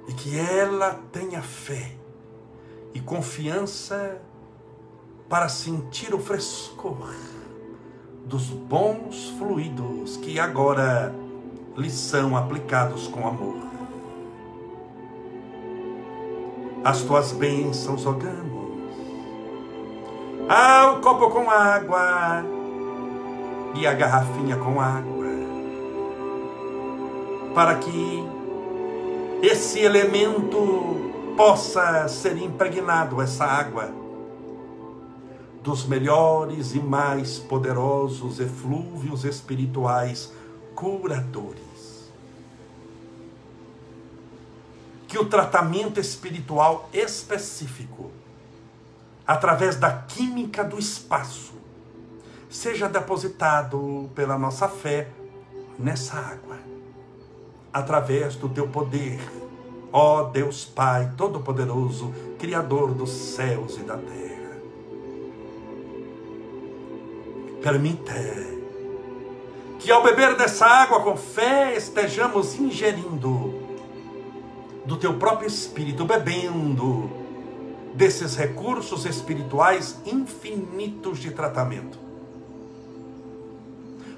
E 0.09 0.13
que 0.13 0.37
ela 0.37 0.99
tenha 1.13 1.41
fé 1.41 1.93
e 2.93 3.01
confiança 3.01 4.21
para 5.29 5.49
sentir 5.49 6.15
o 6.15 6.19
frescor 6.19 7.15
dos 8.25 8.47
bons 8.47 9.31
fluidos 9.39 10.17
que 10.17 10.41
agora 10.41 11.15
lhe 11.77 11.91
são 11.91 12.37
aplicados 12.37 13.07
com 13.07 13.27
amor 13.27 13.68
as 16.85 17.03
tuas 17.03 17.33
bênçãos 17.33 18.05
rogamos. 18.05 18.69
Ah, 20.49 20.95
o 20.97 21.01
copo 21.01 21.31
com 21.31 21.51
água 21.51 22.45
e 23.75 23.87
a 23.87 23.93
garrafinha 23.93 24.57
com 24.57 24.81
água, 24.81 25.27
para 27.55 27.75
que 27.77 28.25
esse 29.43 29.81
elemento 29.81 31.13
possa 31.37 32.09
ser 32.09 32.37
impregnado, 32.39 33.21
essa 33.21 33.45
água, 33.45 33.91
dos 35.63 35.87
melhores 35.87 36.75
e 36.75 36.81
mais 36.81 37.39
poderosos 37.39 38.41
eflúvios 38.41 39.25
espirituais 39.25 40.33
curadores 40.75 41.78
que 45.09 45.19
o 45.19 45.25
tratamento 45.25 45.99
espiritual 45.99 46.91
específico, 46.93 48.13
através 49.27 49.75
da 49.75 49.91
química 49.91 50.63
do 50.63 50.79
espaço, 50.79 51.55
seja 52.51 52.89
depositado 52.89 54.11
pela 54.15 54.39
nossa 54.39 54.69
fé 54.69 55.09
nessa 55.79 56.19
água, 56.19 56.59
através 57.73 58.37
do 58.37 58.51
teu 58.51 58.69
poder, 58.69 59.19
ó 59.91 60.25
Deus 60.25 60.67
Pai 60.67 61.11
Todo-Poderoso, 61.17 62.13
Criador 62.39 62.93
dos 62.93 63.11
céus 63.11 63.79
e 63.79 63.81
da 63.81 63.97
terra. 63.97 64.59
Permita 67.63 68.13
que 69.79 69.91
ao 69.91 70.03
beber 70.03 70.37
dessa 70.37 70.67
água 70.67 71.01
com 71.01 71.17
fé 71.17 71.75
estejamos 71.77 72.59
ingerindo 72.59 73.58
do 74.89 74.97
teu 74.97 75.19
próprio 75.19 75.47
espírito, 75.47 76.07
bebendo 76.07 77.11
desses 77.93 78.35
recursos 78.37 79.05
espirituais 79.05 80.01
infinitos 80.07 81.19
de 81.19 81.31
tratamento. 81.31 81.99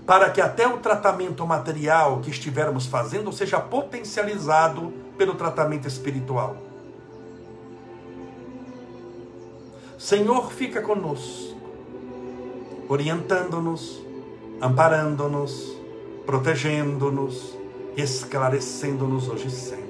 Para 0.07 0.31
que 0.31 0.41
até 0.41 0.68
o 0.68 0.79
tratamento 0.79 1.45
material 1.45 2.21
que 2.21 2.31
estivermos 2.31 2.87
fazendo 2.87 3.33
seja 3.33 3.59
potencializado 3.59 4.93
pelo 5.18 5.35
tratamento 5.35 5.89
espiritual. 5.89 6.57
Senhor, 9.99 10.53
fica 10.53 10.81
conosco, 10.81 11.57
orientando-nos, 12.89 14.01
amparando-nos, 14.61 15.77
protegendo-nos, 16.25 17.57
esclarecendo-nos 17.97 19.29
hoje 19.29 19.49
e 19.49 19.51
sempre. 19.51 19.89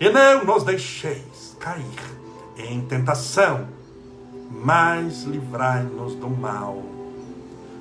e 0.00 0.10
não 0.10 0.44
nos 0.44 0.64
deixeis 0.64 1.56
cair 1.60 1.84
em 2.56 2.80
tentação, 2.82 3.66
mas 4.50 5.22
livrai-nos 5.22 6.14
do 6.16 6.28
mal. 6.28 6.82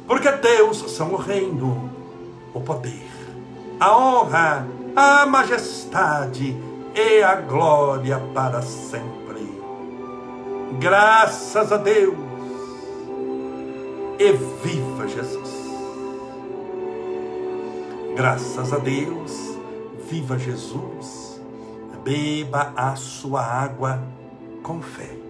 Porque 0.07 0.31
Deus 0.31 0.77
são 0.91 1.13
o 1.13 1.17
reino, 1.17 1.89
o 2.53 2.61
poder, 2.61 3.09
a 3.79 3.97
honra, 3.97 4.67
a 4.95 5.25
majestade 5.25 6.55
e 6.95 7.23
a 7.23 7.35
glória 7.35 8.19
para 8.33 8.61
sempre. 8.61 9.59
Graças 10.79 11.71
a 11.71 11.77
Deus 11.77 12.15
e 14.19 14.31
viva 14.63 15.07
Jesus. 15.07 15.51
Graças 18.15 18.71
a 18.71 18.77
Deus, 18.77 19.57
viva 20.07 20.37
Jesus 20.37 21.22
beba 22.03 22.73
a 22.75 22.95
sua 22.95 23.41
água 23.41 23.99
com 24.61 24.81
fé. 24.81 25.23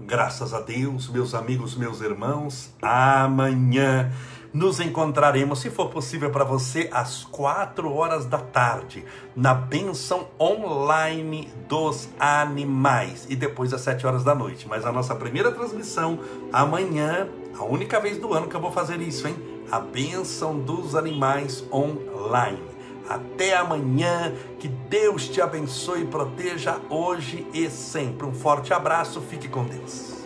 Graças 0.00 0.52
a 0.52 0.60
Deus, 0.60 1.08
meus 1.08 1.32
amigos, 1.32 1.76
meus 1.76 2.00
irmãos, 2.00 2.74
amanhã 2.82 4.12
nos 4.52 4.80
encontraremos, 4.80 5.60
se 5.60 5.70
for 5.70 5.88
possível 5.88 6.30
para 6.30 6.44
você, 6.44 6.88
às 6.92 7.24
quatro 7.24 7.92
horas 7.92 8.26
da 8.26 8.38
tarde, 8.38 9.04
na 9.34 9.54
benção 9.54 10.28
online 10.38 11.48
dos 11.68 12.08
animais, 12.18 13.26
e 13.28 13.36
depois 13.36 13.72
às 13.72 13.80
sete 13.80 14.06
horas 14.06 14.22
da 14.22 14.34
noite. 14.34 14.68
Mas 14.68 14.84
a 14.84 14.92
nossa 14.92 15.14
primeira 15.14 15.50
transmissão, 15.50 16.18
amanhã, 16.52 17.28
a 17.58 17.64
única 17.64 17.98
vez 17.98 18.18
do 18.18 18.32
ano 18.34 18.48
que 18.48 18.54
eu 18.54 18.60
vou 18.60 18.72
fazer 18.72 19.00
isso, 19.00 19.26
hein? 19.26 19.36
A 19.70 19.80
benção 19.80 20.58
dos 20.58 20.94
animais 20.94 21.64
online. 21.72 22.62
Até 23.08 23.56
amanhã, 23.56 24.32
que 24.58 24.68
Deus 24.68 25.28
te 25.28 25.40
abençoe 25.40 26.02
e 26.02 26.06
proteja 26.06 26.78
hoje 26.88 27.46
e 27.52 27.68
sempre. 27.68 28.26
Um 28.26 28.34
forte 28.34 28.72
abraço, 28.72 29.20
fique 29.20 29.48
com 29.48 29.64
Deus. 29.64 30.21